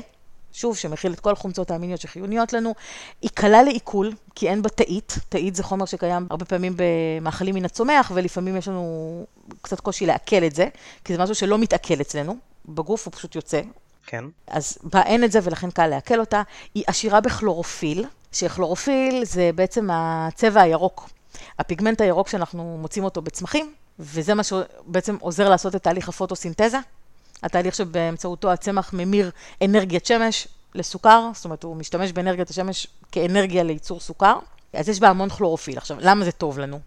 שוב, 0.53 0.77
שמכיל 0.77 1.13
את 1.13 1.21
כל 1.21 1.33
החומצות 1.33 1.71
האמיניות 1.71 2.01
שחיוניות 2.01 2.53
לנו. 2.53 2.75
היא 3.23 3.31
קלה 3.35 3.63
לעיכול, 3.63 4.13
כי 4.35 4.49
אין 4.49 4.63
בה 4.63 4.69
תאית. 4.69 5.19
תאית 5.29 5.55
זה 5.55 5.63
חומר 5.63 5.85
שקיים 5.85 6.27
הרבה 6.31 6.45
פעמים 6.45 6.75
במאכלים 6.77 7.55
מן 7.55 7.65
הצומח, 7.65 8.13
ולפעמים 8.15 8.57
יש 8.57 8.69
לנו 8.69 9.27
קצת 9.63 9.81
קושי 9.81 10.07
לעכל 10.07 10.45
את 10.45 10.55
זה, 10.55 10.69
כי 11.05 11.17
זה 11.17 11.23
משהו 11.23 11.35
שלא 11.35 11.59
מתעכל 11.59 12.01
אצלנו. 12.01 12.37
בגוף 12.69 13.07
הוא 13.07 13.13
פשוט 13.13 13.35
יוצא, 13.35 13.61
כן. 14.11 14.25
אז 14.47 14.79
בה 14.83 15.03
אין 15.03 15.25
את 15.25 15.33
זה 15.33 15.39
ולכן 15.43 15.71
קל 15.71 15.87
לעכל 15.87 16.21
אותה. 16.21 16.43
היא 16.75 16.85
עשירה 16.87 17.21
בכלורופיל, 17.21 18.05
שכלורופיל 18.33 19.25
זה 19.25 19.51
בעצם 19.55 19.89
הצבע 19.93 20.61
הירוק, 20.61 21.11
הפיגמנט 21.59 22.01
הירוק 22.01 22.29
שאנחנו 22.29 22.79
מוצאים 22.81 23.05
אותו 23.05 23.23
בצמחים, 23.23 23.75
וזה 23.99 24.35
מה 24.35 24.43
שבעצם 24.43 25.17
עוזר 25.21 25.49
לעשות 25.49 25.75
את 25.75 25.83
תהליך 25.83 26.09
הפוטוסינתזה. 26.09 26.79
התהליך 27.43 27.75
שבאמצעותו 27.75 28.53
הצמח 28.53 28.93
ממיר 28.93 29.31
אנרגיית 29.65 30.07
שמש 30.07 30.49
לסוכר, 30.75 31.31
זאת 31.35 31.45
אומרת, 31.45 31.63
הוא 31.63 31.77
משתמש 31.77 32.13
באנרגיית 32.13 32.51
השמש 32.51 32.87
כאנרגיה 33.13 33.63
לייצור 33.63 34.01
סוכר. 34.01 34.39
אז 34.73 34.89
יש 34.89 35.01
בה 35.01 35.09
המון 35.09 35.29
כלורופיל. 35.29 35.79
עכשיו, 35.79 35.97
למה 36.01 36.25
זה 36.25 36.33
טוב 36.33 36.59
לנו? 36.59 36.81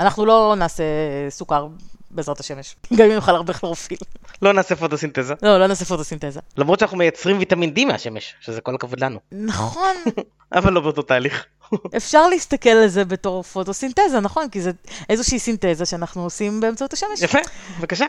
אנחנו 0.00 0.26
לא 0.26 0.54
נעשה 0.58 0.84
סוכר 1.30 1.68
בעזרת 2.14 2.40
השמש, 2.40 2.76
גם 2.96 3.06
אם 3.06 3.12
נאכל 3.12 3.32
הרבה 3.32 3.52
כלורופיל. 3.52 3.98
לא 4.42 4.52
נעשה 4.52 4.76
פוטוסינתזה. 4.76 5.34
לא, 5.42 5.58
לא 5.58 5.66
נעשה 5.66 5.84
פוטוסינתזה. 5.84 6.40
למרות 6.56 6.78
שאנחנו 6.78 6.96
מייצרים 6.96 7.38
ויטמין 7.38 7.74
D 7.76 7.84
מהשמש, 7.84 8.34
שזה 8.40 8.60
כל 8.60 8.74
הכבוד 8.74 9.00
לנו. 9.00 9.18
נכון. 9.32 9.96
אבל 10.54 10.72
לא 10.72 10.80
באותו 10.80 11.02
תהליך. 11.02 11.44
אפשר 11.96 12.28
להסתכל 12.28 12.68
על 12.70 12.88
זה 12.88 13.04
בתור 13.04 13.42
פוטוסינתזה, 13.42 14.20
נכון? 14.22 14.48
כי 14.48 14.60
זה 14.60 14.70
איזושהי 15.08 15.38
סינתזה 15.38 15.86
שאנחנו 15.86 16.22
עושים 16.22 16.60
באמצעות 16.60 16.92
השמש. 16.92 17.22
יפה, 17.22 17.38
בבקשה. 17.78 18.06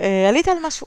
אה, 0.00 0.28
עלית 0.28 0.48
על 0.48 0.56
משהו. 0.62 0.86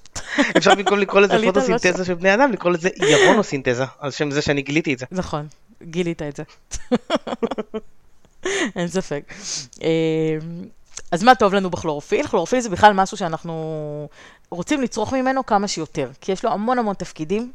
אפשר 0.58 0.76
במקום 0.76 1.00
לקרוא 1.00 1.22
לזה 1.22 1.34
פוטוסינתזה 1.46 2.06
של 2.06 2.14
בני 2.14 2.34
אדם, 2.34 2.52
לקרוא 2.52 2.72
לזה 2.72 2.90
ירונוסינתזה, 2.96 3.84
על 4.00 4.12
שם 4.12 4.32
זה 4.32 4.42
שאני 4.42 4.62
גיליתי 4.62 4.94
את 4.94 5.00
זה. 5.00 5.06
נכון, 5.12 5.48
גילית 5.84 6.22
את 6.22 6.36
זה. 6.36 6.44
אין 8.76 8.88
ספק. 8.88 9.34
אה, 11.14 11.16
אז 11.16 11.24
מה 11.24 11.36
טוב 11.36 11.54
לנו 11.54 11.70
בכלורופיל? 11.70 12.28
כלורופיל 12.28 12.60
זה 12.60 12.70
בכלל 12.70 12.94
משהו 12.94 13.18
שאנחנו 13.18 14.08
רוצים 14.50 14.82
לצרוך 14.82 15.14
ממנו 15.14 15.46
כמה 15.46 15.68
שיותר, 15.68 16.10
כי 16.22 16.32
יש 16.32 16.46
לו 16.46 16.52
המון 16.52 16.80
המון 16.80 16.94
תפקידים. 16.94 17.52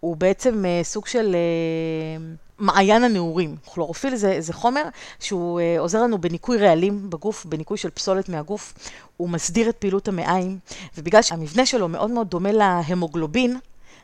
הוא 0.00 0.16
בעצם 0.16 0.64
uh, 0.64 0.84
סוג 0.84 1.06
של 1.06 1.34
uh, 1.34 2.22
מעיין 2.58 3.04
הנעורים. 3.04 3.56
כלורופיל 3.64 4.16
זה, 4.16 4.36
זה 4.38 4.52
חומר 4.52 4.82
שהוא 5.20 5.60
uh, 5.60 5.80
עוזר 5.80 6.02
לנו 6.02 6.18
בניקוי 6.18 6.58
רעלים 6.58 7.10
בגוף, 7.10 7.44
בניקוי 7.44 7.78
של 7.78 7.90
פסולת 7.90 8.28
מהגוף. 8.28 8.74
הוא 9.16 9.28
מסדיר 9.28 9.68
את 9.68 9.76
פעילות 9.76 10.08
המעיים, 10.08 10.58
ובגלל 10.98 11.22
שהמבנה 11.22 11.66
שלו 11.66 11.88
מאוד 11.88 12.10
מאוד 12.10 12.30
דומה 12.30 12.52
להמוגלובין, 12.52 13.58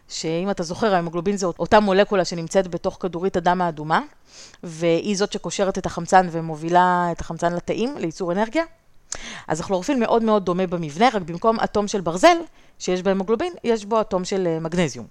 שאם 0.09 0.51
אתה 0.51 0.63
זוכר, 0.63 0.95
ההמוגלובין 0.95 1.37
זה 1.37 1.47
אותה 1.47 1.81
מולקולה 1.81 2.25
שנמצאת 2.25 2.69
בתוך 2.69 2.97
כדורית 3.01 3.37
הדם 3.37 3.63
האדומה, 3.63 4.01
והיא 4.63 5.17
זאת 5.17 5.33
שקושרת 5.33 5.79
את 5.79 5.87
החמצן 5.87 6.29
ומובילה 6.31 7.09
את 7.13 7.21
החמצן 7.21 7.53
לתאים 7.53 7.95
לייצור 7.99 8.33
אנרגיה. 8.33 8.65
אז 9.49 9.61
הכלורופיל 9.61 9.97
מאוד 9.99 10.23
מאוד 10.23 10.45
דומה 10.45 10.67
במבנה, 10.67 11.09
רק 11.13 11.23
במקום 11.23 11.61
אטום 11.61 11.89
של 11.89 12.01
ברזל, 12.01 12.37
שיש 12.79 13.03
בהמוגלובין, 13.03 13.53
יש 13.65 13.85
בו 13.85 14.01
אטום 14.01 14.25
של 14.25 14.47
אה, 14.47 14.61
מגנזיום. 14.61 15.07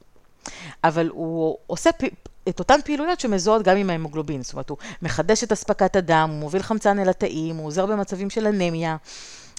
אבל 0.83 1.09
הוא 1.13 1.57
עושה 1.67 1.91
פ... 1.91 2.03
את 2.49 2.59
אותן 2.59 2.79
פעילויות 2.85 3.19
שמזוהות 3.19 3.63
גם 3.63 3.77
עם 3.77 3.89
ההמוגלובין. 3.89 4.43
זאת 4.43 4.53
אומרת, 4.53 4.69
הוא 4.69 4.77
מחדש 5.01 5.43
את 5.43 5.51
אספקת 5.51 5.95
הדם, 5.95 6.29
הוא 6.31 6.39
מוביל 6.39 6.61
חמצן 6.61 6.99
אל 6.99 7.09
התאים, 7.09 7.55
הוא 7.55 7.67
עוזר 7.67 7.85
במצבים 7.85 8.29
של 8.29 8.47
אנמיה. 8.47 8.97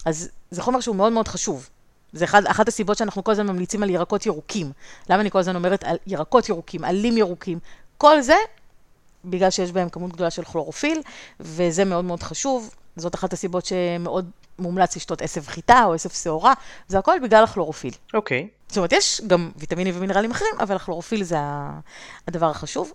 אז 0.05 0.29
זה 0.51 0.63
חומר 0.63 0.81
שהוא 0.81 0.97
מאוד 0.97 1.13
מאוד 1.13 1.29
חשוב. 1.29 1.69
זה 2.13 2.25
אחד, 2.25 2.47
אחת 2.47 2.69
הסיבות 2.69 2.97
שאנחנו 2.97 3.25
כל 3.25 3.33
הזמן 3.33 3.47
ממליצים 3.47 3.83
על 3.83 3.91
ירקות 3.91 4.27
ירוקים. 4.27 4.73
למה 5.11 5.21
אני 5.21 5.31
כל 5.31 5.39
הזמן 5.39 5.57
אומרת 5.57 5.85
על 5.85 5.97
ירקות 6.07 6.49
ירוקים, 6.49 6.85
עלים 6.85 7.19
ירוקים? 7.19 7.59
כל 7.99 8.21
זה 8.21 8.37
בגלל 9.25 9.51
שיש 9.51 9.73
בהם 9.73 9.89
כמות 9.89 10.13
גדולה 10.13 10.31
של 10.31 10.45
כלורופיל, 10.45 11.01
וזה 11.41 11.85
מאוד 11.85 12.05
מאוד 12.05 12.23
חשוב. 12.23 12.75
זאת 12.97 13.15
אחת 13.15 13.33
הסיבות 13.33 13.67
שמאוד 13.67 14.31
מומלץ 14.59 14.97
לשתות 14.97 15.23
עשב 15.23 15.47
חיטה 15.47 15.85
או 15.85 15.95
עשב 15.95 16.09
שעורה, 16.09 16.53
זה 16.89 16.99
הכל 16.99 17.17
בגלל 17.23 17.45
הכלורופיל. 17.45 17.93
אוקיי. 18.15 18.49
Okay. 18.51 18.57
זאת 18.69 18.77
אומרת, 18.77 18.93
יש 18.93 19.21
גם 19.27 19.51
ויטמינים 19.57 19.95
ומינרלים 19.97 20.31
אחרים, 20.31 20.55
אבל 20.61 20.77
הכלורופיל 20.77 21.25
זה 21.25 21.37
הדבר 22.29 22.51
החשוב. 22.51 22.93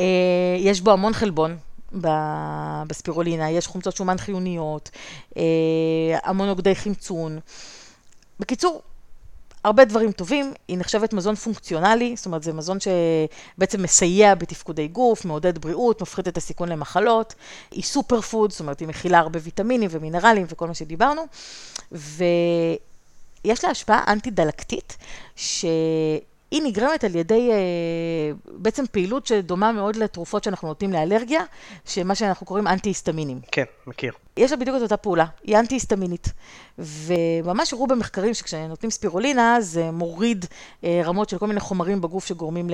אה, 0.00 0.04
יש 0.58 0.80
בו 0.80 0.90
המון 0.90 1.12
חלבון, 1.12 1.56
בספירולינה, 2.86 3.50
יש 3.50 3.66
חומצות 3.66 3.96
שומן 3.96 4.18
חיוניות, 4.18 4.90
אה, 5.36 5.42
המון 6.22 6.48
נוגדי 6.48 6.74
חמצון. 6.74 7.38
בקיצור, 8.40 8.82
הרבה 9.64 9.84
דברים 9.84 10.12
טובים, 10.12 10.52
היא 10.68 10.78
נחשבת 10.78 11.12
מזון 11.12 11.34
פונקציונלי, 11.34 12.16
זאת 12.16 12.26
אומרת 12.26 12.42
זה 12.42 12.52
מזון 12.52 12.78
שבעצם 12.80 13.82
מסייע 13.82 14.34
בתפקודי 14.34 14.88
גוף, 14.88 15.24
מעודד 15.24 15.58
בריאות, 15.58 16.02
מפחית 16.02 16.28
את 16.28 16.36
הסיכון 16.36 16.68
למחלות, 16.68 17.34
היא 17.70 17.82
סופר 17.82 18.20
פוד, 18.20 18.50
זאת 18.50 18.60
אומרת 18.60 18.80
היא 18.80 18.88
מכילה 18.88 19.18
הרבה 19.18 19.38
ויטמינים 19.42 19.90
ומינרלים 19.92 20.46
וכל 20.48 20.66
מה 20.66 20.74
שדיברנו, 20.74 21.22
ויש 21.92 23.64
לה 23.64 23.70
השפעה 23.70 24.04
אנטי-דלקתית, 24.08 24.96
ש... 25.36 25.64
היא 26.50 26.62
נגרמת 26.64 27.04
על 27.04 27.14
ידי 27.14 27.50
אה, 27.52 27.56
בעצם 28.46 28.84
פעילות 28.90 29.26
שדומה 29.26 29.72
מאוד 29.72 29.96
לתרופות 29.96 30.44
שאנחנו 30.44 30.68
נותנים 30.68 30.92
לאלרגיה, 30.92 31.42
שמה 31.84 32.14
שאנחנו 32.14 32.46
קוראים 32.46 32.66
אנטי-היסטמינים. 32.66 33.40
כן, 33.52 33.64
מכיר. 33.86 34.12
יש 34.36 34.50
לה 34.50 34.56
בדיוק 34.56 34.76
את 34.76 34.82
אותה 34.82 34.96
פעולה, 34.96 35.24
היא 35.44 35.58
אנטי-היסטמינית. 35.58 36.28
וממש 36.80 37.72
הראו 37.72 37.86
במחקרים 37.86 38.34
שכשנותנים 38.34 38.90
ספירולינה, 38.90 39.56
זה 39.60 39.90
מוריד 39.90 40.46
אה, 40.84 41.02
רמות 41.04 41.28
של 41.28 41.38
כל 41.38 41.46
מיני 41.46 41.60
חומרים 41.60 42.00
בגוף 42.00 42.26
שגורמים 42.26 42.70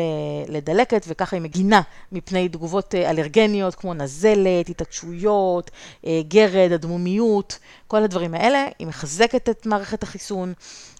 לדלקת, 0.48 1.04
וככה 1.08 1.36
היא 1.36 1.42
מגינה 1.42 1.80
מפני 2.12 2.48
תגובות 2.48 2.94
אה, 2.94 3.10
אלרגניות, 3.10 3.74
כמו 3.74 3.94
נזלת, 3.94 4.68
התעקשויות, 4.68 5.70
אה, 6.06 6.20
גרד, 6.28 6.72
אדמומיות, 6.72 7.58
כל 7.86 8.02
הדברים 8.02 8.34
האלה. 8.34 8.66
היא 8.78 8.86
מחזקת 8.86 9.48
את 9.48 9.66
מערכת 9.66 10.02
החיסון. 10.02 10.52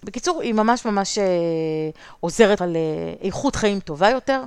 בקיצור, 0.03 0.41
היא 0.41 0.53
ממש 0.53 0.85
ממש 0.85 1.17
עוזרת 2.19 2.61
על 2.61 2.77
איכות 3.21 3.55
חיים 3.55 3.79
טובה 3.79 4.09
יותר. 4.09 4.41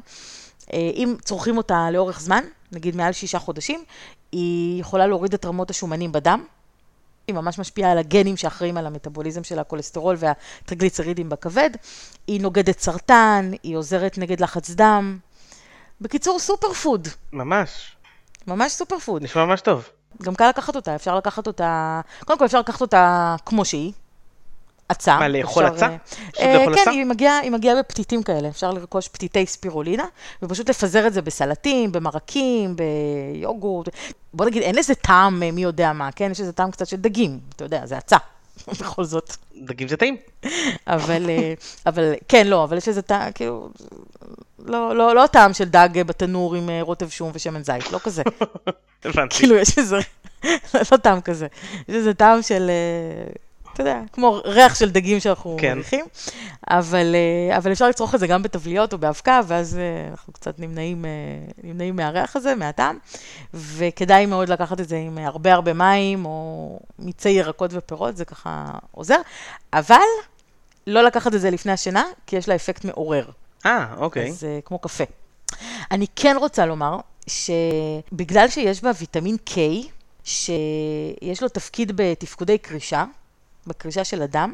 אם 0.73 1.15
צורכים 1.25 1.57
אותה 1.57 1.91
לאורך 1.93 2.21
זמן, 2.21 2.45
נגיד 2.73 2.97
מעל 2.97 3.13
שישה 3.13 3.39
חודשים, 3.39 3.85
היא 4.33 4.81
יכולה 4.81 5.07
להוריד 5.07 5.35
את 5.35 5.45
רמות 5.45 5.71
השומנים 5.71 6.13
בדם. 6.13 6.45
היא 7.31 7.35
ממש 7.35 7.59
משפיעה 7.59 7.93
על 7.93 7.99
הגנים 7.99 8.37
שאחראים 8.37 8.77
על 8.77 8.87
המטאבוליזם 8.87 9.45
של 9.45 9.59
הכולסטרול 9.59 10.17
והטריגליצרידים 10.19 11.29
בכבד. 11.29 11.71
היא 12.27 12.41
נוגדת 12.41 12.81
סרטן, 12.81 13.51
היא 13.63 13.77
עוזרת 13.77 14.19
נגד 14.19 14.41
לחץ 14.41 14.71
דם. 14.71 15.19
בקיצור, 16.01 16.39
סופר 16.39 16.73
פוד. 16.73 17.09
ממש. 17.33 17.97
ממש 18.47 18.73
סופר 18.73 18.99
פוד. 18.99 19.23
נשמע 19.23 19.45
ממש 19.45 19.61
טוב. 19.61 19.89
גם 20.23 20.35
קל 20.35 20.49
לקחת 20.49 20.77
אותה, 20.77 20.95
אפשר 20.95 21.17
לקחת 21.17 21.47
אותה, 21.47 22.01
קודם 22.25 22.39
כל 22.39 22.45
אפשר 22.45 22.61
לקחת 22.61 22.81
אותה 22.81 23.37
כמו 23.47 23.65
שהיא, 23.65 23.93
אצה. 24.91 25.19
מה, 25.19 25.29
לאכול 25.29 25.65
אצה? 25.65 25.89
אה, 26.41 26.67
כן, 26.75 26.91
היא 26.91 27.51
מגיעה, 27.51 27.79
בפתיתים 27.79 28.23
כאלה, 28.23 28.49
אפשר 28.49 28.71
לרכוש 28.71 29.09
פתיתי 29.09 29.47
ספירולינה, 29.47 30.05
ופשוט 30.43 30.71
לפזר 30.71 31.07
את 31.07 31.13
זה 31.13 31.23
בסלטים, 31.23 31.93
במרקים, 31.93 32.77
ביוגורט. 32.77 33.89
בוא 34.35 34.47
נגיד, 34.47 34.63
אין 34.63 34.75
לזה 34.75 34.95
טעם 34.95 35.41
מי 35.41 35.63
יודע 35.63 35.93
מה, 35.93 36.13
כן? 36.13 36.31
יש 36.31 36.41
לזה 36.41 36.53
טעם 36.53 36.71
קצת 36.71 36.87
של 36.87 36.97
דגים, 36.97 37.41
אתה 37.57 37.65
יודע, 37.65 37.87
זה 37.87 37.97
אצה, 37.97 38.17
בכל 38.81 39.05
זאת. 39.05 39.37
דגים 39.57 39.89
זה 39.89 39.97
טעים. 39.97 40.17
אבל, 40.87 41.31
אה, 41.31 41.55
אבל, 41.87 42.13
כן, 42.29 42.47
לא, 42.47 42.65
אבל 42.65 42.77
יש 42.77 42.89
לזה 42.89 43.03
טעם, 43.03 43.33
כאילו, 43.33 43.69
לא, 44.59 44.97
לא, 44.97 45.15
לא 45.15 45.27
טעם 45.27 45.53
של 45.53 45.65
דג 45.65 46.03
בתנור 46.07 46.55
עם 46.55 46.71
אה, 46.71 46.83
רוטב 46.83 47.09
שום 47.09 47.31
ושמן 47.35 47.63
זית, 47.63 47.93
לא 47.93 47.99
כזה. 47.99 48.23
הבנתי. 49.05 49.37
כאילו, 49.37 49.57
יש 49.57 49.79
איזה, 49.79 49.99
לא 50.93 50.97
טעם 50.97 51.21
כזה, 51.21 51.47
יש 51.89 51.95
איזה 51.95 52.15
טעם 52.15 52.43
של... 52.43 52.71
אתה 53.81 53.89
יודע, 53.89 54.03
כמו 54.13 54.41
ריח 54.45 54.75
של 54.75 54.91
דגים 54.91 55.21
שאנחנו 55.21 55.57
כן. 55.61 55.75
מריחים, 55.75 56.05
אבל, 56.71 57.15
אה, 57.15 57.57
אבל 57.57 57.73
אפשר 57.73 57.89
לצרוך 57.89 58.15
את 58.15 58.21
זה 58.21 58.27
גם 58.27 58.43
בתבליות 58.43 58.93
או 58.93 58.99
באבקה, 58.99 59.41
ואז 59.47 59.79
אה, 59.79 60.09
אנחנו 60.11 60.33
קצת 60.33 60.59
נמנעים, 60.59 61.05
אה, 61.05 61.11
נמנעים 61.63 61.97
מהריח 61.97 62.37
הזה, 62.37 62.55
מהטעם, 62.55 62.99
וכדאי 63.55 64.27
מאוד 64.27 64.49
לקחת 64.49 64.81
את 64.81 64.89
זה 64.89 64.97
עם 64.97 65.19
הרבה 65.19 65.55
הרבה 65.55 65.73
מים, 65.73 66.25
או 66.25 66.79
מיצי 66.99 67.29
ירקות 67.29 67.71
ופירות, 67.75 68.17
זה 68.17 68.25
ככה 68.25 68.67
עוזר, 68.91 69.21
אבל 69.73 69.97
לא 70.87 71.03
לקחת 71.03 71.35
את 71.35 71.41
זה 71.41 71.51
לפני 71.51 71.73
השינה, 71.73 72.05
כי 72.27 72.37
יש 72.37 72.49
לה 72.49 72.55
אפקט 72.55 72.85
מעורר. 72.85 73.25
אה, 73.67 73.87
אוקיי. 73.97 74.29
אז 74.29 74.47
כמו 74.65 74.79
קפה. 74.79 75.05
אני 75.91 76.07
כן 76.17 76.37
רוצה 76.39 76.67
לומר 76.67 76.97
שבגלל 77.27 78.49
שיש 78.49 78.83
בה 78.83 78.91
ויטמין 79.01 79.37
K, 79.49 79.59
שיש 80.25 81.43
לו 81.43 81.49
תפקיד 81.49 81.93
בתפקודי 81.95 82.59
קרישה, 82.59 83.05
בקרישה 83.71 84.05
של 84.05 84.23
הדם, 84.23 84.53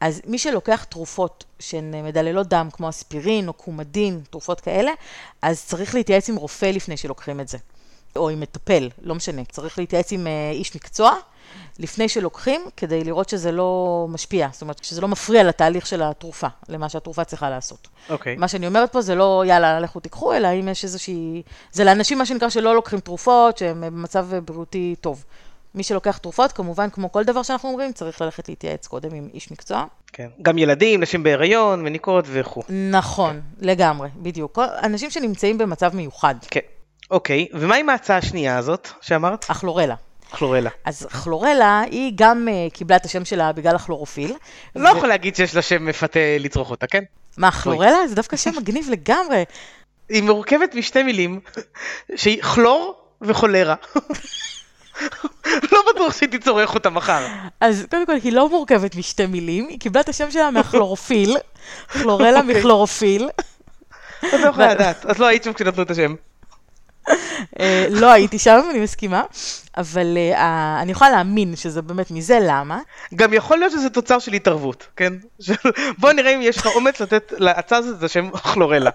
אז 0.00 0.20
מי 0.26 0.38
שלוקח 0.38 0.84
תרופות 0.84 1.44
שהן 1.58 2.04
מדללות 2.04 2.48
דם, 2.48 2.68
כמו 2.72 2.88
אספירין 2.88 3.48
או 3.48 3.52
קומדין, 3.52 4.20
תרופות 4.30 4.60
כאלה, 4.60 4.92
אז 5.42 5.64
צריך 5.64 5.94
להתייעץ 5.94 6.28
עם 6.28 6.36
רופא 6.36 6.66
לפני 6.66 6.96
שלוקחים 6.96 7.40
את 7.40 7.48
זה. 7.48 7.58
או 8.16 8.28
עם 8.28 8.40
מטפל, 8.40 8.88
לא 9.02 9.14
משנה. 9.14 9.44
צריך 9.44 9.78
להתייעץ 9.78 10.12
עם 10.12 10.26
uh, 10.26 10.54
איש 10.54 10.76
מקצוע 10.76 11.14
לפני 11.78 12.08
שלוקחים, 12.08 12.60
כדי 12.76 13.04
לראות 13.04 13.28
שזה 13.28 13.52
לא 13.52 14.06
משפיע, 14.08 14.48
זאת 14.52 14.62
אומרת, 14.62 14.84
שזה 14.84 15.00
לא 15.00 15.08
מפריע 15.08 15.42
לתהליך 15.42 15.86
של 15.86 16.02
התרופה, 16.02 16.46
למה 16.68 16.88
שהתרופה 16.88 17.24
צריכה 17.24 17.50
לעשות. 17.50 17.88
אוקיי. 18.10 18.36
מה 18.36 18.48
שאני 18.48 18.66
אומרת 18.66 18.92
פה 18.92 19.00
זה 19.00 19.14
לא, 19.14 19.44
יאללה, 19.46 19.80
לכו 19.80 20.00
תיקחו, 20.00 20.34
אלא 20.34 20.48
אם 20.60 20.68
יש 20.68 20.84
איזושהי... 20.84 21.42
זה 21.72 21.84
לאנשים, 21.84 22.18
מה 22.18 22.26
שנקרא, 22.26 22.48
שלא 22.48 22.74
לוקחים 22.74 23.00
תרופות, 23.00 23.58
שהם 23.58 23.80
במצב 23.80 24.26
בריאותי 24.44 24.94
טוב. 25.00 25.24
מי 25.74 25.82
שלוקח 25.82 26.16
תרופות, 26.16 26.52
כמובן, 26.52 26.90
כמו 26.90 27.12
כל 27.12 27.24
דבר 27.24 27.42
שאנחנו 27.42 27.68
אומרים, 27.68 27.92
צריך 27.92 28.20
ללכת 28.20 28.48
להתייעץ 28.48 28.86
קודם 28.86 29.14
עם 29.14 29.28
איש 29.34 29.50
מקצוע. 29.50 29.84
כן. 30.12 30.28
גם 30.42 30.58
ילדים, 30.58 31.00
נשים 31.00 31.22
בהיריון, 31.22 31.84
מניקות 31.84 32.24
וכו'. 32.28 32.62
נכון, 32.90 33.40
לגמרי, 33.58 34.08
בדיוק. 34.16 34.58
אנשים 34.82 35.10
שנמצאים 35.10 35.58
במצב 35.58 35.96
מיוחד, 35.96 36.34
כן. 36.50 36.60
אוקיי, 37.10 37.48
ומה 37.52 37.76
עם 37.76 37.88
ההצעה 37.88 38.16
השנייה 38.16 38.58
הזאת 38.58 38.88
שאמרת? 39.00 39.46
הכלורלה. 39.48 39.94
כלורלה. 40.30 40.70
אז 40.84 41.06
כלורלה, 41.24 41.80
היא 41.90 42.12
גם 42.14 42.48
uh, 42.48 42.74
קיבלה 42.74 42.96
את 42.96 43.04
השם 43.04 43.24
שלה 43.24 43.52
בגלל 43.52 43.76
הכלורופיל. 43.76 44.34
לא 44.76 44.88
יכול 44.88 45.08
להגיד 45.08 45.36
שיש 45.36 45.54
לה 45.54 45.62
שם 45.62 45.86
מפתה 45.86 46.20
לצרוך 46.38 46.70
אותה, 46.70 46.86
כן? 46.86 47.02
מה, 47.36 47.50
כלורלה? 47.50 48.08
זה 48.08 48.14
דווקא 48.14 48.36
שם 48.36 48.50
מגניב 48.56 48.90
לגמרי. 48.90 49.44
היא 50.08 50.22
מורכבת 50.22 50.74
משתי 50.74 51.02
מילים, 51.02 51.40
שהיא 52.16 52.42
כלור 52.42 52.94
וחולרה. 53.22 53.74
לא 55.72 55.82
בטוח 55.94 56.16
שהיא 56.16 56.28
תצורך 56.28 56.74
אותה 56.74 56.90
מחר. 56.90 57.26
אז 57.60 57.86
קודם 57.90 58.06
כל, 58.06 58.14
היא 58.24 58.32
לא 58.32 58.48
מורכבת 58.48 58.96
משתי 58.96 59.26
מילים, 59.26 59.68
היא 59.68 59.80
קיבלה 59.80 60.00
את 60.00 60.08
השם 60.08 60.30
שלה 60.30 60.50
מהכלורופיל, 60.54 61.36
כלורלה 61.92 62.42
מכלורופיל. 62.42 63.28
את 64.18 64.32
לא 64.32 64.48
יכולה 64.48 64.74
לדעת, 64.74 65.06
את 65.10 65.18
לא 65.18 65.26
היית 65.26 65.44
שם 65.44 65.52
כשנתנו 65.52 65.82
את 65.82 65.90
השם. 65.90 66.14
אה, 67.60 67.86
לא 67.90 68.12
הייתי 68.12 68.38
שם, 68.38 68.60
אני 68.70 68.80
מסכימה, 68.80 69.22
אבל 69.76 70.16
אה, 70.16 70.78
אני 70.82 70.92
יכולה 70.92 71.10
להאמין 71.10 71.56
שזה 71.56 71.82
באמת 71.82 72.10
מזה, 72.10 72.38
למה? 72.42 72.80
גם 73.14 73.34
יכול 73.34 73.58
להיות 73.58 73.72
שזה 73.72 73.90
תוצר 73.90 74.18
של 74.18 74.32
התערבות, 74.32 74.86
כן? 74.96 75.12
בוא 75.98 76.12
נראה 76.12 76.34
אם 76.34 76.40
יש 76.42 76.56
לך 76.56 76.66
אומץ 76.66 77.00
לתת 77.00 77.32
להצעה 77.36 77.78
הזאת 77.78 77.98
את 77.98 78.02
השם 78.02 78.30
כלורלה. 78.30 78.90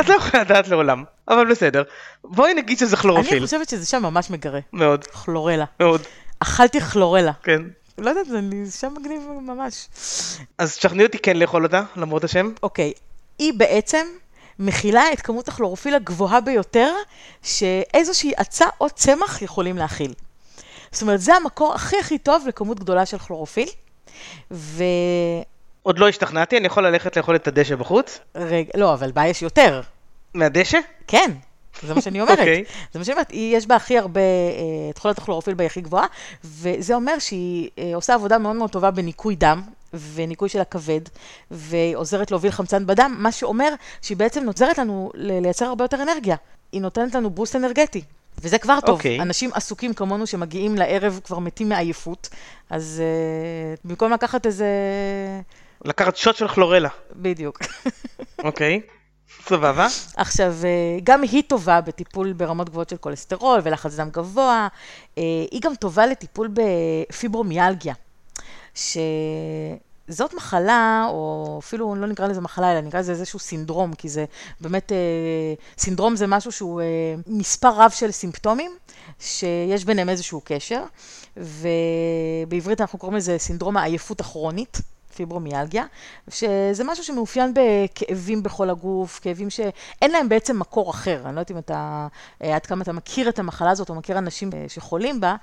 את 0.00 0.08
לא 0.08 0.14
יכולה 0.14 0.42
לדעת 0.42 0.68
לעולם, 0.68 1.04
אבל 1.28 1.50
בסדר. 1.50 1.82
בואי 2.24 2.54
נגיד 2.54 2.78
שזה 2.78 2.96
אני 2.96 3.02
כלורופיל. 3.02 3.44
חושבת 3.44 3.68
שזה 3.68 3.86
שם 3.86 4.02
ממש 4.02 4.30
מגרה, 4.30 4.60
מאוד, 4.72 5.06
כלורלה. 5.06 5.64
מאוד, 5.80 6.02
אכלתי 6.38 6.80
כלורלה. 6.80 7.32
כן. 7.42 7.62
לא 7.98 8.10
יודעת, 8.10 8.26
זה 8.26 8.40
שם 8.80 8.94
מגניב 9.00 9.22
ממש. 9.42 9.88
אז 10.58 10.76
תשכנעי 10.76 11.06
אותי 11.06 11.18
כן 11.18 11.36
לאכול 11.36 11.64
אותה, 11.64 11.82
למרות 11.96 12.24
השם. 12.24 12.52
אוקיי, 12.62 12.92
היא 13.38 13.52
בעצם 13.56 14.06
מכילה 14.58 15.12
את 15.12 15.20
כמות 15.20 15.48
הכלורופיל 15.48 15.94
הגבוהה 15.94 16.40
ביותר 16.40 16.92
שאיזושהי 17.42 18.32
עצה 18.36 18.66
או 18.80 18.90
צמח 18.90 19.42
יכולים 19.42 19.78
להכיל. 19.78 20.14
זאת 20.92 21.02
אומרת, 21.02 21.20
זה 21.20 21.34
המקור 21.34 21.74
הכי 21.74 21.96
הכי 22.00 22.18
טוב 22.18 22.44
לכמות 22.48 22.80
גדולה 22.80 23.06
של 23.06 23.18
כלורופיל. 23.18 23.68
ורגע, 24.50 24.84
עוד 25.82 25.98
לא 25.98 26.08
השתכנעתי, 26.08 26.56
אני 26.58 26.66
יכול 26.66 26.86
ללכת 26.86 27.16
לאכול 27.16 27.36
את 27.36 27.48
הדשא 27.48 27.74
בחוץ? 27.76 28.18
לא, 28.76 28.94
אבל 28.94 29.12
בה 29.12 29.26
יש 29.26 29.42
יותר. 29.42 29.80
מהדשא? 30.34 30.78
כן, 31.06 31.30
זה 31.82 31.94
מה 31.94 32.00
שאני 32.00 32.20
אומרת. 32.20 32.38
אוקיי. 32.38 32.64
זה 32.92 32.98
מה 32.98 33.04
שאני 33.04 33.14
אומרת, 33.14 33.30
היא- 33.30 33.56
יש 33.56 33.66
בה 33.66 33.76
הכי 33.76 33.98
הרבה, 33.98 34.20
אה, 34.20 34.92
תכולת 34.94 35.18
הכלורופיל 35.18 35.54
בה 35.54 35.62
היא 35.64 35.66
הכי 35.66 35.80
גבוהה, 35.80 36.06
וזה 36.44 36.94
אומר 36.94 37.18
שהיא 37.18 37.70
אה, 37.78 37.90
עושה 37.94 38.14
עבודה 38.14 38.38
מאוד 38.38 38.56
מאוד 38.56 38.70
טובה 38.70 38.90
בניקוי 38.90 39.34
דם. 39.36 39.62
וניקוי 40.14 40.48
של 40.48 40.60
הכבד, 40.60 41.00
והיא 41.50 41.96
עוזרת 41.96 42.30
להוביל 42.30 42.50
חמצן 42.50 42.86
בדם, 42.86 43.16
מה 43.18 43.32
שאומר 43.32 43.68
שהיא 44.02 44.16
בעצם 44.16 44.46
עוזרת 44.46 44.78
לנו 44.78 45.10
לייצר 45.14 45.64
הרבה 45.64 45.84
יותר 45.84 46.02
אנרגיה. 46.02 46.36
היא 46.72 46.80
נותנת 46.80 47.14
לנו 47.14 47.30
בוסט 47.30 47.56
אנרגטי, 47.56 48.02
וזה 48.38 48.58
כבר 48.58 48.78
טוב. 48.80 48.90
אוקיי. 48.96 49.20
אנשים 49.20 49.50
עסוקים 49.54 49.94
כמונו 49.94 50.26
שמגיעים 50.26 50.74
לערב 50.76 51.20
כבר 51.24 51.38
מתים 51.38 51.68
מעייפות, 51.68 52.28
אז 52.70 53.02
uh, 53.02 53.80
במקום 53.84 54.12
לקחת 54.12 54.46
איזה... 54.46 54.66
לקחת 55.84 56.16
שוט 56.16 56.36
של 56.36 56.48
כלורלה. 56.48 56.88
בדיוק. 57.16 57.58
אוקיי, 58.44 58.80
סבבה. 59.46 59.86
עכשיו, 60.16 60.54
אה, 60.64 60.98
גם 61.04 61.22
היא 61.22 61.42
טובה 61.46 61.80
בטיפול 61.80 62.32
ברמות 62.32 62.70
גבוהות 62.70 62.88
של 62.88 62.96
כולסטרול 62.96 63.60
ולחץ 63.64 63.94
דם 63.94 64.08
גבוה, 64.10 64.68
אה, 65.18 65.22
היא 65.50 65.60
גם 65.60 65.74
טובה 65.74 66.06
לטיפול 66.06 66.48
בפיברומיאלגיה, 66.52 67.94
שזאת 68.74 70.34
מחלה, 70.34 71.06
או 71.08 71.56
אפילו 71.62 71.94
לא 71.94 72.06
נקרא 72.06 72.26
לזה 72.26 72.40
מחלה, 72.40 72.72
אלא 72.72 72.80
נקרא 72.80 73.00
לזה 73.00 73.12
איזשהו 73.12 73.38
סינדרום, 73.38 73.94
כי 73.94 74.08
זה 74.08 74.24
באמת, 74.60 74.92
אה, 74.92 74.96
סינדרום 75.78 76.16
זה 76.16 76.26
משהו 76.26 76.52
שהוא 76.52 76.80
אה, 76.80 76.86
מספר 77.26 77.72
רב 77.76 77.90
של 77.90 78.10
סימפטומים, 78.10 78.70
שיש 79.20 79.84
ביניהם 79.84 80.08
איזשהו 80.08 80.40
קשר, 80.44 80.82
ובעברית 81.36 82.80
אנחנו 82.80 82.98
קוראים 82.98 83.16
לזה 83.16 83.38
סינדרום 83.38 83.76
העייפות 83.76 84.20
הכרונית. 84.20 84.78
פיברומיאלגיה, 85.20 85.84
שזה 86.28 86.84
משהו 86.84 87.04
שמאופיין 87.04 87.54
בכאבים 87.54 88.42
בכל 88.42 88.70
הגוף, 88.70 89.20
כאבים 89.22 89.50
שאין 89.50 90.10
להם 90.10 90.28
בעצם 90.28 90.58
מקור 90.58 90.90
אחר. 90.90 91.22
אני 91.24 91.34
לא 91.34 91.40
יודעת 91.40 91.50
אם 91.50 91.58
אתה, 91.58 92.06
אה, 92.42 92.56
עד 92.56 92.66
כמה 92.66 92.82
אתה 92.82 92.92
מכיר 92.92 93.28
את 93.28 93.38
המחלה 93.38 93.70
הזאת, 93.70 93.90
או 93.90 93.94
מכיר 93.94 94.18
אנשים 94.18 94.50
אה, 94.54 94.64
שחולים 94.68 95.20
בה, 95.20 95.36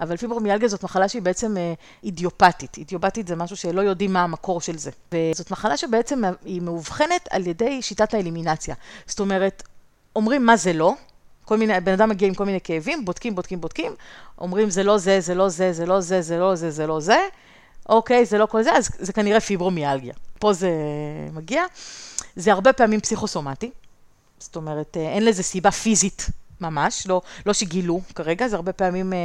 אבל 0.00 0.16
פיברומיאלגיה 0.16 0.68
זאת 0.68 0.82
מחלה 0.82 1.08
שהיא 1.08 1.22
בעצם 1.22 1.56
אה, 1.56 1.72
אידיופתית. 2.04 2.76
אידיופתית 2.78 3.26
זה 3.26 3.36
משהו 3.36 3.56
שלא 3.56 3.80
יודעים 3.80 4.12
מה 4.12 4.22
המקור 4.22 4.60
של 4.60 4.78
זה. 4.78 4.90
וזאת 5.12 5.50
מחלה 5.50 5.76
שבעצם 5.76 6.22
היא 6.44 6.62
מאובחנת 6.62 7.28
על 7.30 7.46
ידי 7.46 7.82
שיטת 7.82 8.14
האלימינציה. 8.14 8.74
זאת 9.06 9.20
אומרת, 9.20 9.62
אומרים 10.16 10.46
מה 10.46 10.56
זה 10.56 10.72
לא, 10.72 10.94
כל 11.44 11.56
מיני, 11.56 11.80
בן 11.80 11.92
אדם 11.92 12.08
מגיע 12.08 12.28
עם 12.28 12.34
כל 12.34 12.44
מיני 12.44 12.60
כאבים, 12.64 13.04
בודקים, 13.04 13.34
בודקים, 13.34 13.60
בודקים, 13.60 13.92
אומרים 14.38 14.70
זה 14.70 14.82
לא 14.82 14.98
זה, 14.98 15.20
זה 15.20 15.34
לא 15.34 15.48
זה, 15.48 15.72
זה 15.72 15.86
לא 15.86 16.00
זה, 16.00 16.22
זה 16.22 16.36
לא 16.38 16.54
זה, 16.54 16.70
זה 16.70 16.86
לא 16.86 17.00
זה, 17.00 17.18
אוקיי, 17.88 18.24
זה 18.24 18.38
לא 18.38 18.46
כל 18.46 18.62
זה, 18.62 18.72
אז 18.72 18.88
זה 18.98 19.12
כנראה 19.12 19.40
פיברומיאלגיה. 19.40 20.14
פה 20.38 20.52
זה 20.52 20.70
מגיע. 21.32 21.62
זה 22.36 22.52
הרבה 22.52 22.72
פעמים 22.72 23.00
פסיכוסומטי, 23.00 23.70
זאת 24.38 24.56
אומרת, 24.56 24.96
אה, 24.96 25.02
אין 25.12 25.24
לזה 25.24 25.42
סיבה 25.42 25.70
פיזית 25.70 26.26
ממש, 26.60 27.06
לא, 27.06 27.22
לא 27.46 27.52
שגילו 27.52 28.00
כרגע, 28.14 28.48
זה 28.48 28.56
הרבה 28.56 28.72
פעמים 28.72 29.12
אה, 29.12 29.18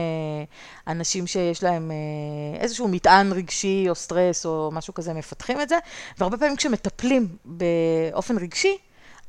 אנשים 0.87 1.27
שיש 1.27 1.63
להם 1.63 1.91
אה, 1.91 2.61
איזשהו 2.61 2.87
מטען 2.87 3.31
רגשי 3.31 3.85
או 3.89 3.95
סטרס 3.95 4.45
או 4.45 4.69
משהו 4.73 4.93
כזה, 4.93 5.13
מפתחים 5.13 5.61
את 5.61 5.69
זה, 5.69 5.77
והרבה 6.17 6.37
פעמים 6.37 6.55
כשמטפלים 6.55 7.27
באופן 7.45 8.37
רגשי, 8.37 8.77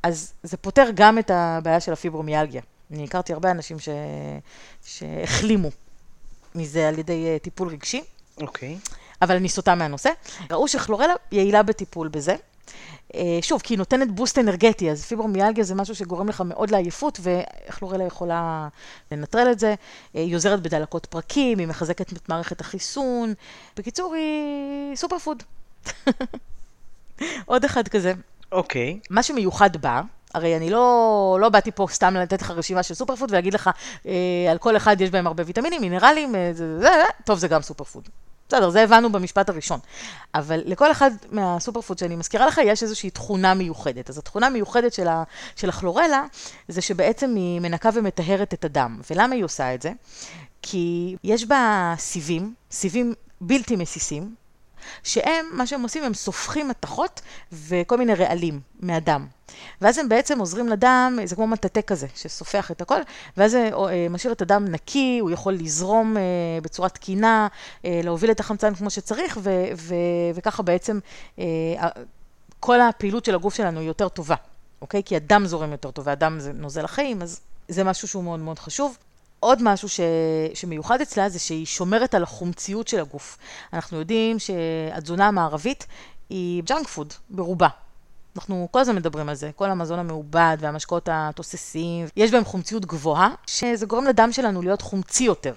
אז 0.03 0.33
זה 0.42 0.57
פותר 0.57 0.88
גם 0.95 1.18
את 1.18 1.31
הבעיה 1.35 1.81
של 1.81 1.92
הפיברומיאלגיה. 1.92 2.62
אני 2.90 3.05
הכרתי 3.05 3.33
הרבה 3.33 3.51
אנשים 3.51 3.79
ש... 3.79 3.88
שהחלימו 4.85 5.71
מזה 6.55 6.88
על 6.88 6.99
ידי 6.99 7.27
אה, 7.27 7.38
טיפול 7.38 7.68
רגשי. 7.68 8.03
אוקיי. 8.40 8.79
אבל 9.22 9.37
אני 9.37 9.48
סוטה 9.48 9.74
מהנושא. 9.74 10.11
ראו 10.50 10.68
שכלורלה 10.68 11.14
יעילה 11.32 11.62
בטיפול 11.62 12.08
בזה. 12.08 12.37
אה, 13.14 13.38
שוב, 13.42 13.61
כי 13.61 13.74
היא 13.74 13.78
נותנת 13.78 14.11
בוסט 14.11 14.38
אנרגטי, 14.38 14.90
אז 14.90 15.04
פיברומיאלגיה 15.04 15.64
זה 15.64 15.74
משהו 15.74 15.94
שגורם 15.94 16.28
לך 16.28 16.40
מאוד 16.40 16.70
לעייפות, 16.70 17.20
וכלורלה 17.22 18.04
יכולה 18.04 18.68
לנטרל 19.12 19.52
את 19.52 19.58
זה. 19.58 19.74
אה, 20.16 20.20
היא 20.20 20.37
עוזרת 20.37 20.62
בדלקות 20.62 21.06
פרקים, 21.06 21.58
היא 21.58 21.66
מחזקת 21.66 22.12
את 22.12 22.28
מערכת 22.28 22.61
החיסון. 22.61 23.35
בקיצור, 23.76 24.14
היא 24.14 24.96
סופר 24.96 25.18
פוד. 25.18 25.42
עוד 27.46 27.64
אחד 27.64 27.88
כזה. 27.88 28.12
אוקיי. 28.52 28.98
מה 29.11 29.22
שמיוחד 29.22 29.76
בה, 29.76 30.00
הרי 30.35 30.56
אני 30.56 30.70
לא, 30.70 31.38
לא 31.40 31.48
באתי 31.48 31.70
פה 31.72 31.87
סתם 31.90 32.14
לתת 32.14 32.42
לך 32.42 32.50
רשימה 32.50 32.82
של 32.82 32.94
סופר 32.94 33.16
פוד 33.16 33.30
ולהגיד 33.30 33.54
לך, 33.54 33.70
אה, 34.06 34.12
על 34.50 34.58
כל 34.58 34.76
אחד 34.76 35.00
יש 35.00 35.11
בהם 35.11 35.26
הרבה 35.26 35.42
ויטמינים, 35.46 35.80
מינרלים, 35.80 36.35
אה, 36.35 36.50
זה, 36.52 36.78
זה, 36.78 36.80
זה, 36.80 37.04
טוב, 37.24 37.38
זה 37.38 37.48
גם 37.48 37.62
סופר 37.62 37.85
פוד. 37.85 38.08
בסדר, 38.52 38.70
זה 38.70 38.82
הבנו 38.82 39.12
במשפט 39.12 39.48
הראשון. 39.48 39.80
אבל 40.34 40.62
לכל 40.64 40.92
אחד 40.92 41.10
מהסופר 41.30 41.80
פוד 41.80 41.98
שאני 41.98 42.16
מזכירה 42.16 42.46
לך, 42.46 42.60
יש 42.64 42.82
איזושהי 42.82 43.10
תכונה 43.10 43.54
מיוחדת. 43.54 44.10
אז 44.10 44.18
התכונה 44.18 44.46
המיוחדת 44.46 44.92
של, 44.92 45.08
ה, 45.08 45.22
של 45.56 45.68
הכלורלה, 45.68 46.24
זה 46.68 46.80
שבעצם 46.80 47.34
היא 47.36 47.60
מנקה 47.60 47.90
ומטהרת 47.94 48.54
את 48.54 48.64
הדם. 48.64 49.00
ולמה 49.10 49.34
היא 49.34 49.44
עושה 49.44 49.74
את 49.74 49.82
זה? 49.82 49.92
כי 50.62 51.16
יש 51.24 51.44
בה 51.44 51.94
סיבים, 51.98 52.54
סיבים 52.70 53.14
בלתי 53.40 53.76
מסיסים, 53.76 54.34
שהם, 55.02 55.46
מה 55.52 55.66
שהם 55.66 55.83
עושים, 55.83 56.05
הם 56.05 56.14
סופחים 56.14 56.68
מתכות 56.68 57.20
וכל 57.52 57.98
מיני 57.98 58.14
רעלים 58.14 58.61
מהדם. 58.81 59.26
ואז 59.81 59.98
הם 59.98 60.09
בעצם 60.09 60.38
עוזרים 60.38 60.68
לדם, 60.68 61.18
זה 61.24 61.37
כמו 61.37 61.46
מטאטא 61.46 61.81
כזה, 61.87 62.07
שסופח 62.14 62.70
את 62.70 62.81
הכל, 62.81 63.00
ואז 63.37 63.50
זה 63.50 63.70
אה, 63.74 64.07
משאיר 64.11 64.33
את 64.33 64.42
הדם 64.42 64.64
נקי, 64.68 65.18
הוא 65.20 65.31
יכול 65.31 65.52
לזרום 65.52 66.16
אה, 66.16 66.22
בצורה 66.62 66.88
תקינה, 66.88 67.48
אה, 67.85 68.00
להוביל 68.05 68.31
את 68.31 68.40
החמצן 68.40 68.74
כמו 68.74 68.90
שצריך, 68.90 69.38
ו- 69.42 69.64
ו- 69.76 69.94
וככה 70.35 70.62
בעצם 70.62 70.98
כל 72.61 72.81
הפעילות 72.81 73.24
של 73.24 73.35
הגוף 73.35 73.55
שלנו 73.55 73.81
היא 73.81 73.88
יותר 73.88 74.09
טובה, 74.09 74.35
אוקיי? 74.83 75.02
כי 75.02 75.16
הדם 75.16 75.46
זורם 75.46 75.72
יותר 75.72 75.90
טוב, 75.90 76.07
והדם 76.07 76.40
זה 76.40 76.52
נוזל 76.52 76.85
החיים, 76.85 77.22
אז 77.22 77.40
זה 77.68 77.85
משהו 77.85 78.09
שהוא 78.09 78.24
מאוד 78.24 78.40
מאוד 78.40 78.59
חשוב. 78.59 78.96
עוד 79.42 79.59
משהו 79.62 79.88
ש... 79.88 80.00
שמיוחד 80.55 81.00
אצלה 81.00 81.28
זה 81.28 81.38
שהיא 81.38 81.66
שומרת 81.66 82.14
על 82.14 82.22
החומציות 82.22 82.88
של 82.88 83.00
הגוף. 83.00 83.38
אנחנו 83.72 83.98
יודעים 83.98 84.38
שהתזונה 84.38 85.28
המערבית 85.28 85.87
היא 86.31 86.62
ג'אנק 86.62 86.88
פוד 86.88 87.12
ברובה. 87.31 87.68
אנחנו 88.37 88.68
כל 88.70 88.78
הזמן 88.78 88.96
מדברים 88.96 89.28
על 89.28 89.35
זה, 89.35 89.50
כל 89.57 89.70
המזון 89.70 89.98
המעובד 89.98 90.57
והמשקאות 90.61 91.09
התוססים, 91.12 92.07
יש 92.16 92.31
בהם 92.31 92.44
חומציות 92.44 92.87
גבוהה, 92.87 93.35
שזה 93.46 93.87
גורם 93.87 94.05
לדם 94.05 94.33
שלנו 94.33 94.62
להיות 94.62 94.83
חומצי 94.83 95.24
יותר. 95.24 95.55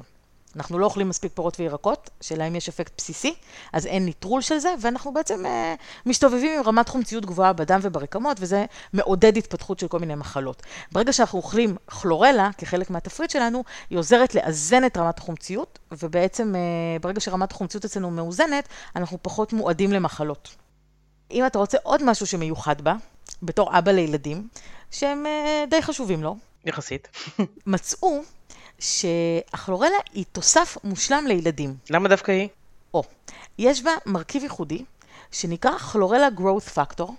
אנחנו 0.55 0.79
לא 0.79 0.85
אוכלים 0.85 1.09
מספיק 1.09 1.31
פירות 1.33 1.59
וירקות, 1.59 2.09
שלהם 2.21 2.55
יש 2.55 2.69
אפקט 2.69 2.93
בסיסי, 2.97 3.33
אז 3.73 3.85
אין 3.85 4.05
ניטרול 4.05 4.41
של 4.41 4.57
זה, 4.57 4.73
ואנחנו 4.81 5.13
בעצם 5.13 5.45
אה, 5.45 5.75
מסתובבים 6.05 6.59
עם 6.59 6.63
רמת 6.65 6.89
חומציות 6.89 7.25
גבוהה 7.25 7.53
בדם 7.53 7.79
וברקמות, 7.81 8.37
וזה 8.39 8.65
מעודד 8.93 9.37
התפתחות 9.37 9.79
של 9.79 9.87
כל 9.87 9.99
מיני 9.99 10.15
מחלות. 10.15 10.63
ברגע 10.91 11.13
שאנחנו 11.13 11.37
אוכלים 11.37 11.75
כלורלה, 11.85 12.49
כחלק 12.57 12.89
מהתפריט 12.89 13.29
שלנו, 13.29 13.63
היא 13.89 13.99
עוזרת 13.99 14.35
לאזן 14.35 14.85
את 14.85 14.97
רמת 14.97 15.17
החומציות, 15.17 15.79
ובעצם 15.91 16.55
אה, 16.55 16.99
ברגע 17.01 17.19
שרמת 17.19 17.51
החומציות 17.51 17.85
אצלנו 17.85 18.11
מאוזנת, 18.11 18.67
אנחנו 18.95 19.17
פחות 19.21 19.53
מועדים 19.53 19.91
למחלות. 19.91 20.55
אם 21.31 21.45
אתה 21.45 21.59
רוצה 21.59 21.77
עוד 21.83 22.03
משהו 22.03 22.27
שמיוחד 22.27 22.81
בה, 22.81 22.95
בתור 23.43 23.77
אבא 23.77 23.91
לילדים, 23.91 24.47
שהם 24.91 25.25
אה, 25.25 25.65
די 25.69 25.81
חשובים 25.81 26.23
לו. 26.23 26.35
יחסית. 26.65 27.07
מצאו 27.65 28.21
שהכלורלה 28.79 29.97
היא 30.13 30.25
תוסף 30.31 30.77
מושלם 30.83 31.27
לילדים. 31.27 31.75
למה 31.89 32.09
דווקא 32.09 32.31
היא? 32.31 32.47
או, 32.93 33.03
יש 33.57 33.83
בה 33.83 33.91
מרכיב 34.05 34.43
ייחודי, 34.43 34.85
שנקרא 35.31 35.77
כלורלה 35.77 36.27
growth 36.37 36.77
factor, 36.77 37.11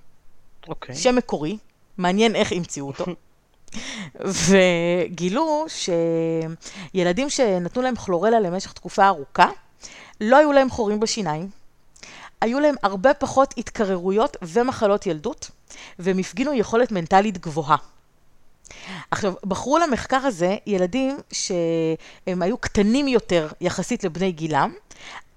אוקיי. 0.69 0.95
שם 0.95 1.17
מקורי, 1.17 1.59
מעניין 1.99 2.35
איך 2.35 2.53
המציאו 2.53 2.87
אותו. 2.87 3.05
וגילו 4.47 5.67
שילדים 6.95 7.31
שנתנו 7.31 7.83
להם 7.83 7.97
כלורלה 7.97 8.41
למשך 8.41 8.73
תקופה 8.73 9.07
ארוכה, 9.07 9.49
לא 10.21 10.37
היו 10.37 10.53
להם 10.53 10.71
חורים 10.71 11.01
בשיניים, 11.01 11.51
היו 12.41 12.61
להם 12.61 12.75
הרבה 12.83 13.15
פחות 13.15 13.55
התקררויות 13.59 14.37
ומחלות 14.43 15.07
ילדות, 15.07 15.51
והם 15.99 16.19
הפגינו 16.19 16.55
יכולת 16.55 16.93
מנטלית 16.93 17.39
גבוהה. 17.39 17.77
עכשיו, 19.11 19.35
בחרו 19.45 19.79
למחקר 19.79 20.17
הזה 20.17 20.57
ילדים 20.67 21.17
שהם 21.33 22.43
היו 22.43 22.59
קטנים 22.59 23.09
יותר 23.09 23.49
יחסית 23.61 24.05
לבני 24.05 24.33
גילם, 24.33 24.73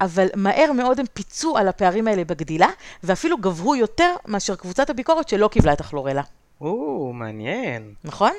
אבל 0.02 0.28
מהר 0.36 0.72
מאוד 0.72 1.00
הם 1.00 1.06
פיצו 1.14 1.58
על 1.58 1.68
הפערים 1.68 2.08
האלה 2.08 2.24
בגדילה, 2.24 2.70
ואפילו 3.04 3.38
גבהו 3.38 3.76
יותר 3.76 4.16
מאשר 4.28 4.56
קבוצת 4.56 4.90
הביקורת 4.90 5.30
שלא 5.30 5.48
קיבלה 5.48 5.74
את 5.74 5.82
הכלורלה. 5.82 6.22
או, 6.62 7.12
מעניין. 7.14 7.94
נכון? 8.04 8.34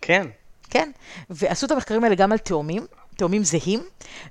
כן. 0.00 0.26
כן, 0.70 0.90
ועשו 1.30 1.66
את 1.66 1.70
המחקרים 1.70 2.04
האלה 2.04 2.14
גם 2.14 2.32
על 2.32 2.38
תאומים, 2.38 2.86
תאומים 3.16 3.44
זהים, 3.44 3.80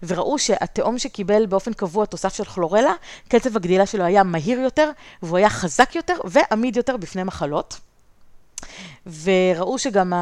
וראו 0.04 0.40
שהתאום 0.40 1.00
שקיבל 1.00 1.46
באופן 1.46 1.74
קבוע 1.74 2.06
תוסף 2.06 2.34
של 2.34 2.46
כלורלה, 2.46 2.94
קצב 3.30 3.56
הגדילה 3.56 3.86
שלו 3.86 4.04
היה 4.04 4.24
מהיר 4.24 4.60
יותר, 4.60 4.92
והוא 5.24 5.38
היה 5.38 5.50
חזק 5.50 5.96
יותר 5.96 6.14
ועמיד 6.24 6.78
יותר 6.78 6.98
בפני 6.98 7.24
מחלות. 7.24 7.80
וראו 9.06 9.80
שגם 9.80 10.14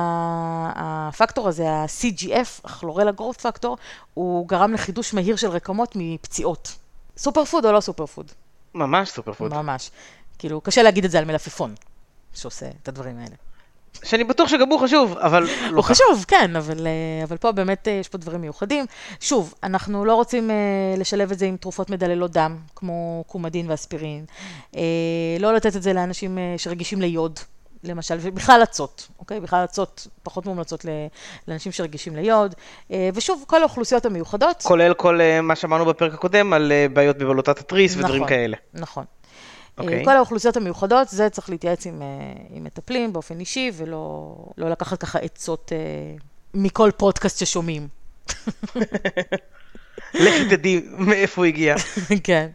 הפקטור 0.75 1.47
הזה, 1.47 1.69
ה-CGF, 1.69 2.61
הכלורלה 2.63 3.11
גרוף 3.11 3.37
פקטור, 3.37 3.77
הוא 4.13 4.47
גרם 4.47 4.73
לחידוש 4.73 5.13
מהיר 5.13 5.35
של 5.35 5.47
רקמות 5.47 5.93
מפציעות. 5.95 6.75
סופר 7.17 7.45
פוד 7.45 7.65
או 7.65 7.71
לא 7.71 7.79
סופר 7.79 8.05
פוד? 8.05 8.31
ממש 8.73 9.09
סופר 9.09 9.33
פוד. 9.33 9.53
ממש. 9.53 9.91
כאילו, 10.39 10.61
קשה 10.61 10.83
להגיד 10.83 11.05
את 11.05 11.11
זה 11.11 11.19
על 11.19 11.25
מלפפון, 11.25 11.75
שעושה 12.33 12.65
את 12.81 12.87
הדברים 12.87 13.19
האלה. 13.19 13.35
שאני 14.03 14.23
בטוח 14.23 14.49
שגם 14.49 14.69
הוא 14.69 14.79
חשוב, 14.79 15.17
אבל 15.17 15.43
לא 15.43 15.75
הוא 15.75 15.83
חשוב, 15.83 16.25
כן, 16.27 16.55
אבל, 16.55 16.87
אה, 16.87 17.23
אבל 17.23 17.37
פה 17.37 17.51
באמת 17.51 17.87
אה, 17.87 17.93
יש 17.93 18.09
פה 18.09 18.17
דברים 18.17 18.41
מיוחדים. 18.41 18.85
שוב, 19.19 19.53
אנחנו 19.63 20.05
לא 20.05 20.15
רוצים 20.15 20.51
אה, 20.51 20.55
לשלב 20.97 21.31
את 21.31 21.39
זה 21.39 21.45
עם 21.45 21.57
תרופות 21.57 21.89
מדללות 21.89 22.31
דם, 22.31 22.57
כמו 22.75 23.23
קומדין 23.27 23.69
ואספירין. 23.69 24.25
לא 25.39 25.53
לתת 25.53 25.75
את 25.75 25.83
זה 25.83 25.93
לאנשים 25.93 26.37
שרגישים 26.57 27.01
ליוד, 27.01 27.39
למשל, 27.83 28.17
ובכלל 28.21 28.63
אצות, 28.63 29.07
אוקיי? 29.19 29.39
בכלל 29.39 29.63
אצות 29.63 30.07
פחות 30.23 30.45
מומלצות 30.45 30.85
לאנשים 31.47 31.71
שרגישים 31.71 32.15
ליוד. 32.15 32.55
ושוב, 33.13 33.43
כל 33.47 33.61
האוכלוסיות 33.61 34.05
המיוחדות. 34.05 34.61
כולל 34.63 34.93
כל 34.93 35.19
מה 35.43 35.55
שאמרנו 35.55 35.85
בפרק 35.85 36.13
הקודם 36.13 36.53
על 36.53 36.71
בעיות 36.93 37.17
בבלוטת 37.17 37.59
התריס 37.59 37.91
נכון, 37.91 38.03
ודברים 38.03 38.25
כאלה. 38.25 38.57
נכון. 38.73 39.03
Okay. 39.03 39.81
אוקיי. 39.81 40.05
כל 40.05 40.17
האוכלוסיות 40.17 40.57
המיוחדות, 40.57 41.09
זה 41.09 41.29
צריך 41.29 41.49
להתייעץ 41.49 41.85
עם, 41.85 42.01
עם 42.49 42.63
מטפלים 42.63 43.13
באופן 43.13 43.39
אישי, 43.39 43.71
ולא 43.73 44.35
לא 44.57 44.69
לקחת 44.69 45.01
ככה 45.01 45.19
עצות 45.19 45.71
מכל 46.53 46.91
פודקאסט 46.97 47.39
ששומעים. 47.39 47.87
לכי 50.13 50.49
תדעי 50.49 50.81
מאיפה 50.97 51.41
הוא 51.41 51.45
הגיע. 51.45 51.75
כן. 52.23 52.49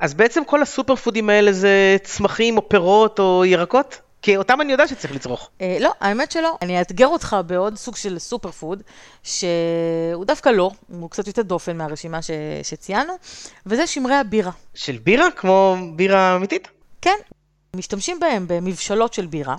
אז 0.00 0.14
בעצם 0.14 0.44
כל 0.44 0.62
הסופר 0.62 0.96
פודים 0.96 1.30
האלה 1.30 1.52
זה 1.52 1.96
צמחים 2.02 2.56
או 2.56 2.68
פירות 2.68 3.18
או 3.18 3.44
ירקות? 3.44 4.00
כי 4.22 4.36
אותם 4.36 4.60
אני 4.60 4.72
יודע 4.72 4.88
שצריך 4.88 5.14
לצרוך. 5.14 5.50
אה, 5.60 5.76
לא, 5.80 5.92
האמת 6.00 6.32
שלא. 6.32 6.58
אני 6.62 6.78
אאתגר 6.78 7.06
אותך 7.06 7.36
בעוד 7.46 7.76
סוג 7.76 7.96
של 7.96 8.18
סופר 8.18 8.50
פוד, 8.50 8.82
שהוא 9.22 10.24
דווקא 10.24 10.48
לא, 10.48 10.70
הוא 10.88 11.10
קצת 11.10 11.26
יותר 11.26 11.42
דופן 11.42 11.76
מהרשימה 11.76 12.22
ש... 12.22 12.30
שציינו, 12.62 13.12
וזה 13.66 13.86
שמרי 13.86 14.14
הבירה. 14.14 14.50
של 14.74 14.98
בירה? 14.98 15.30
כמו 15.36 15.76
בירה 15.96 16.36
אמיתית? 16.36 16.68
כן. 17.02 17.16
משתמשים 17.76 18.20
בהם 18.20 18.44
במבשלות 18.48 19.14
של 19.14 19.26
בירה. 19.26 19.56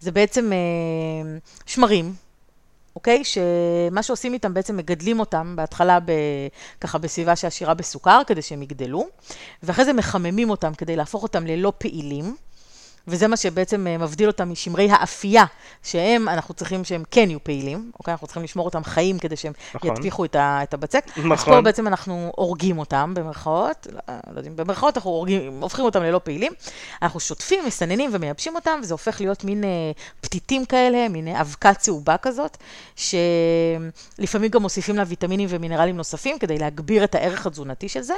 זה 0.00 0.12
בעצם 0.12 0.52
אה, 0.52 1.38
שמרים, 1.66 2.14
אוקיי? 2.96 3.22
שמה 3.24 4.02
שעושים 4.02 4.32
איתם, 4.32 4.54
בעצם 4.54 4.76
מגדלים 4.76 5.20
אותם 5.20 5.56
בהתחלה 5.56 6.00
ב, 6.00 6.12
ככה 6.80 6.98
בסביבה 6.98 7.36
שעשירה 7.36 7.74
בסוכר, 7.74 8.22
כדי 8.26 8.42
שהם 8.42 8.62
יגדלו, 8.62 9.06
ואחרי 9.62 9.84
זה 9.84 9.92
מחממים 9.92 10.50
אותם 10.50 10.74
כדי 10.74 10.96
להפוך 10.96 11.22
אותם 11.22 11.46
ללא 11.46 11.72
פעילים. 11.78 12.36
וזה 13.08 13.28
מה 13.28 13.36
שבעצם 13.36 13.86
אה, 13.86 13.98
מבדיל 13.98 14.26
אותם 14.26 14.50
משמרי 14.50 14.90
האפייה, 14.90 15.44
שהם, 15.82 16.28
אנחנו 16.28 16.54
צריכים 16.54 16.84
שהם 16.84 17.02
כן 17.10 17.30
יהיו 17.30 17.44
פעילים, 17.44 17.90
אוקיי? 17.98 18.12
אנחנו 18.12 18.26
צריכים 18.26 18.42
לשמור 18.42 18.64
אותם 18.64 18.84
חיים 18.84 19.18
כדי 19.18 19.36
שהם 19.36 19.52
נכון. 19.74 19.90
יטפיחו 19.92 20.24
את, 20.24 20.36
ה, 20.36 20.60
את 20.62 20.74
הבצק. 20.74 21.04
נכון. 21.16 21.32
אז 21.32 21.44
פה 21.44 21.60
בעצם 21.60 21.86
אנחנו 21.86 22.32
הורגים 22.36 22.78
אותם, 22.78 23.12
במרכאות, 23.14 23.86
לא, 23.92 24.00
לא 24.30 24.36
יודעים, 24.36 24.56
במרכאות 24.56 24.96
אנחנו 24.96 25.10
הורגים, 25.10 25.60
הופכים 25.60 25.84
אותם 25.84 26.02
ללא 26.02 26.20
פעילים. 26.24 26.52
אנחנו 27.02 27.20
שוטפים, 27.20 27.66
מסננים 27.66 28.10
ומייבשים 28.12 28.54
אותם, 28.54 28.78
וזה 28.82 28.94
הופך 28.94 29.20
להיות 29.20 29.44
מין 29.44 29.64
אה, 29.64 29.68
פתיתים 30.20 30.64
כאלה, 30.64 31.08
מין 31.08 31.28
אה, 31.28 31.40
אבקה 31.40 31.74
צהובה 31.74 32.16
כזאת, 32.16 32.56
שלפעמים 32.96 34.50
גם 34.50 34.62
מוסיפים 34.62 34.96
לה 34.96 35.02
ויטמינים 35.06 35.48
ומינרלים 35.50 35.96
נוספים, 35.96 36.38
כדי 36.38 36.58
להגביר 36.58 37.04
את 37.04 37.14
הערך 37.14 37.46
התזונתי 37.46 37.88
של 37.88 38.00
זה. 38.00 38.14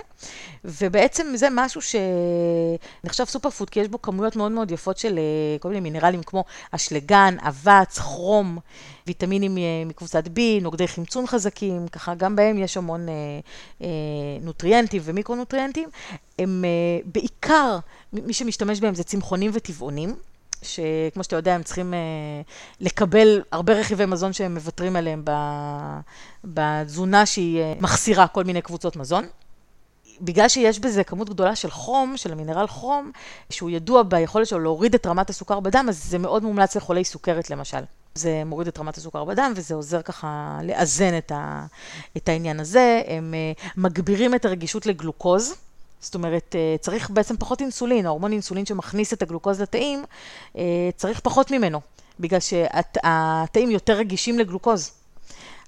ובעצם 0.64 1.26
זה 1.34 1.48
משהו 1.50 1.80
שנחשב 1.82 3.24
סופר 3.24 3.50
פוד, 3.50 3.70
כי 3.70 3.80
יש 3.80 3.88
בו 3.88 4.02
כמויות 4.02 4.36
מאוד 4.36 4.52
מאוד 4.52 4.70
יפות 4.76 4.98
של 4.98 5.18
אה, 5.18 5.58
כל 5.60 5.68
מיני 5.68 5.80
מינרלים 5.80 6.22
כמו 6.22 6.44
אשלגן, 6.70 7.36
אבץ, 7.40 7.98
כרום, 7.98 8.58
ויטמינים 9.06 9.58
אה, 9.58 9.62
מקבוצת 9.86 10.26
B, 10.26 10.40
נוגדי 10.62 10.88
חמצון 10.88 11.26
חזקים, 11.26 11.88
ככה 11.88 12.14
גם 12.14 12.36
בהם 12.36 12.58
יש 12.58 12.76
המון 12.76 13.08
אה, 13.08 13.14
אה, 13.82 13.88
נוטריאנטים 14.40 15.02
ומיקרונוטריאנטים. 15.04 15.88
הם 16.38 16.64
אה, 16.64 17.08
בעיקר, 17.12 17.78
מי 18.12 18.32
שמשתמש 18.32 18.80
בהם 18.80 18.94
זה 18.94 19.04
צמחונים 19.04 19.50
וטבעונים. 19.54 20.14
שכמו 20.62 21.24
שאתה 21.24 21.36
יודע, 21.36 21.54
הם 21.54 21.62
צריכים 21.62 21.94
uh, 21.94 22.50
לקבל 22.80 23.42
הרבה 23.52 23.72
רכיבי 23.72 24.06
מזון 24.06 24.32
שהם 24.32 24.54
מוותרים 24.54 24.96
עליהם 24.96 25.24
בתזונה 26.44 27.26
שהיא 27.26 27.62
uh, 27.62 27.82
מחסירה 27.82 28.26
כל 28.26 28.44
מיני 28.44 28.62
קבוצות 28.62 28.96
מזון. 28.96 29.26
בגלל 30.20 30.48
שיש 30.48 30.78
בזה 30.78 31.04
כמות 31.04 31.30
גדולה 31.30 31.56
של 31.56 31.70
חום, 31.70 32.16
של 32.16 32.32
המינרל 32.32 32.66
חום, 32.66 33.12
שהוא 33.50 33.70
ידוע 33.70 34.02
ביכולת 34.02 34.46
שלו 34.46 34.60
להוריד 34.60 34.94
את 34.94 35.06
רמת 35.06 35.30
הסוכר 35.30 35.60
בדם, 35.60 35.86
אז 35.88 36.04
זה 36.04 36.18
מאוד 36.18 36.42
מומלץ 36.42 36.76
לחולי 36.76 37.04
סוכרת 37.04 37.50
למשל. 37.50 37.80
זה 38.14 38.42
מוריד 38.46 38.68
את 38.68 38.78
רמת 38.78 38.96
הסוכר 38.96 39.24
בדם, 39.24 39.52
וזה 39.56 39.74
עוזר 39.74 40.02
ככה 40.02 40.58
לאזן 40.62 41.18
את, 41.18 41.32
ה, 41.34 41.66
את 42.16 42.28
העניין 42.28 42.60
הזה. 42.60 43.02
הם 43.06 43.34
uh, 43.54 43.70
מגבירים 43.76 44.34
את 44.34 44.44
הרגישות 44.44 44.86
לגלוקוז. 44.86 45.54
זאת 46.00 46.14
אומרת, 46.14 46.54
uh, 46.54 46.82
צריך 46.82 47.10
בעצם 47.10 47.36
פחות 47.36 47.60
אינסולין, 47.60 48.06
ההורמון 48.06 48.32
אינסולין 48.32 48.66
שמכניס 48.66 49.12
את 49.12 49.22
הגלוקוז 49.22 49.60
לתאים, 49.60 50.04
uh, 50.52 50.58
צריך 50.96 51.20
פחות 51.20 51.50
ממנו, 51.50 51.80
בגלל 52.20 52.40
שהתאים 52.40 53.70
יותר 53.70 53.92
רגישים 53.92 54.38
לגלוקוז. 54.38 54.90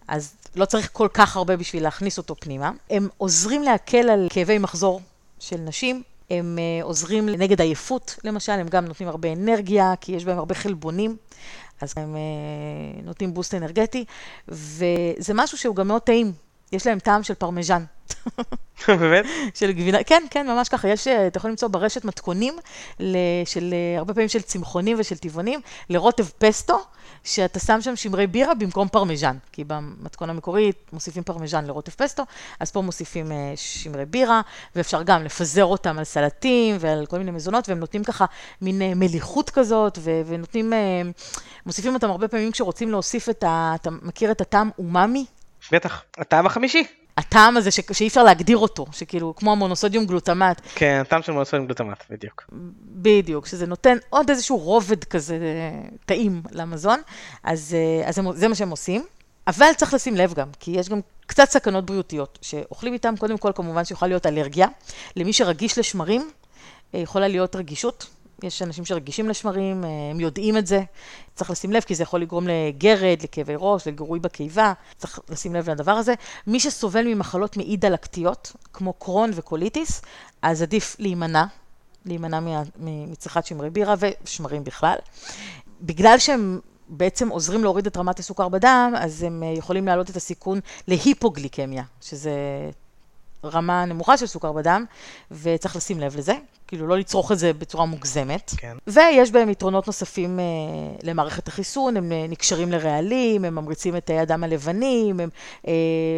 אז 0.09 0.34
לא 0.57 0.64
צריך 0.64 0.90
כל 0.92 1.09
כך 1.14 1.36
הרבה 1.36 1.57
בשביל 1.57 1.82
להכניס 1.82 2.18
אותו 2.18 2.34
פנימה. 2.40 2.70
הם 2.90 3.09
עוזרים 3.16 3.62
להקל 3.62 4.11
על 4.11 4.26
כאבי 4.30 4.59
מחזור 4.59 5.01
של 5.38 5.57
נשים. 5.57 6.03
הם 6.30 6.59
אה, 6.59 6.84
עוזרים 6.84 7.28
נגד 7.28 7.61
עייפות, 7.61 8.16
למשל, 8.24 8.53
הם 8.53 8.68
גם 8.68 8.84
נותנים 8.84 9.09
הרבה 9.09 9.32
אנרגיה, 9.32 9.94
כי 10.01 10.12
יש 10.12 10.24
בהם 10.24 10.38
הרבה 10.38 10.55
חלבונים, 10.55 11.16
אז 11.80 11.94
הם 11.96 12.14
אה, 12.14 13.04
נותנים 13.05 13.34
בוסט 13.34 13.55
אנרגטי, 13.55 14.05
וזה 14.49 15.34
משהו 15.34 15.59
שהוא 15.59 15.76
גם 15.76 15.88
מאוד 15.88 16.03
טעים. 16.03 16.32
יש 16.72 16.86
להם 16.86 16.98
טעם 16.98 17.22
של 17.22 17.34
פרמיז'ן. 17.34 17.84
באמת? 18.88 19.24
של 19.54 19.72
גבינה, 19.72 20.04
כן, 20.04 20.22
כן, 20.30 20.46
ממש 20.46 20.68
ככה. 20.68 20.88
יש, 20.88 21.08
אה, 21.08 21.26
אתה 21.26 21.38
יכול 21.38 21.50
למצוא 21.50 21.68
ברשת 21.68 22.04
מתכונים 22.04 22.56
של, 23.44 23.74
הרבה 23.98 24.14
פעמים 24.14 24.28
של 24.28 24.42
צמחונים 24.42 24.96
ושל 25.00 25.16
טבעונים, 25.16 25.60
לרוטב 25.90 26.26
פסטו, 26.38 26.78
שאתה 27.24 27.58
שם 27.58 27.80
שם 27.80 27.96
שמרי 27.96 28.26
בירה 28.26 28.54
במקום 28.54 28.88
פרמיז'ן. 28.88 29.36
כי 29.52 29.64
במתכון 29.64 30.30
המקורי 30.30 30.72
מוסיפים 30.92 31.22
פרמיז'ן 31.22 31.64
לרוטב 31.64 31.92
פסטו, 31.92 32.22
אז 32.60 32.70
פה 32.70 32.82
מוסיפים 32.82 33.32
שמרי 33.56 34.04
בירה, 34.04 34.40
ואפשר 34.76 35.02
גם 35.02 35.24
לפזר 35.24 35.64
אותם 35.64 35.98
על 35.98 36.04
סלטים 36.04 36.76
ועל 36.80 37.06
כל 37.06 37.18
מיני 37.18 37.30
מזונות, 37.30 37.68
והם 37.68 37.78
נותנים 37.78 38.04
ככה 38.04 38.24
מין 38.62 38.82
מליחות 38.98 39.50
כזאת, 39.50 39.98
ונותנים, 40.26 40.72
מוסיפים 41.66 41.94
אותם 41.94 42.10
הרבה 42.10 42.28
פעמים 42.28 42.52
כשרוצים 42.52 42.90
להוסיף 42.90 43.28
את 43.28 43.44
ה... 43.44 43.72
אתה 43.74 43.90
מכיר 43.90 44.30
את 44.30 44.40
הטעם 44.40 44.70
אומאמי? 44.78 45.24
בטח, 45.72 46.02
הטעם 46.18 46.46
החמישי. 46.46 46.84
הטעם 47.16 47.56
הזה 47.56 47.70
ש... 47.70 47.80
שאי 47.92 48.08
אפשר 48.08 48.22
להגדיר 48.22 48.58
אותו, 48.58 48.86
שכאילו 48.92 49.34
כמו 49.36 49.52
המונוסודיום 49.52 50.06
גלוטמט. 50.06 50.60
כן, 50.74 50.98
הטעם 51.00 51.22
של 51.22 51.32
מונוסודיום 51.32 51.66
גלוטמט, 51.66 52.04
בדיוק. 52.10 52.44
בדיוק, 52.82 53.46
שזה 53.46 53.66
נותן 53.66 53.96
עוד 54.10 54.30
איזשהו 54.30 54.58
רובד 54.58 55.04
כזה 55.04 55.38
טעים 56.06 56.42
למזון, 56.50 57.00
אז, 57.44 57.76
אז 58.04 58.20
זה 58.34 58.48
מה 58.48 58.54
שהם 58.54 58.70
עושים. 58.70 59.04
אבל 59.46 59.66
צריך 59.76 59.94
לשים 59.94 60.16
לב 60.16 60.34
גם, 60.34 60.48
כי 60.60 60.70
יש 60.70 60.88
גם 60.88 61.00
קצת 61.26 61.50
סכנות 61.50 61.86
בריאותיות, 61.86 62.38
שאוכלים 62.42 62.92
איתם, 62.92 63.14
קודם 63.18 63.38
כל 63.38 63.52
כמובן 63.54 63.84
שיכולה 63.84 64.08
להיות 64.08 64.26
אלרגיה. 64.26 64.68
למי 65.16 65.32
שרגיש 65.32 65.78
לשמרים, 65.78 66.30
יכולה 66.94 67.28
להיות 67.28 67.56
רגישות. 67.56 68.06
יש 68.43 68.62
אנשים 68.62 68.84
שרגישים 68.84 69.28
לשמרים, 69.28 69.84
אה, 69.84 69.89
הם 70.11 70.20
יודעים 70.20 70.57
את 70.57 70.66
זה. 70.66 70.82
צריך 71.34 71.51
לשים 71.51 71.72
לב, 71.72 71.82
כי 71.82 71.95
זה 71.95 72.03
יכול 72.03 72.20
לגרום 72.20 72.47
לגרד, 72.49 73.22
לכאבי 73.22 73.55
ראש, 73.57 73.89
לגירוי 73.89 74.18
בקיבה. 74.18 74.72
צריך 74.97 75.18
לשים 75.28 75.55
לב 75.55 75.70
לדבר 75.70 75.93
הזה. 75.93 76.14
מי 76.47 76.61
שסובל 76.61 77.07
ממחלות 77.07 77.57
מעי 77.57 77.76
דלקתיות, 77.76 78.53
כמו 78.72 78.93
קרון 78.93 79.30
וקוליטיס, 79.34 80.03
אז 80.43 80.62
עדיף 80.62 80.97
להימנע, 80.99 81.45
להימנע 82.07 82.61
מצריכת 82.78 83.47
שמרי 83.47 83.70
בירה 83.70 83.95
ושמרים 83.99 84.64
בכלל. 84.64 84.97
בגלל 85.80 86.18
שהם 86.18 86.61
בעצם 86.89 87.28
עוזרים 87.28 87.62
להוריד 87.62 87.86
את 87.86 87.97
רמת 87.97 88.18
הסוכר 88.18 88.49
בדם, 88.49 88.93
אז 88.97 89.22
הם 89.22 89.43
אה, 89.43 89.49
יכולים 89.49 89.86
להעלות 89.86 90.11
את 90.11 90.16
הסיכון 90.16 90.61
להיפוגליקמיה, 90.89 91.82
שזה 92.01 92.30
רמה 93.45 93.84
נמוכה 93.84 94.16
של 94.16 94.26
סוכר 94.26 94.53
בדם, 94.53 94.84
וצריך 95.30 95.76
לשים 95.76 96.01
לב 96.01 96.16
לזה, 96.16 96.34
כאילו 96.66 96.86
לא 96.86 96.99
לצרוך 96.99 97.32
את 97.32 97.39
זה 97.39 97.53
בצורה 97.53 97.86
מוגזמת. 97.86 98.55
כן. 98.57 98.76
ויש 98.86 99.30
בהם 99.30 99.51
יתרונות 99.51 99.86
נוספים 99.86 100.41
אה, 100.41 100.45
למערכת 101.03 101.49
החיסון, 101.49 101.97
הם 101.97 102.12
אה, 102.12 102.26
נקשרים 102.28 102.72
לרעלים, 102.72 103.45
הם 103.45 103.55
ממריצים 103.55 103.97
את 103.97 104.07
תאי 104.07 104.18
הדם 104.18 104.45
הלבנים, 104.45 105.20
הם 105.20 105.28
אה, 105.68 105.72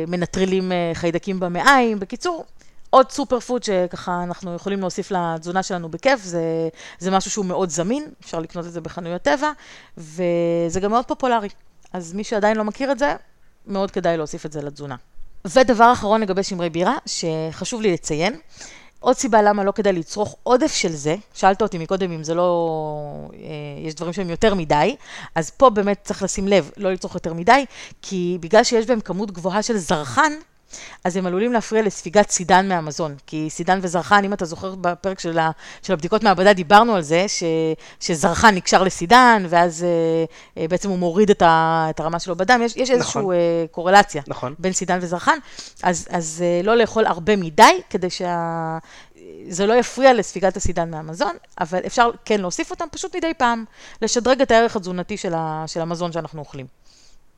מנטרלים 0.08 0.72
אה, 0.72 0.90
חיידקים 0.94 1.40
במעיים. 1.40 2.00
בקיצור, 2.00 2.44
עוד 2.90 3.10
סופר 3.10 3.40
פוד 3.40 3.62
שככה 3.62 4.22
אנחנו 4.22 4.54
יכולים 4.54 4.80
להוסיף 4.80 5.10
לתזונה 5.10 5.62
שלנו 5.62 5.88
בכיף, 5.88 6.22
זה, 6.22 6.68
זה 6.98 7.10
משהו 7.10 7.30
שהוא 7.30 7.44
מאוד 7.44 7.70
זמין, 7.70 8.08
אפשר 8.20 8.38
לקנות 8.40 8.66
את 8.66 8.72
זה 8.72 8.80
בחנויות 8.80 9.22
טבע, 9.22 9.50
וזה 9.98 10.80
גם 10.80 10.90
מאוד 10.90 11.04
פופולרי. 11.04 11.48
אז 11.92 12.12
מי 12.12 12.24
שעדיין 12.24 12.56
לא 12.56 12.64
מכיר 12.64 12.92
את 12.92 12.98
זה, 12.98 13.16
מאוד 13.66 13.90
כדאי 13.90 14.16
להוסיף 14.16 14.46
את 14.46 14.52
זה 14.52 14.62
לתזונה. 14.62 14.96
ודבר 15.44 15.92
אחרון 15.92 16.20
לגבי 16.20 16.42
שמרי 16.42 16.70
בירה, 16.70 16.96
שחשוב 17.06 17.80
לי 17.80 17.92
לציין, 17.92 18.36
עוד 19.00 19.16
סיבה 19.16 19.42
למה 19.42 19.64
לא 19.64 19.72
כדאי 19.72 19.92
לצרוך 19.92 20.36
עודף 20.42 20.74
של 20.74 20.92
זה, 20.92 21.16
שאלת 21.34 21.62
אותי 21.62 21.78
מקודם 21.78 22.12
אם 22.12 22.24
זה 22.24 22.34
לא, 22.34 23.30
אה, 23.34 23.38
יש 23.78 23.94
דברים 23.94 24.12
שהם 24.12 24.30
יותר 24.30 24.54
מדי, 24.54 24.96
אז 25.34 25.50
פה 25.50 25.70
באמת 25.70 25.98
צריך 26.02 26.22
לשים 26.22 26.48
לב, 26.48 26.70
לא 26.76 26.92
לצרוך 26.92 27.14
יותר 27.14 27.34
מדי, 27.34 27.64
כי 28.02 28.38
בגלל 28.40 28.64
שיש 28.64 28.86
בהם 28.86 29.00
כמות 29.00 29.30
גבוהה 29.30 29.62
של 29.62 29.76
זרחן, 29.76 30.32
אז 31.04 31.16
הם 31.16 31.26
עלולים 31.26 31.52
להפריע 31.52 31.82
לספיגת 31.82 32.30
סידן 32.30 32.68
מהמזון. 32.68 33.14
כי 33.26 33.46
סידן 33.50 33.78
וזרחן, 33.82 34.24
אם 34.24 34.32
אתה 34.32 34.44
זוכר 34.44 34.74
בפרק 34.74 35.18
של, 35.18 35.38
ה, 35.38 35.50
של 35.82 35.92
הבדיקות 35.92 36.22
מעבדה, 36.22 36.52
דיברנו 36.52 36.94
על 36.94 37.02
זה, 37.02 37.24
ש, 37.28 37.42
שזרחן 38.00 38.54
נקשר 38.54 38.82
לסידן, 38.82 39.46
ואז 39.48 39.86
אה, 40.56 40.68
בעצם 40.68 40.88
הוא 40.88 40.98
מוריד 40.98 41.30
את, 41.30 41.42
ה, 41.42 41.86
את 41.90 42.00
הרמה 42.00 42.18
שלו 42.18 42.36
בדם. 42.36 42.60
יש, 42.64 42.76
יש 42.76 42.90
איזושהי 42.90 43.20
נכון. 43.20 43.34
אה, 43.34 43.64
קורלציה 43.70 44.22
נכון. 44.26 44.54
בין 44.58 44.72
סידן 44.72 44.98
וזרחן, 45.02 45.38
אז, 45.82 46.08
אז 46.10 46.44
אה, 46.46 46.60
לא 46.64 46.76
לאכול 46.76 47.06
הרבה 47.06 47.36
מדי, 47.36 47.80
כדי 47.90 48.10
שה... 48.10 48.78
זה 49.48 49.66
לא 49.66 49.74
יפריע 49.74 50.12
לספיגת 50.12 50.56
הסידן 50.56 50.90
מהמזון, 50.90 51.36
אבל 51.60 51.78
אפשר 51.86 52.10
כן 52.24 52.40
להוסיף 52.40 52.70
אותם 52.70 52.84
פשוט 52.90 53.16
מדי 53.16 53.34
פעם, 53.34 53.64
לשדרג 54.02 54.42
את 54.42 54.50
הערך 54.50 54.76
התזונתי 54.76 55.16
של, 55.16 55.34
ה, 55.34 55.64
של 55.66 55.80
המזון 55.80 56.12
שאנחנו 56.12 56.40
אוכלים. 56.40 56.66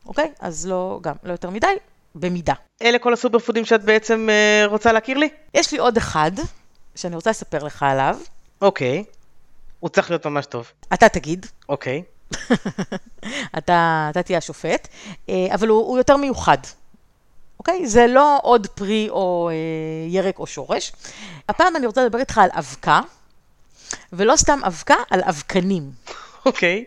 אוקיי? 0.05 0.31
אז 0.39 0.67
לא, 0.67 0.99
גם, 1.01 1.15
לא 1.23 1.31
יותר 1.31 1.49
מדי, 1.49 1.67
במידה. 2.15 2.53
אלה 2.81 2.99
כל 2.99 3.13
הסופר 3.13 3.39
פודים 3.39 3.65
שאת 3.65 3.83
בעצם 3.83 4.29
uh, 4.29 4.69
רוצה 4.69 4.91
להכיר 4.91 5.17
לי? 5.17 5.29
יש 5.53 5.71
לי 5.71 5.77
עוד 5.77 5.97
אחד, 5.97 6.31
שאני 6.95 7.15
רוצה 7.15 7.29
לספר 7.29 7.63
לך 7.63 7.83
עליו. 7.83 8.17
אוקיי. 8.61 9.03
הוא 9.79 9.89
צריך 9.89 10.09
להיות 10.09 10.25
ממש 10.25 10.45
טוב. 10.45 10.71
אתה 10.93 11.09
תגיד. 11.09 11.45
אוקיי. 11.69 12.03
אתה, 13.57 14.07
אתה 14.11 14.23
תהיה 14.23 14.37
השופט, 14.37 14.87
אה, 15.29 15.47
אבל 15.53 15.67
הוא, 15.67 15.87
הוא 15.87 15.97
יותר 15.97 16.17
מיוחד. 16.17 16.57
אוקיי? 17.59 17.87
זה 17.87 18.07
לא 18.07 18.39
עוד 18.43 18.67
פרי 18.67 19.07
או 19.09 19.49
אה, 19.49 19.55
ירק 20.09 20.39
או 20.39 20.47
שורש. 20.47 20.91
הפעם 21.49 21.75
אני 21.75 21.87
רוצה 21.87 22.05
לדבר 22.05 22.19
איתך 22.19 22.37
על 22.37 22.49
אבקה, 22.51 23.01
ולא 24.13 24.35
סתם 24.35 24.59
אבקה, 24.67 24.95
על 25.09 25.21
אבקנים. 25.23 25.91
אוקיי. 26.45 26.85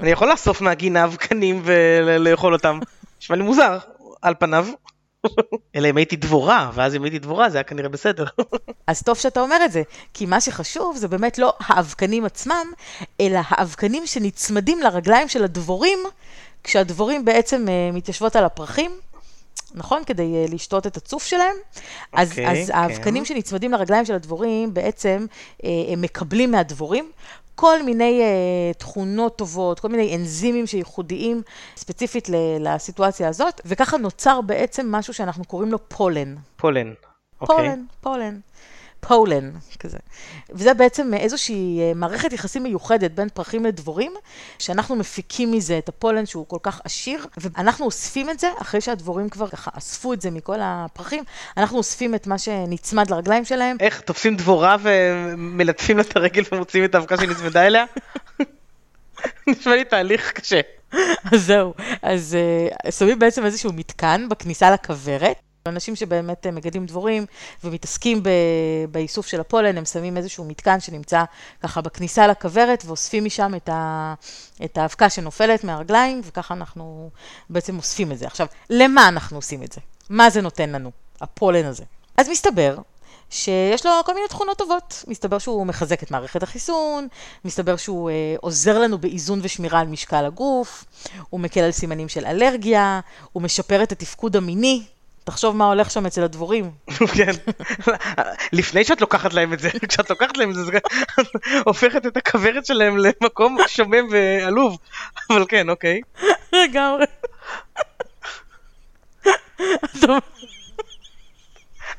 אני 0.00 0.10
יכול 0.10 0.30
לאסוף 0.30 0.60
מהגינה 0.60 1.04
אבקנים 1.04 1.62
ולאכול 1.64 2.52
אותם. 2.52 2.78
נשמע 3.20 3.36
לי 3.36 3.42
מוזר. 3.42 3.78
על 4.22 4.34
פניו. 4.38 4.66
אלא 5.74 5.90
אם 5.90 5.96
הייתי 5.96 6.16
דבורה, 6.16 6.70
ואז 6.74 6.94
אם 6.94 7.04
הייתי 7.04 7.18
דבורה 7.18 7.50
זה 7.50 7.58
היה 7.58 7.64
כנראה 7.64 7.88
בסדר. 7.88 8.24
אז 8.86 9.02
טוב 9.02 9.16
שאתה 9.16 9.40
אומר 9.40 9.64
את 9.64 9.72
זה, 9.72 9.82
כי 10.14 10.26
מה 10.26 10.40
שחשוב 10.40 10.96
זה 10.96 11.08
באמת 11.08 11.38
לא 11.38 11.52
האבקנים 11.60 12.24
עצמם, 12.24 12.72
אלא 13.20 13.40
האבקנים 13.48 14.06
שנצמדים 14.06 14.80
לרגליים 14.80 15.28
של 15.28 15.44
הדבורים, 15.44 15.98
כשהדבורים 16.64 17.24
בעצם 17.24 17.64
uh, 17.66 17.96
מתיישבות 17.96 18.36
על 18.36 18.44
הפרחים, 18.44 18.90
נכון? 19.74 20.04
כדי 20.04 20.44
uh, 20.46 20.54
לשתות 20.54 20.86
את 20.86 20.96
הצוף 20.96 21.24
שלהם. 21.24 21.56
Okay, 21.74 21.78
אז, 22.12 22.30
אוקיי, 22.30 22.62
אז 22.62 22.70
כן. 22.70 22.76
האבקנים 22.78 23.24
שנצמדים 23.24 23.72
לרגליים 23.72 24.04
של 24.04 24.14
הדבורים, 24.14 24.74
בעצם 24.74 25.26
uh, 25.30 25.66
הם 25.92 26.00
מקבלים 26.00 26.50
מהדבורים 26.50 27.10
כל 27.56 27.82
מיני 27.82 28.22
uh, 28.22 28.78
תכונות 28.78 29.38
טובות, 29.38 29.80
כל 29.80 29.88
מיני 29.88 30.16
אנזימים 30.16 30.66
שייחודיים 30.66 31.42
ספציפית 31.76 32.28
לסיטואציה 32.60 33.28
הזאת, 33.28 33.60
וככה 33.64 33.96
נוצר 33.96 34.40
בעצם 34.40 34.92
משהו 34.92 35.14
שאנחנו 35.14 35.44
קוראים 35.44 35.72
לו 35.72 35.88
פולן. 35.88 36.34
פולן, 36.56 36.92
אוקיי. 37.40 37.56
פולן, 37.56 37.84
פולן. 38.00 38.38
פולן, 39.08 39.50
כזה. 39.80 39.98
וזה 40.50 40.74
בעצם 40.74 41.14
איזושהי 41.14 41.80
אה, 41.80 41.92
מערכת 41.94 42.32
יחסים 42.32 42.62
מיוחדת 42.62 43.10
בין 43.10 43.28
פרחים 43.28 43.64
לדבורים, 43.64 44.12
שאנחנו 44.58 44.96
מפיקים 44.96 45.52
מזה 45.52 45.78
את 45.78 45.88
הפולן 45.88 46.26
שהוא 46.26 46.46
כל 46.48 46.58
כך 46.62 46.80
עשיר, 46.84 47.26
ואנחנו 47.36 47.84
אוספים 47.86 48.30
את 48.30 48.40
זה, 48.40 48.48
אחרי 48.62 48.80
שהדבורים 48.80 49.28
כבר 49.28 49.48
ככה 49.48 49.70
אספו 49.78 50.12
את 50.12 50.20
זה 50.20 50.30
מכל 50.30 50.58
הפרחים, 50.62 51.24
אנחנו 51.56 51.78
אוספים 51.78 52.14
את 52.14 52.26
מה 52.26 52.38
שנצמד 52.38 53.10
לרגליים 53.10 53.44
שלהם. 53.44 53.76
איך, 53.80 54.00
תופסים 54.00 54.36
דבורה 54.36 54.76
ומלטפים 54.82 55.96
לה 55.96 56.02
את 56.02 56.16
הרגל 56.16 56.42
ומוציאים 56.52 56.84
את 56.84 56.94
האבקה 56.94 57.16
שנצמדה 57.16 57.66
אליה? 57.66 57.84
נשמע 59.46 59.76
לי 59.76 59.84
תהליך 59.84 60.32
קשה. 60.32 60.60
אז 61.32 61.46
זהו, 61.46 61.74
אז 62.02 62.36
uh, 62.86 62.90
שמים 62.90 63.18
בעצם 63.18 63.44
איזשהו 63.44 63.72
מתקן 63.72 64.28
בכניסה 64.28 64.70
לכוורת, 64.70 65.36
אנשים 65.68 65.96
שבאמת 65.96 66.46
אה, 66.46 66.50
מגדלים 66.50 66.86
דבורים 66.86 67.26
ומתעסקים. 67.64 68.22
באיסוף 68.90 69.26
של 69.26 69.40
הפולן, 69.40 69.78
הם 69.78 69.84
שמים 69.84 70.16
איזשהו 70.16 70.44
מתקן 70.44 70.80
שנמצא 70.80 71.24
ככה 71.62 71.80
בכניסה 71.80 72.26
לכוורת 72.26 72.82
ואוספים 72.86 73.24
משם. 73.24 73.52
את 74.64 74.78
האבקה 74.78 75.10
שנופלת 75.10 75.64
מהרגליים, 75.64 76.20
וככה 76.24 76.54
אנחנו 76.54 77.10
בעצם 77.50 77.76
אוספים 77.76 78.12
את 78.12 78.18
זה. 78.18 78.26
עכשיו, 78.26 78.46
למה 78.70 79.08
אנחנו 79.08 79.38
עושים 79.38 79.62
את 79.62 79.72
זה? 79.72 79.80
מה 80.10 80.30
זה 80.30 80.40
נותן 80.40 80.70
לנו, 80.70 80.90
הפולן 81.20 81.64
הזה? 81.64 81.84
אז 82.16 82.28
מסתבר 82.28 82.76
שיש 83.30 83.86
לו 83.86 83.92
כל 84.04 84.14
מיני 84.14 84.28
תכונות 84.28 84.58
טובות. 84.58 85.04
מסתבר 85.08 85.38
שהוא 85.38 85.66
מחזק 85.66 86.02
את 86.02 86.10
מערכת 86.10 86.42
החיסון, 86.42 87.08
מסתבר 87.44 87.76
שהוא 87.76 88.10
אה, 88.10 88.36
עוזר 88.40 88.78
לנו 88.78 88.98
באיזון 88.98 89.40
ושמירה 89.42 89.80
על 89.80 89.86
משקל 89.86 90.24
הגוף, 90.24 90.84
הוא 91.30 91.40
מקל 91.40 91.60
על 91.60 91.72
סימנים 91.72 92.08
של 92.08 92.26
אלרגיה, 92.26 93.00
הוא 93.32 93.42
משפר 93.42 93.82
את 93.82 93.92
התפקוד 93.92 94.36
המיני, 94.36 94.82
תחשוב 95.26 95.56
מה 95.56 95.66
הולך 95.66 95.90
שם 95.90 96.06
אצל 96.06 96.22
הדבורים. 96.22 96.70
כן, 97.16 97.32
לפני 98.52 98.84
שאת 98.84 99.00
לוקחת 99.00 99.32
להם 99.32 99.52
את 99.52 99.58
זה, 99.58 99.70
כשאת 99.88 100.10
לוקחת 100.10 100.36
להם 100.36 100.50
את 100.50 100.54
זה, 100.54 100.64
זה 100.64 100.78
הופכת 101.66 102.06
את 102.06 102.16
הכוורת 102.16 102.66
שלהם 102.66 102.96
למקום 102.96 103.56
שומם 103.66 104.08
ועלוב, 104.10 104.78
אבל 105.30 105.44
כן, 105.48 105.70
אוקיי. 105.70 106.00
לגמרי. 106.52 107.04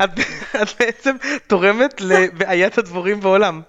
את 0.04 0.10
את 0.62 0.68
בעצם 0.80 1.16
תורמת 1.48 2.02
לבעיית 2.02 2.78
הדבורים 2.78 3.20
בעולם. 3.20 3.62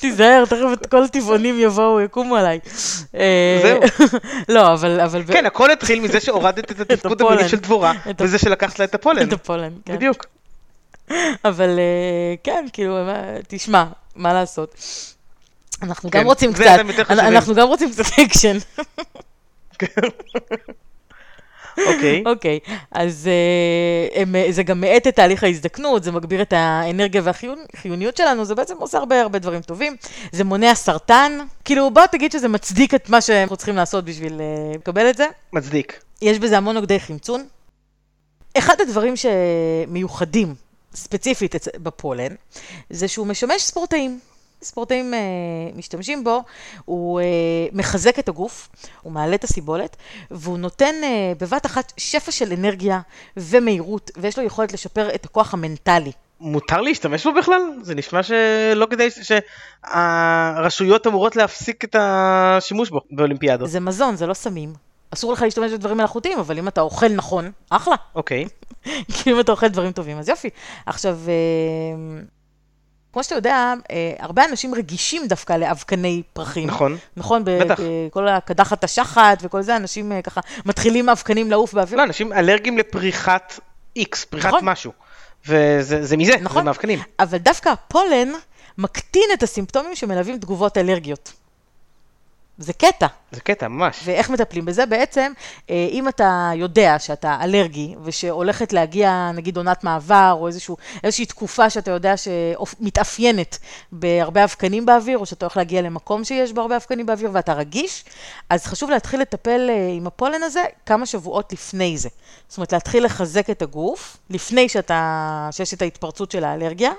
תיזהר, 0.00 0.44
תכף 0.44 0.66
את 0.72 0.86
כל 0.86 1.04
הטבעונים 1.04 1.60
יבואו, 1.60 2.00
יקומו 2.00 2.36
עליי. 2.36 2.60
אה, 3.14 3.60
זהו. 3.62 3.80
לא, 4.54 4.74
אבל... 4.74 5.22
כן, 5.26 5.46
הכל 5.46 5.70
התחיל 5.70 6.00
מזה 6.00 6.20
שהורדת 6.20 6.72
את 6.72 6.80
התפקוד. 6.92 7.22
המיני 7.22 7.48
של 7.48 7.56
דבורה, 7.56 7.92
וזה 8.20 8.38
שלקחת 8.38 8.78
לה 8.78 8.84
את 8.84 8.94
הפולן. 8.94 9.28
את 9.28 9.32
הפולן, 9.32 9.72
כן. 9.84 9.96
בדיוק. 9.96 10.26
אבל 11.44 11.78
אה, 11.78 12.34
כן, 12.44 12.66
כאילו, 12.72 12.98
תשמע, 13.48 13.84
מה 14.16 14.32
לעשות. 14.32 14.74
אנחנו 15.82 16.10
גם 16.10 16.20
כן, 16.20 16.26
רוצים 16.26 16.52
קצת. 16.52 16.78
אנחנו 17.10 17.54
גם 17.54 17.68
רוצים 17.68 17.92
קצת 17.92 18.18
אקשן. 18.18 18.56
אוקיי. 21.78 22.22
אוקיי, 22.26 22.58
אז 22.90 23.28
אה, 23.28 24.22
הם, 24.22 24.34
זה 24.50 24.62
גם 24.62 24.80
מאט 24.80 25.06
את 25.06 25.16
תהליך 25.16 25.44
ההזדקנות, 25.44 26.04
זה 26.04 26.12
מגביר 26.12 26.42
את 26.42 26.52
האנרגיה 26.52 27.22
והחיוניות 27.24 28.16
שלנו, 28.16 28.44
זה 28.44 28.54
בעצם 28.54 28.74
עושה 28.78 28.98
הרבה 28.98 29.20
הרבה 29.20 29.38
דברים 29.38 29.60
טובים. 29.60 29.96
זה 30.32 30.44
מונע 30.44 30.74
סרטן, 30.74 31.38
כאילו 31.64 31.90
בוא 31.90 32.06
תגיד 32.06 32.32
שזה 32.32 32.48
מצדיק 32.48 32.94
את 32.94 33.08
מה 33.08 33.20
שאנחנו 33.20 33.56
צריכים 33.56 33.76
לעשות 33.76 34.04
בשביל 34.04 34.40
אה, 34.40 34.46
לקבל 34.74 35.10
את 35.10 35.16
זה. 35.16 35.26
מצדיק. 35.52 36.00
יש 36.22 36.38
בזה 36.38 36.56
המון 36.56 36.74
נוגדי 36.74 37.00
חמצון. 37.00 37.46
אחד 38.58 38.80
הדברים 38.80 39.14
שמיוחדים, 39.16 40.54
ספציפית 40.94 41.54
בפולן, 41.82 42.34
זה 42.90 43.08
שהוא 43.08 43.26
משמש 43.26 43.62
ספורטאים. 43.62 44.20
ספורטאים 44.66 45.14
אה, 45.14 45.18
משתמשים 45.74 46.24
בו, 46.24 46.42
הוא 46.84 47.20
אה, 47.20 47.24
מחזק 47.72 48.18
את 48.18 48.28
הגוף, 48.28 48.68
הוא 49.02 49.12
מעלה 49.12 49.34
את 49.34 49.44
הסיבולת, 49.44 49.96
והוא 50.30 50.58
נותן 50.58 50.94
אה, 51.02 51.32
בבת 51.40 51.66
אחת 51.66 51.92
שפע 51.96 52.30
של 52.30 52.52
אנרגיה 52.52 53.00
ומהירות, 53.36 54.10
ויש 54.16 54.38
לו 54.38 54.44
יכולת 54.44 54.72
לשפר 54.72 55.14
את 55.14 55.24
הכוח 55.24 55.54
המנטלי. 55.54 56.12
מותר 56.40 56.80
להשתמש 56.80 57.26
בו 57.26 57.34
בכלל? 57.34 57.60
זה 57.82 57.94
נשמע 57.94 58.22
שלא 58.22 58.86
כדאי 58.90 59.10
ש- 59.10 59.32
שהרשויות 59.86 61.06
אמורות 61.06 61.36
להפסיק 61.36 61.84
את 61.84 61.96
השימוש 61.98 62.90
בו 62.90 63.00
באולימפיאדות. 63.10 63.68
זה 63.68 63.80
מזון, 63.80 64.16
זה 64.16 64.26
לא 64.26 64.34
סמים. 64.34 64.72
אסור 65.10 65.32
לך 65.32 65.42
להשתמש 65.42 65.72
בדברים 65.72 65.96
מלאכותיים, 65.96 66.38
אבל 66.38 66.58
אם 66.58 66.68
אתה 66.68 66.80
אוכל 66.80 67.08
נכון, 67.08 67.50
אחלה. 67.70 67.94
אוקיי. 68.14 68.44
כאילו 69.14 69.36
אם 69.36 69.40
אתה 69.40 69.52
אוכל 69.52 69.68
דברים 69.68 69.92
טובים, 69.92 70.18
אז 70.18 70.28
יופי. 70.28 70.50
עכשיו, 70.86 71.18
כמו 73.16 73.24
שאתה 73.24 73.34
יודע, 73.34 73.74
אה, 73.90 74.12
הרבה 74.18 74.44
אנשים 74.44 74.74
רגישים 74.74 75.26
דווקא 75.26 75.52
לאבקני 75.52 76.22
פרחים. 76.32 76.68
נכון. 76.68 76.96
נכון, 77.16 77.42
בטח. 77.44 77.80
בכל 78.08 78.28
הקדחת 78.28 78.84
השחת 78.84 79.38
וכל 79.42 79.62
זה, 79.62 79.76
אנשים 79.76 80.12
אה, 80.12 80.22
ככה 80.22 80.40
מתחילים 80.66 81.08
אבקנים 81.08 81.50
לעוף 81.50 81.74
באוויר. 81.74 81.98
לא, 81.98 82.02
אנשים 82.04 82.32
אלרגיים 82.32 82.78
לפריחת 82.78 83.60
איקס, 83.96 84.24
פריחת 84.24 84.48
נכון. 84.48 84.64
משהו. 84.64 84.92
וזה 85.46 86.04
זה 86.04 86.16
מזה, 86.16 86.32
זה 86.32 86.44
נכון. 86.44 86.64
מאבקנים. 86.64 86.98
אבל 87.20 87.38
דווקא 87.38 87.68
הפולן 87.68 88.32
מקטין 88.78 89.28
את 89.34 89.42
הסימפטומים 89.42 89.94
שמלווים 89.94 90.38
תגובות 90.38 90.78
אלרגיות. 90.78 91.32
זה 92.58 92.72
קטע. 92.72 93.06
זה 93.32 93.40
קטע, 93.40 93.68
ממש. 93.68 94.00
ואיך 94.04 94.30
מטפלים 94.30 94.64
בזה? 94.64 94.86
בעצם, 94.86 95.32
אה, 95.70 95.88
אם 95.90 96.08
אתה 96.08 96.50
יודע 96.54 96.98
שאתה 96.98 97.38
אלרגי, 97.42 97.94
ושהולכת 98.04 98.72
להגיע, 98.72 99.30
נגיד, 99.34 99.56
עונת 99.56 99.84
מעבר, 99.84 100.36
או 100.40 100.46
איזשהו, 100.46 100.76
איזושהי 101.04 101.26
תקופה 101.26 101.70
שאתה 101.70 101.90
יודע 101.90 102.14
שמתאפיינת 102.16 103.58
בהרבה 103.92 104.44
אבקנים 104.44 104.86
באוויר, 104.86 105.18
או 105.18 105.26
שאתה 105.26 105.46
הולך 105.46 105.56
להגיע 105.56 105.82
למקום 105.82 106.24
שיש 106.24 106.52
בו 106.52 106.60
הרבה 106.60 106.76
אבקנים 106.76 107.06
באוויר 107.06 107.30
ואתה 107.32 107.52
רגיש, 107.52 108.04
אז 108.50 108.66
חשוב 108.66 108.90
להתחיל 108.90 109.20
לטפל 109.20 109.70
אה, 109.70 109.92
עם 109.96 110.06
הפולן 110.06 110.42
הזה 110.42 110.62
כמה 110.86 111.06
שבועות 111.06 111.52
לפני 111.52 111.98
זה. 111.98 112.08
זאת 112.48 112.58
אומרת, 112.58 112.72
להתחיל 112.72 113.04
לחזק 113.04 113.50
את 113.50 113.62
הגוף, 113.62 114.16
לפני 114.30 114.68
שאתה, 114.68 115.48
שיש 115.52 115.74
את 115.74 115.82
ההתפרצות 115.82 116.30
של 116.30 116.44
האלרגיה. 116.44 116.92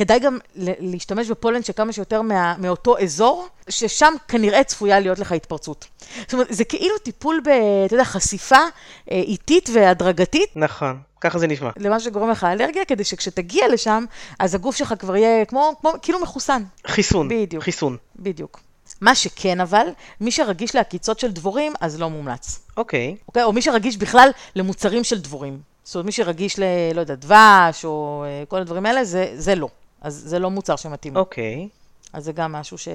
כדאי 0.00 0.18
גם 0.18 0.38
להשתמש 0.56 1.30
בפולן 1.30 1.62
שכמה 1.62 1.92
שיותר 1.92 2.22
מה, 2.22 2.54
מאותו 2.58 2.98
אזור, 2.98 3.48
ששם 3.68 4.14
כנראה 4.28 4.64
צפויה 4.64 5.00
להיות 5.00 5.18
לך 5.18 5.32
התפרצות. 5.32 5.86
זאת 6.20 6.32
אומרת, 6.32 6.46
זה 6.50 6.64
כאילו 6.64 6.98
טיפול 6.98 7.40
ב, 7.44 7.48
אתה 7.86 7.94
יודע, 7.94 8.04
חשיפה 8.04 8.56
אה, 8.56 9.16
איטית 9.16 9.70
והדרגתית 9.72 10.48
נכון, 10.56 10.98
ככה 11.20 11.38
זה 11.38 11.46
נשמע. 11.46 11.70
למה 11.76 12.00
שגורם 12.00 12.30
לך 12.30 12.44
אלרגיה, 12.44 12.84
כדי 12.84 13.04
שכשתגיע 13.04 13.68
לשם, 13.68 14.04
אז 14.38 14.54
הגוף 14.54 14.76
שלך 14.76 14.94
כבר 14.98 15.16
יהיה 15.16 15.44
כמו, 15.44 15.72
כמו 15.80 15.92
כאילו 16.02 16.20
מחוסן. 16.20 16.62
חיסון. 16.86 17.28
בדיוק. 17.28 17.64
חיסון. 17.64 17.96
בדיוק. 18.16 18.60
מה 19.00 19.14
שכן 19.14 19.60
אבל, 19.60 19.86
מי 20.20 20.30
שרגיש 20.30 20.74
לעקיצות 20.74 21.18
של 21.18 21.32
דבורים, 21.32 21.72
אז 21.80 22.00
לא 22.00 22.10
מומלץ. 22.10 22.60
אוקיי. 22.76 23.16
אוקיי? 23.28 23.42
או 23.42 23.52
מי 23.52 23.62
שרגיש 23.62 23.96
בכלל 23.96 24.30
למוצרים 24.56 25.04
של 25.04 25.20
דבורים. 25.20 25.58
זאת 25.84 25.94
אומרת, 25.94 26.06
מי 26.06 26.12
שרגיש 26.12 26.58
ל... 26.58 26.62
לא 26.94 27.00
יודע, 27.00 27.14
דבש, 27.14 27.84
או 27.84 28.24
אה, 28.26 28.44
כל 28.48 28.60
הדברים 28.60 28.86
האלה, 28.86 29.04
זה, 29.04 29.32
זה 29.34 29.54
לא. 29.54 29.68
אז 30.00 30.22
זה 30.26 30.38
לא 30.38 30.50
מוצר 30.50 30.76
שמתאים. 30.76 31.16
אוקיי. 31.16 31.68
אז 32.12 32.24
זה 32.24 32.32
גם 32.32 32.52
משהו 32.52 32.78
ש... 32.78 32.88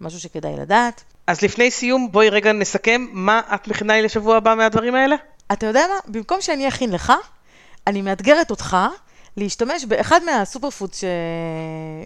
משהו 0.00 0.20
שכדאי 0.20 0.56
לדעת. 0.56 1.04
אז 1.26 1.42
לפני 1.42 1.70
סיום, 1.70 2.12
בואי 2.12 2.28
רגע 2.30 2.52
נסכם 2.52 3.06
מה 3.12 3.40
את 3.54 3.68
מכינה 3.68 3.94
לי 3.94 4.02
לשבוע 4.02 4.36
הבא 4.36 4.54
מהדברים 4.54 4.94
האלה? 4.94 5.16
אתה 5.52 5.66
יודע 5.66 5.86
מה? 5.88 6.12
במקום 6.12 6.40
שאני 6.40 6.68
אכין 6.68 6.92
לך, 6.92 7.12
אני 7.86 8.02
מאתגרת 8.02 8.50
אותך 8.50 8.76
להשתמש 9.36 9.84
באחד 9.84 10.20
מהסופר 10.24 10.70
פוד 10.70 10.90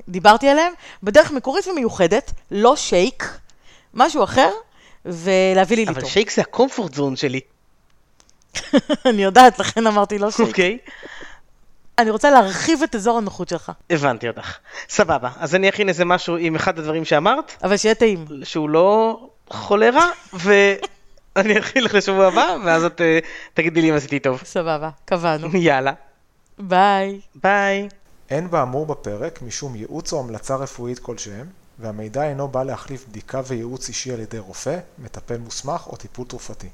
שדיברתי 0.08 0.48
עליהם, 0.48 0.72
בדרך 1.02 1.30
מקורית 1.30 1.66
ומיוחדת, 1.66 2.32
לא 2.50 2.76
שייק, 2.76 3.24
משהו 3.94 4.24
אחר, 4.24 4.50
ולהביא 5.04 5.76
לי 5.76 5.84
אבל 5.84 5.94
ליטור. 5.94 6.10
שייק 6.10 6.30
זה 6.30 6.42
הקומפורט 6.42 6.94
זון 6.94 7.16
שלי. 7.16 7.40
אני 9.10 9.22
יודעת, 9.22 9.58
לכן 9.58 9.86
אמרתי 9.86 10.18
לא 10.18 10.30
שייק. 10.30 10.48
אוקיי. 10.48 10.78
אני 11.98 12.10
רוצה 12.10 12.30
להרחיב 12.30 12.82
את 12.82 12.94
אזור 12.94 13.18
הנוחות 13.18 13.48
שלך, 13.48 13.72
הבנתי 13.90 14.28
אותך. 14.28 14.56
סבבה. 14.88 15.30
אז 15.38 15.54
אני 15.54 15.68
אכין 15.68 15.88
איזה 15.88 16.04
משהו 16.04 16.36
עם 16.36 16.54
אחד 16.54 16.78
הדברים 16.78 17.04
שאמרת, 17.04 17.52
אבל 17.62 17.76
שיהיה 17.76 17.94
טעים. 17.94 18.26
שהוא 18.44 18.70
לא 18.70 19.20
חולרה, 19.50 20.10
ואני 20.42 21.58
אכין 21.58 21.84
לך 21.84 21.94
לשבוע 21.94 22.26
הבא, 22.26 22.56
ואז 22.64 22.84
את 22.84 23.00
אה, 23.00 23.18
תגידי 23.54 23.82
לי 23.82 23.90
אם 23.90 23.94
עשיתי 23.94 24.18
טוב. 24.18 24.40
סבבה, 24.44 24.90
קבענו. 25.04 25.48
יאללה. 25.56 25.92
ביי. 26.58 27.20
ביי. 27.34 27.88
אין 28.30 28.50
באמור 28.50 28.86
בפרק 28.86 29.42
משום 29.42 29.76
ייעוץ 29.76 30.12
או 30.12 30.20
המלצה 30.20 30.56
רפואית 30.56 30.98
כלשהם, 30.98 31.46
והמידע 31.78 32.24
אינו 32.24 32.48
בא 32.48 32.62
להחליף 32.62 33.06
בדיקה 33.08 33.40
וייעוץ 33.46 33.88
אישי 33.88 34.12
על 34.12 34.20
ידי 34.20 34.38
רופא, 34.38 34.78
מטפל 34.98 35.38
מוסמך 35.38 35.86
או 35.86 35.96
טיפול 35.96 36.26
תרופתי. 36.26 36.66